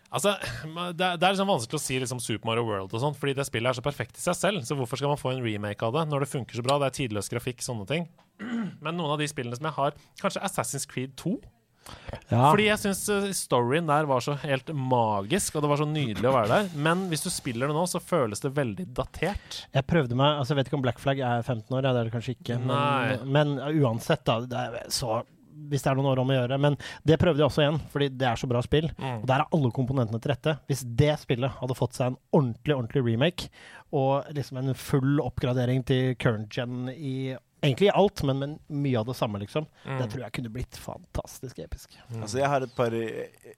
[0.09, 3.19] Altså, det, er- det er liksom vanskelig å si liksom Super Mario World og sånt,
[3.21, 4.63] fordi det spillet er så perfekt i seg selv.
[4.65, 6.79] Så hvorfor skal man få en remake av det når det funker så bra?
[6.81, 8.09] Det er tidløs grafikk, sånne ting.
[8.83, 11.37] Men noen av de spillene som jeg har Kanskje Assassin's Creed 2?
[12.29, 12.51] Ja.
[12.51, 12.99] Fordi jeg syns
[13.39, 16.67] storyen der var så helt magisk, og det var så nydelig å være der.
[16.85, 19.61] Men hvis du spiller det nå, så føles det veldig datert.
[19.73, 22.01] Jeg prøvde meg altså Jeg vet ikke om Black Flag er 15 år, ja, det
[22.03, 22.59] er det kanskje ikke.
[22.65, 24.37] Men, men uansett, da.
[24.51, 25.21] Det er så
[25.69, 26.59] hvis det er noen år om å gjøre.
[26.61, 26.77] Men
[27.07, 28.89] det prøvde jeg også igjen, fordi det er så bra spill.
[28.97, 29.19] Mm.
[29.21, 30.55] Og der er alle komponentene til rette.
[30.69, 33.51] Hvis det spillet hadde fått seg en ordentlig ordentlig remake,
[33.95, 39.01] og liksom en full oppgradering til current gen i Egentlig i alt, men, men mye
[39.01, 39.65] av det samme, liksom.
[39.83, 39.97] Mm.
[39.99, 41.97] Det tror jeg kunne blitt fantastisk episk.
[42.07, 43.49] Altså, jeg har et par eh,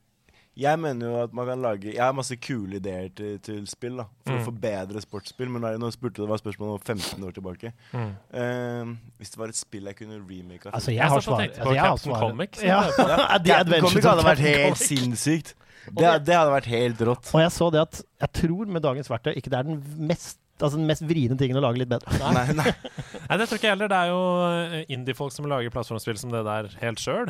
[0.57, 3.98] Jeg mener jo at man kan lage Jeg har masse kule ideer til, til spill,
[4.02, 4.40] da for Mm.
[4.41, 5.49] å forbedre sportsspill.
[5.49, 7.72] Men nå er spurte det var spørsmål om 15 år tilbake.
[7.94, 8.11] Mm.
[8.36, 11.23] Uh, hvis det var et spill jeg kunne remake av Altså, jeg Jeg har satt
[11.23, 11.40] svar.
[11.40, 12.30] tenkte på Altså, jeg Captain svaret.
[12.32, 12.82] Comics, Ja.
[12.82, 14.88] Ja, The Captain Comics hadde vært helt Comic.
[14.88, 15.53] sinnssykt.
[15.88, 17.32] Det, det hadde vært helt rått.
[17.34, 20.38] Og jeg så det at jeg tror med dagens verktøy ikke det er den mest
[20.61, 22.13] Altså den mest vriene tingen å lage litt bedre.
[22.21, 22.73] Nei, nei.
[23.31, 23.91] Nei, det tror ikke jeg heller.
[23.91, 27.29] Det er jo eh, indie-folk som lager plattformspill som det der helt sjøl.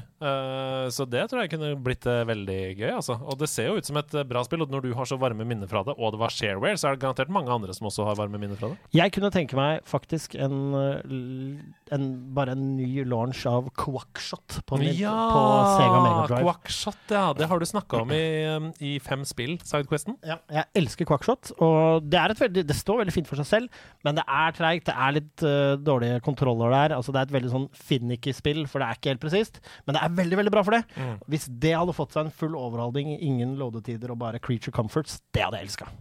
[0.92, 3.20] så det tror jeg kunne blitt uh, veldig gøy, altså.
[3.22, 4.66] Og det ser jo ut som et bra spill.
[4.66, 6.98] Og når du har så varme minner fra det, og det var shareware, så er
[6.98, 8.80] det garantert mange andre som også har varme minner fra det.
[8.98, 11.62] Jeg kunne tenke meg faktisk en, uh,
[11.96, 15.14] en, bare en ny launch av Quackshot på, min, Ja!
[15.32, 15.42] på
[15.76, 16.42] Sega Megadrive.
[16.46, 17.24] Quackshot, ja.
[17.38, 18.24] Det har du snakka om i,
[18.56, 20.18] um, i fem spill, Sidequesten.
[20.28, 23.82] Ja, jeg elsker Quackshot, og det, et veldig, det står veldig fint for seg selv,
[24.08, 24.88] men det er treigt.
[24.90, 26.98] Det er litt uh, dårlige kontroller der.
[26.98, 29.98] Altså, det er et veldig sånn finicky spill, for det er ikke helt presist, men
[29.98, 30.84] det er veldig veldig bra for det.
[30.96, 31.16] Mm.
[31.32, 35.44] Hvis det hadde fått seg en full overholdning, ingen lodetider og bare creature comforts, det
[35.46, 35.92] hadde jeg elska.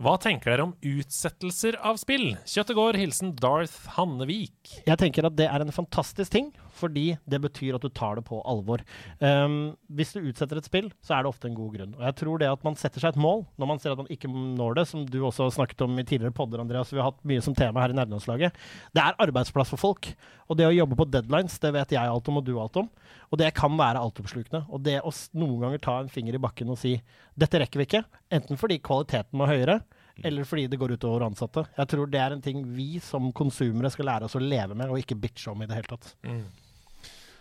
[0.00, 2.30] Hva tenker dere om utsettelser av spill?
[2.48, 4.78] Kjøttet går, hilsen Darth Hannevik.
[4.86, 8.24] Jeg tenker at det er en fantastisk ting, fordi det betyr at du tar det
[8.28, 8.82] på alvor.
[9.18, 11.94] Um, hvis du utsetter et spill, så er det ofte en god grunn.
[11.98, 14.10] Og jeg tror det at man setter seg et mål når man ser at man
[14.12, 17.10] ikke når det, som du også har snakket om i tidligere podder, Andreas, vi har
[17.10, 18.58] hatt mye som tema her i Nerdelandslaget,
[18.96, 20.12] det er arbeidsplass for folk.
[20.50, 22.90] Og det å jobbe på deadlines, det vet jeg alt om, og du alt om.
[23.30, 24.64] Og det kan være altoppslukende.
[24.70, 26.96] Og det å noen ganger ta en finger i bakken og si
[27.38, 29.80] dette rekker vi ikke, enten fordi kvaliteten må høyere,
[30.24, 31.64] eller fordi det går utover ansatte.
[31.76, 34.90] Jeg tror det er en ting vi som konsumere skal lære oss å leve med,
[34.90, 36.14] og ikke bitche om i det hele tatt.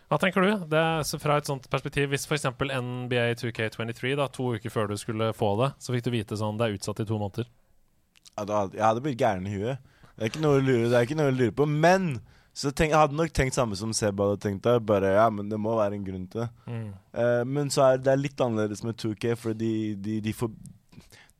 [0.09, 0.65] Hva tenker du?
[0.71, 2.47] Det er Fra et sånt perspektiv, hvis f.eks.
[2.49, 6.57] NBA 2K23, da, to uker før du skulle få det, så fikk du vite sånn
[6.57, 7.49] det er utsatt i to måneder.
[8.39, 9.85] Jeg hadde blitt gæren i huet.
[10.15, 11.67] Det er ikke noe å lure, det er ikke noe å lure på.
[11.69, 12.09] Men
[12.59, 14.65] så tenk, jeg hadde nok tenkt samme som Seba hadde tenkt.
[14.65, 14.79] Da.
[14.83, 16.49] Bare, ja, men det må være en grunn til det.
[16.67, 16.89] Mm.
[17.13, 20.51] Uh, men så er det litt annerledes med 2K, for de, de, de, får,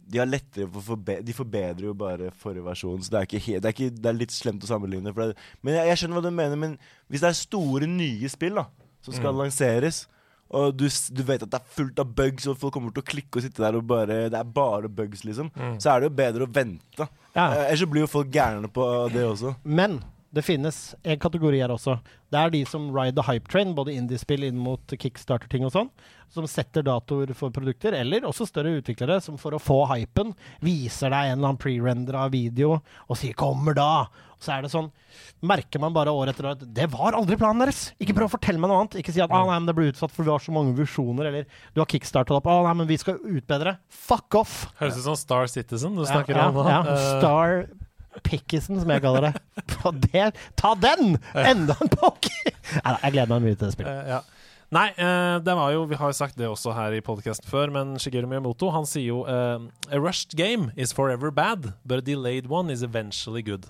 [0.10, 3.60] de har lettere for forbe De forbedrer jo bare forrige versjon, så det er, ikke
[3.61, 5.14] det er, ikke, det er litt slemt å sammenligne.
[5.14, 6.77] Det, men jeg, jeg skjønner hva du mener, men
[7.10, 8.65] hvis det er store, nye spill da
[9.06, 9.44] som skal Mm.
[9.45, 10.07] lanseres
[10.49, 13.06] og du, du vet at det er fullt av bugs, og folk kommer til å
[13.06, 15.52] klikke og sitte der og bare Det er bare bugs, liksom.
[15.53, 15.76] Mm.
[15.77, 17.06] Så er det jo bedre å vente.
[17.36, 17.44] Ja.
[17.53, 19.52] Eh, Ellers så blir jo folk gærne på det også.
[19.64, 19.99] Men
[20.36, 21.96] det finnes en kategori her også.
[22.30, 25.90] Det er de som ride the hype train, både indie-spill inn mot kickstarter-ting og sånn,
[26.30, 31.10] som setter datoer for produkter, eller også større utviklere som for å få hypen viser
[31.10, 32.76] deg en eller annen pre-rendera video
[33.08, 34.06] og sier 'kommer da'.
[34.40, 34.92] Og så er det sånn
[35.42, 37.94] Merker man bare år etter år at det var aldri planen deres!
[38.00, 39.00] Ikke prøv å fortelle meg noe annet.
[39.02, 41.26] Ikke si at ah, nei, men det ble utsatt for vi har så mange visjoner,
[41.26, 43.78] eller du har kickstarta opp ah, nei, men vi skal utbedre.
[43.90, 44.68] Fuck off!
[44.80, 46.70] Høres ut som Star Citizen du Ja, snakker ja, om nå.
[46.70, 46.82] ja.
[46.86, 47.66] Eh, Star
[48.26, 49.64] Pickison, som jeg kaller det.
[49.76, 50.31] På det.
[50.60, 51.18] Ta den!
[51.34, 51.95] Enda en!
[51.99, 54.03] Nei, nei, jeg gleder meg mye til det spillet.
[54.03, 54.22] Uh, ja.
[54.69, 57.72] Nei, eh, det var jo, vi har jo sagt det også her i podkasten før,
[57.73, 62.06] men Shigeru Miyamoto han sier jo eh, A rushed game is forever bad, but a
[62.06, 63.65] delayed one is eventually good.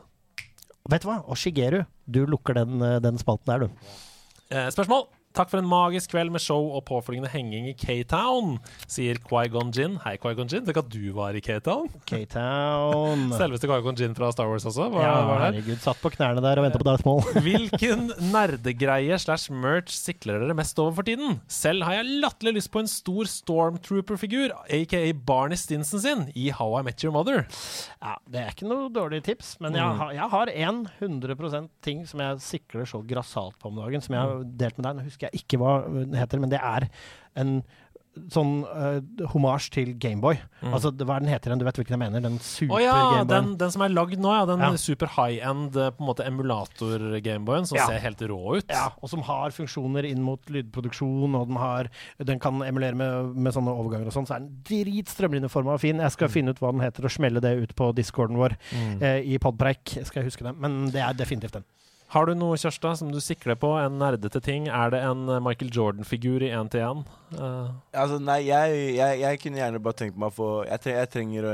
[0.91, 1.21] Vet du hva?
[1.23, 3.95] Og Shigeru, du lukker den, den spalten der, du.
[4.75, 5.07] Spørsmål?
[5.37, 8.55] Takk for en magisk kveld med show og påfølgende henging i K-Town,
[8.89, 9.99] sier Quaigon Jin.
[10.01, 10.63] Hei, Quaigon Jin.
[10.65, 11.85] Tenk at du var i K-Town.
[12.09, 13.27] K-Town.
[13.39, 14.87] Selveste Quaigon Jin fra Star Wars også.
[14.91, 15.77] Var, Ja, var herregud.
[15.83, 17.21] Satt på knærne der og venta på Darth Maul.
[17.45, 21.37] Hvilken nerdegreie slash merch sikler dere mest over for tiden?
[21.47, 26.79] Selv har jeg latterlig lyst på en stor Stormtrooper-figur, aka Barney Stinson sin, i How
[26.79, 27.45] I Met Your Mother.
[28.01, 29.97] Ja, Det er ikke noe dårlig tips, men jeg, Mm.
[30.01, 34.13] har, jeg har en 100% ting som jeg sikler så grassat på om dagen, som
[34.17, 34.97] jeg har delt med deg.
[34.99, 36.87] Nå husker jeg ikke hva den heter, men det er
[37.35, 37.61] en
[38.33, 38.97] sånn uh,
[39.31, 40.35] homasj til Gameboy.
[40.59, 40.73] Mm.
[40.75, 41.59] Altså, hva er den heter igjen?
[41.61, 42.23] Du vet hvilken jeg mener?
[42.25, 43.29] Den super oh, ja, Gameboyen.
[43.29, 44.41] den, den som er lagd nå, ja.
[44.49, 44.71] Den Ja.
[44.81, 47.85] super high-end eh, på en måte emulator-gameboyen som Ja.
[47.87, 48.65] ser helt rå ut.
[48.67, 51.89] Ja, og som har funksjoner inn mot lydproduksjon, og den, har,
[52.19, 54.27] den kan emulere med, med sånne overganger og sånn.
[54.27, 56.01] Så er den dritstrømlinjeforma og fin.
[56.03, 59.01] Jeg skal finne ut hva den heter og smelle det ut på discorden vår Mm.
[59.01, 59.95] eh, i Podpreik.
[60.03, 60.57] Skal jeg huske det.
[60.59, 61.63] Men det er definitivt den.
[62.09, 63.69] Har du noe, Kjørstad, som du sikler på?
[63.77, 64.65] En nerdete ting?
[64.73, 67.03] Er det en eh, Michael Jordan-figur i én-til-én?
[67.35, 70.95] Uh, Altså, nei, jeg, jeg, jeg kunne gjerne bare tenkt meg å få Jeg, tre,
[70.97, 71.53] jeg trenger å...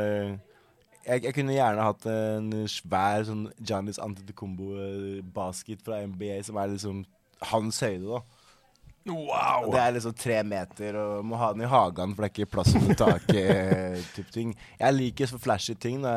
[1.10, 7.04] jeg, jeg kunne gjerne hatt en svær sånn Giannis Antetokounmpo-basket fra NBA, som er liksom
[7.52, 8.35] hans høyde, da.
[9.06, 9.68] Wow!
[9.70, 12.54] Det er liksom tre meter, og må ha den i hagen, for det er ikke
[12.56, 14.00] plass under taket.
[14.16, 14.56] typ ting.
[14.80, 16.00] Jeg liker så flashy ting.
[16.02, 16.14] Da.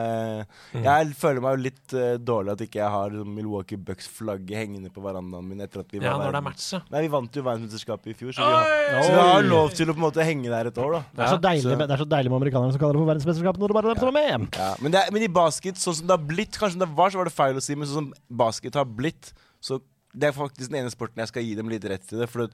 [0.72, 1.12] Jeg, mm.
[1.20, 5.04] føler meg jo litt uh, dårlig at ikke jeg har liksom Milwaukee Bucks-flagget hengende på
[5.04, 6.70] verandaen min etter at vi Ja, var når det er match.
[6.94, 9.92] Nei, vi vant jo verdensmesterskapet i fjor, så vi, har, så vi har lov til
[9.92, 11.02] å på en måte henge der et år, da.
[11.12, 13.12] Det er, så deilig, med, det er så deilig med amerikanerne som kaller det for
[13.12, 14.48] verdensmesterskapet når det bare er dem som er med.
[14.56, 17.12] Ja, men, det er, men i basket, sånn som det har blitt Kanskje det var,
[17.12, 19.76] så var det feil å si, men sånn som basket har blitt Så
[20.18, 22.28] det er faktisk den ene sporten jeg skal gi dem litt rett til det.
[22.32, 22.48] For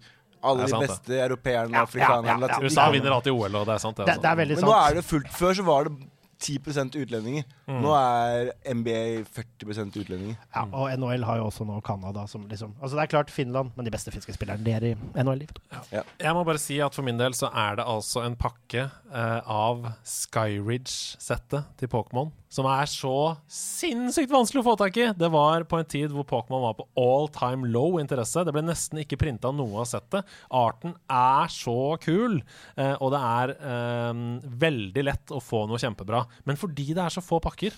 [0.44, 2.42] alle de beste europeerne, Ja, ja, afrikanerne ja, ja.
[2.46, 4.06] latin- USA vinner alltid OL, og det er sant, det.
[4.10, 5.96] Det, det er veldig Men nå er det fullt Før så var det
[6.44, 7.46] 10 utlendinger.
[7.66, 7.80] Mm.
[7.84, 10.36] Nå er NBA 40% utlendinger.
[10.54, 13.72] Ja, og NHL har jo også nå Canada som liksom Altså det er klart Finland,
[13.76, 15.46] men de beste fiskespillerne de er i NHL.
[15.94, 19.40] Jeg må bare si at for min del så er det altså en pakke eh,
[19.50, 25.08] av Skyridge-settet til Pokémon som er så sinnssykt vanskelig å få tak i.
[25.18, 28.44] Det var på en tid hvor Pokémon var på all time low interesse.
[28.46, 30.28] Det ble nesten ikke printa noe av settet.
[30.54, 32.38] Arten er så kul,
[32.78, 34.22] eh, og det er eh,
[34.64, 36.22] veldig lett å få noe kjempebra.
[36.46, 37.74] Men fordi det er så få pakker,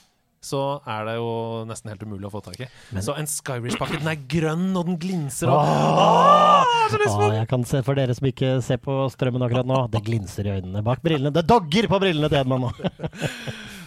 [0.47, 1.29] så er det jo
[1.67, 2.67] nesten helt umulig å få tak i.
[3.03, 5.51] så en Skyrish-pakke, den er grønn, og den glinser.
[5.51, 9.81] Og, Åh, Åh, jeg kan se for dere som ikke ser på strømmen akkurat nå.
[9.91, 11.35] Det glinser i øynene bak brillene.
[11.35, 12.71] Det dogger på brillene til Edman nå.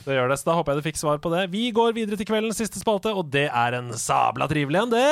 [0.09, 1.43] Det gjør det, så Da håper jeg du fikk svar på det.
[1.53, 5.09] Vi går videre til kveldens siste spalte, og det er en sabla trivelig en, det.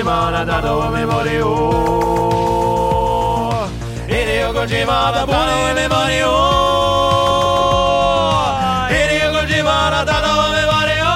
[0.00, 1.52] Gojimara da do memori o
[4.08, 6.26] Hideo Gojimara da do memori o
[8.88, 11.12] Hideo Gojimara da do memori o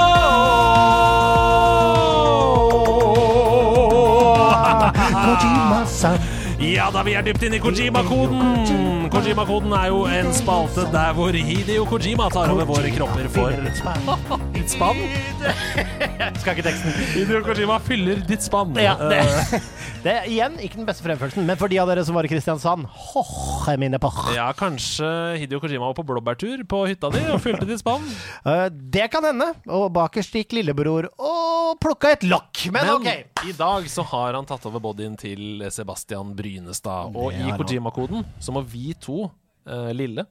[5.25, 6.34] Gojimara da do memori o
[6.65, 9.09] Ja da, vi er dypt inne i Kojima-koden.
[9.13, 13.53] Kojima-koden er jo en spalte der hvor Hideo Kojima tar over våre kropper for
[14.55, 15.03] ditt spann.
[16.41, 16.97] Skal ikke teksten.
[17.13, 18.73] Hideo Kojima fyller ditt spann.
[18.81, 19.21] Ja, det,
[20.07, 22.33] det er igjen ikke den beste fremførelsen, men for de av dere som var i
[22.33, 22.89] Kristiansand
[23.69, 24.25] jeg mine pach.
[24.37, 25.11] ja, kanskje
[25.43, 28.09] Hideo Kojima var på blåbærtur på hytta di og fylte ditt spann.
[28.49, 29.53] Eh, det kan hende.
[29.69, 32.67] Og bakerst gikk lillebror og plukka et lokk.
[32.73, 33.34] Men, Men OK.
[33.49, 37.13] I dag så har han tatt over bodyen til Sebastian Brynestad.
[37.17, 37.45] Og i.
[37.59, 39.31] Kojima-koden så må vi to,
[39.69, 40.25] eh, lille,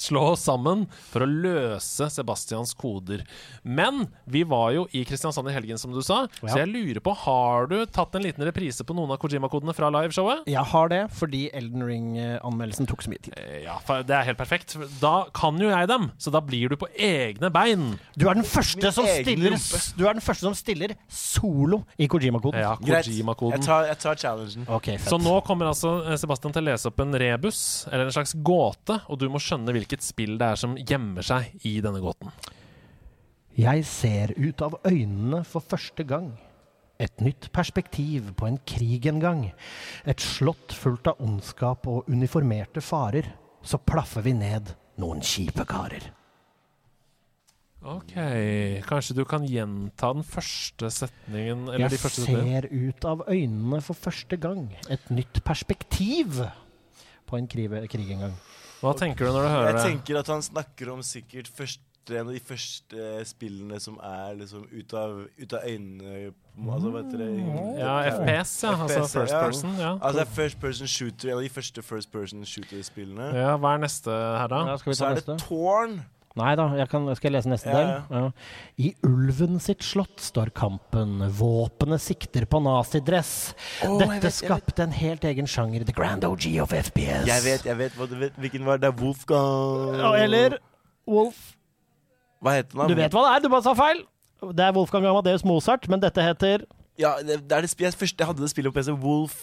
[0.00, 3.24] slå oss sammen for å løse Sebastians koder.
[3.66, 6.48] Men vi var jo i Kristiansand i helgen, som du sa, Ja.
[6.54, 9.90] så jeg lurer på Har du tatt en liten reprise på noen av Kojima-kodene fra
[9.90, 10.46] liveshowet?
[10.46, 13.34] Jeg har det fordi Elden Ring-anmeldelsen tok så mye tid.
[13.36, 14.76] Eh, Ja, for det er helt perfekt.
[15.00, 17.98] Da kan jo jeg dem, så da blir du på egne bein.
[18.16, 19.58] Du er den første som stiller.
[19.98, 22.60] Du er den første som stiller solo i Kojima-koden.
[22.60, 23.58] Ja, Kojima-koden.
[23.58, 24.66] Jeg tar, jeg tar challengen.
[24.68, 25.10] Okay, fett.
[25.10, 28.34] Så nå kommer altså eh, Sebastian til å lese opp en rebus, eller en slags
[28.46, 32.32] gåte, og du må skjønne hvilket spill det er som gjemmer seg i denne gåten.
[33.58, 36.30] Jeg ser ut av øynene for første gang.
[37.00, 39.42] Et nytt perspektiv på en krig en gang.
[40.04, 43.32] Et slott fullt av ondskap og uniformerte farer.
[43.64, 46.10] Så plaffer vi ned noen kjipe karer.
[47.80, 48.12] Ok,
[48.84, 53.80] kanskje du kan gjenta den første setningen, eller Jeg de første ser ut av øynene
[53.80, 54.66] for første gang.
[54.92, 56.42] Et nytt perspektiv
[57.24, 58.36] på en krig, krig en gang.
[58.80, 59.84] Hva tenker du når du hører Jeg det?
[59.90, 61.80] tenker at han snakker om sikkert første,
[62.10, 67.12] en av de første spillene som er liksom ut av, ut av øynene Altså, vet
[67.12, 67.26] dere?
[67.78, 68.72] Ja, FPS, ja.
[68.82, 69.42] Altså first ja.
[69.46, 69.76] person.
[69.78, 69.92] Ja.
[70.02, 73.30] Altså first person shooter, en av de første first person shooter-spillene.
[73.36, 74.64] ja, Hva er neste her, da?
[74.72, 75.46] Ja, skal vi Så er er det neste?
[75.46, 76.00] Tårn.
[76.38, 77.88] Nei da, jeg kan, skal jeg lese neste Ja, del?
[78.14, 78.26] Ja.
[78.78, 83.32] I ulven sitt slott står kampen, våpenet sikter på nazidress.
[83.82, 87.26] Oh, Dette vet, skapte en helt egen sjanger, the grand OG of FPS.
[87.26, 88.92] Jeg vet, jeg vet, du vet hvilken var det?
[89.00, 90.60] Wolfgang Ja, Eller
[91.10, 91.56] Wolf
[92.40, 92.92] Hva heter den?
[92.94, 94.04] Du vet hva det er, du bare sa feil!
[94.54, 96.62] Det er Wolfgang Amadeus Mozart, men dette heter
[97.00, 98.94] Ja, det, det er det jeg, første, jeg hadde det spillet på PC.
[99.02, 99.34] Wolf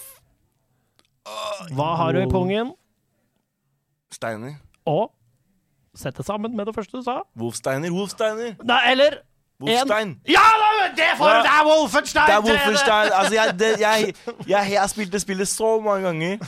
[1.75, 2.71] Hva har du i pungen?
[4.15, 4.55] Steiner.
[4.87, 5.11] Og
[5.99, 7.19] sett det sammen med det første du sa.
[7.39, 7.93] Wolfsteiner.
[7.93, 8.55] Wolfsteiner.
[8.67, 9.21] Nei, eller
[9.57, 10.09] Wolfstein.
[10.29, 10.41] Ja,
[10.93, 11.41] det for, du!
[11.41, 12.27] Det er Wolfenstein!
[12.29, 13.07] Det er Wolfenstein.
[13.09, 14.11] Altså, jeg, det, jeg,
[14.45, 16.43] jeg, jeg har spilt spillet så mange ganger.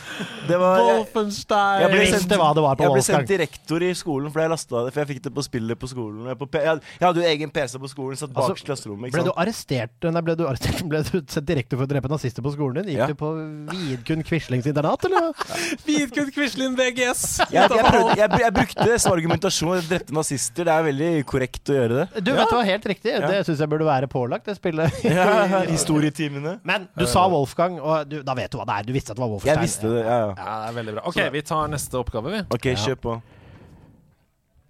[0.46, 1.82] Det var Wolfenstein!
[1.82, 4.30] jeg ble sendt, visste hva det var på jeg ble sendt til rektor i skolen
[4.30, 4.94] fordi jeg lasta det.
[4.94, 6.28] For jeg fikk det på spillet på skolen.
[6.30, 9.16] Jeg, på, jeg, jeg hadde jo egen PC på skolen, satt Altså, bak klasserommet.
[9.16, 12.46] Ble du arrestert Nei, ble du arrestert Ble du sendt direkte for å drepe nazister
[12.46, 12.94] på skolen din?
[12.94, 13.10] Gikk Ja.
[13.10, 13.32] du på
[13.74, 15.34] Vidkun Quislings internat, eller?
[15.88, 17.26] Vidkun Quisling VGS!
[17.50, 19.76] Jeg, jeg, prøvde, jeg, jeg brukte det som argumentasjon.
[19.80, 20.70] Jeg drepte nazister.
[20.70, 22.24] Det er veldig korrekt å gjøre det.
[22.28, 22.99] Du vet hva, helt riktig.
[23.04, 25.00] Det syns jeg burde være pålagt, det spillet.
[25.08, 25.46] Ja,
[25.76, 26.58] Historietimene.
[26.68, 28.88] Men du sa Wolfgang, og du, da vet du hva det er.
[28.90, 29.60] Du visste at det var Wolfenstein.
[29.60, 30.02] Jeg visste det.
[30.06, 30.32] Ja, ja.
[30.38, 31.04] Ja, det er veldig bra.
[31.12, 32.42] Ok, vi tar neste oppgave, vi.
[32.58, 33.20] OK, kjør på.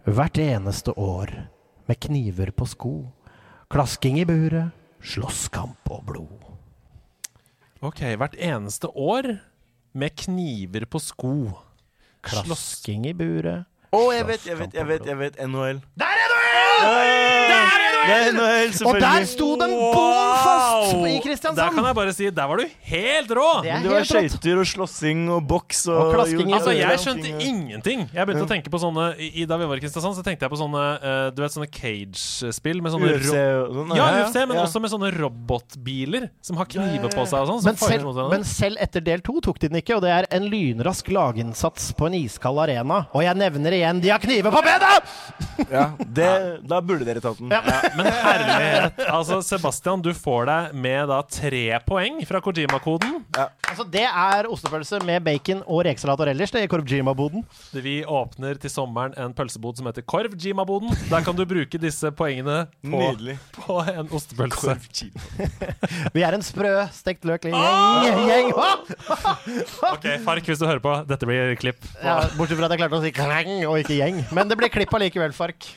[0.10, 1.34] Hvert eneste år,
[1.90, 2.94] med kniver på sko,
[3.74, 4.76] klasking i buret,
[5.06, 6.46] slåsskamp og blod.
[7.86, 9.38] Ok, hvert eneste år
[9.94, 11.34] med kniver på sko.
[12.26, 13.66] Klasking i buret.
[13.96, 15.40] Å, jeg vet, jeg vet, jeg vet, jeg vet.
[15.50, 15.80] NHL.
[15.98, 16.90] Der er NHL!
[17.50, 21.60] Der er NHL, Og der sto den bom fast i Kristiansand!
[21.60, 23.48] Der kan jeg bare si, der var du helt rå!
[23.66, 27.34] Det Det var helt skøyter og slåssing og boks og, Og klasking Altså, Jeg skjønte
[27.38, 28.06] ingenting.
[28.14, 30.54] Jeg begynte å tenke på sånne i, Da vi var i Kristiansand, så tenkte jeg
[30.54, 33.96] på sånne eh, Du vet sånne cage-spill med sånne UFC sånn.
[33.98, 34.66] Ja, UFC, men ja.
[34.66, 37.62] også med sånne robotbiler som har kniver på seg og sånn.
[37.64, 40.28] som Men selv, men selv etter del to tok de den ikke, og det er
[40.36, 43.04] en lynrask laginnsats på en iskald arena.
[43.14, 45.14] Og jeg nevner igjen, de har kniver på benet!
[45.70, 46.30] Ja, det,
[46.72, 47.52] da burde dere tatt den.
[47.54, 47.62] Ja,
[47.98, 49.02] men herlighet.
[49.10, 53.20] Altså, Sebastian, du får deg med da tre poeng fra Kojima-koden.
[53.38, 56.54] Altså, det er ostepølse med bacon og rekesalat og relish.
[56.56, 57.46] Det er Korvjima-boden.
[57.74, 60.94] Vi åpner til sommeren en pølsebod som heter Korv Jima-boden.
[61.10, 63.04] Der kan du bruke disse poengene på,
[63.58, 64.78] på en ostepølse.
[66.16, 67.58] Vi er en sprø, stekt løk gjeng.
[67.58, 68.20] Ah!
[68.30, 68.52] gjeng.
[69.90, 71.84] Ok, Fark, hvis du hører på, dette blir klipp.
[72.04, 74.24] Ja, bortsett fra at jeg klarte å si klang og ikke gjeng.
[74.36, 75.72] Men det blir klipp allikevel, Fark.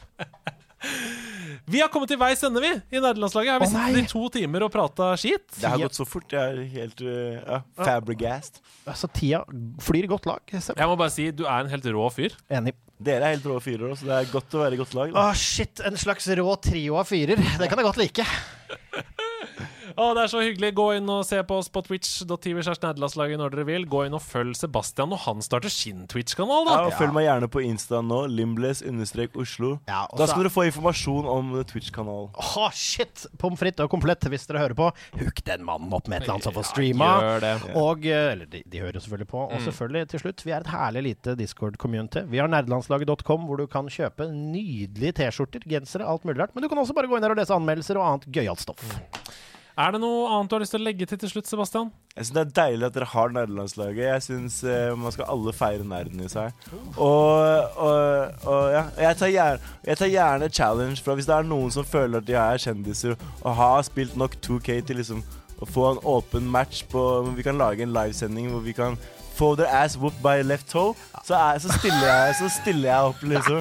[1.73, 3.55] Vi har kommet til veis ende, vi, i nederlandslaget.
[3.55, 5.47] Har vi sittet i to timer og prata skit?
[5.57, 6.29] Det har gått så fort.
[6.29, 7.97] Jeg er helt uh, ja.
[8.85, 9.41] Altså, tida
[9.81, 10.43] flyr godt lag.
[10.53, 10.77] Sepp.
[10.77, 12.37] Jeg må bare si, du er en helt rå fyr.
[12.53, 12.77] Enig.
[13.03, 15.15] Dere er helt rå fyrer, så det er godt å være i godt lag.
[15.17, 15.81] Åh, oh, shit.
[15.89, 17.41] En slags rå trio av fyrer.
[17.41, 18.27] Det kan jeg godt like.
[19.97, 20.73] Å, det er så hyggelig.
[20.79, 23.87] Gå inn og se på oss på twitch.tv nederlandslaget når dere vil.
[23.91, 26.77] Gå inn og følg Sebastian når han starter sin Twitch-kanal, da.
[26.79, 28.23] Ja, og Følg meg gjerne på Insta nå.
[28.33, 29.75] Limbles-Oslo.
[29.91, 32.31] Ja, Da skal dere få informasjon om Twitch-kanalen.
[32.41, 33.27] Oh, shit!
[33.41, 34.91] Pommes frites og komplett, hvis dere hører på.
[35.21, 37.11] Hook den mannen opp med et eller annet som får streama.
[37.43, 37.53] det.
[37.79, 39.45] Og eh, Eller de, de hører jo selvfølgelig på.
[39.49, 42.25] Og selvfølgelig, til slutt, vi er et herlig lite Discord-community.
[42.33, 46.55] Vi har nerdelandslaget.com, hvor du kan kjøpe nydelige T-skjorter, gensere, alt mulig rart.
[46.57, 48.97] Men du kan også bare gå inn der og lese anmeldelser og annet gøyalt stoff.
[49.73, 51.87] Er det noe annet du har lyst til å legge til til slutt, Sebastian?
[52.13, 54.03] Jeg synes Det er deilig at dere har nerdelandslaget.
[54.05, 56.53] Jeg syns eh, man skal alle feire nerden i seg.
[57.01, 61.49] Og, og, og ja, jeg tar, gjerne, jeg tar gjerne challenge fra hvis det er
[61.49, 65.25] noen som føler at de er kjendiser og har spilt nok 2K til liksom
[65.63, 67.01] å få en åpen match på
[67.37, 68.99] Vi kan lage en livesending hvor vi kan
[69.37, 70.95] få their ass whooped by left toe.
[71.25, 73.61] Så, er, så, stiller jeg, så stiller jeg opp, liksom.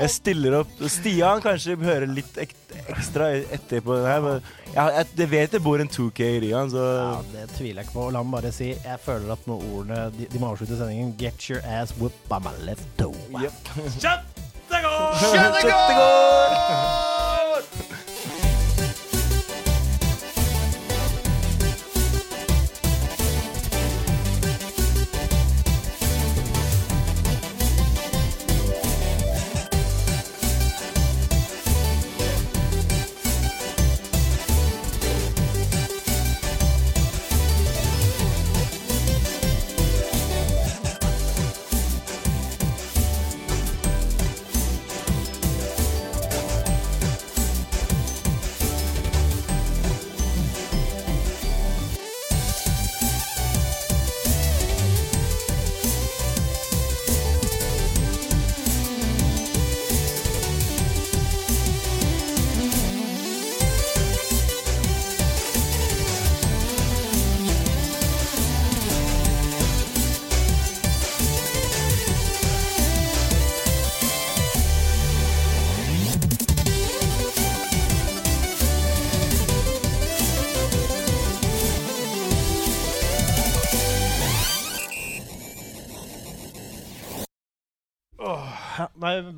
[0.00, 0.72] Jeg stiller opp.
[0.90, 2.54] Stian kanskje hører litt ek
[2.88, 4.40] ekstra etterpå den her, men
[4.74, 7.86] jeg, jeg, jeg vet det bor en 2K i Rian, så Ja, Det tviler jeg
[7.88, 8.08] ikke på.
[8.14, 11.38] La meg bare si, jeg føler at med ordene De, de må avslutte sendingen Get
[11.48, 13.16] your ass whooped by my left toe.
[13.38, 13.54] Yep.
[14.02, 15.14] Kjøttegård!
[15.24, 16.88] Kjøttegård!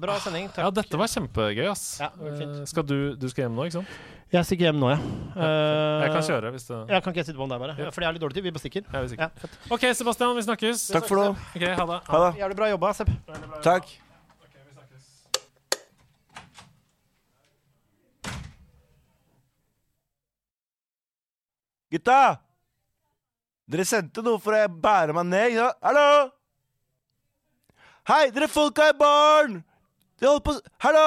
[0.01, 0.48] Bra sending.
[0.52, 0.62] Takk.
[0.65, 1.85] Ja, dette var kjempegøy, ass.
[2.01, 2.09] Ja.
[2.31, 3.94] Eh, skal du, du skal hjem nå, ikke sant?
[4.31, 4.98] Jeg stikker hjem nå, ja.
[5.35, 7.74] Eh, Jeg kan kjøre hvis det Jeg kan ikke jeg sitte på den der, bare?
[7.81, 7.89] Ja.
[7.90, 8.44] Fordi jeg har litt dårlig tid.
[8.47, 8.85] Vi bestikker.
[8.93, 9.57] Ja, vi stikker Ja, fett.
[9.74, 10.85] OK, Sebastian, vi snakkes.
[10.94, 11.27] Takk for nå.
[11.35, 11.98] Ok, Ha det.
[12.12, 12.31] Ha det.
[12.44, 13.11] Jævlig bra jobba, Sepp.
[13.66, 13.90] Takk.
[21.90, 22.39] Gutta!
[23.70, 25.82] Dere sendte noe for å bære meg ned, ikke sant?
[25.86, 26.07] Hallo?
[28.11, 29.61] Hei, dere folka i baren!
[30.20, 30.74] Dere holder på å...
[30.84, 31.06] Hallo?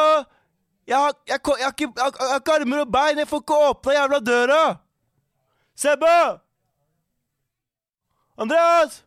[0.87, 3.59] Jeg har, jeg, jeg, har ikke, jeg har ikke armer og bein, jeg får ikke
[3.69, 4.63] åpna jævla døra!
[5.79, 6.15] Sebbe!
[8.37, 9.03] Andreas!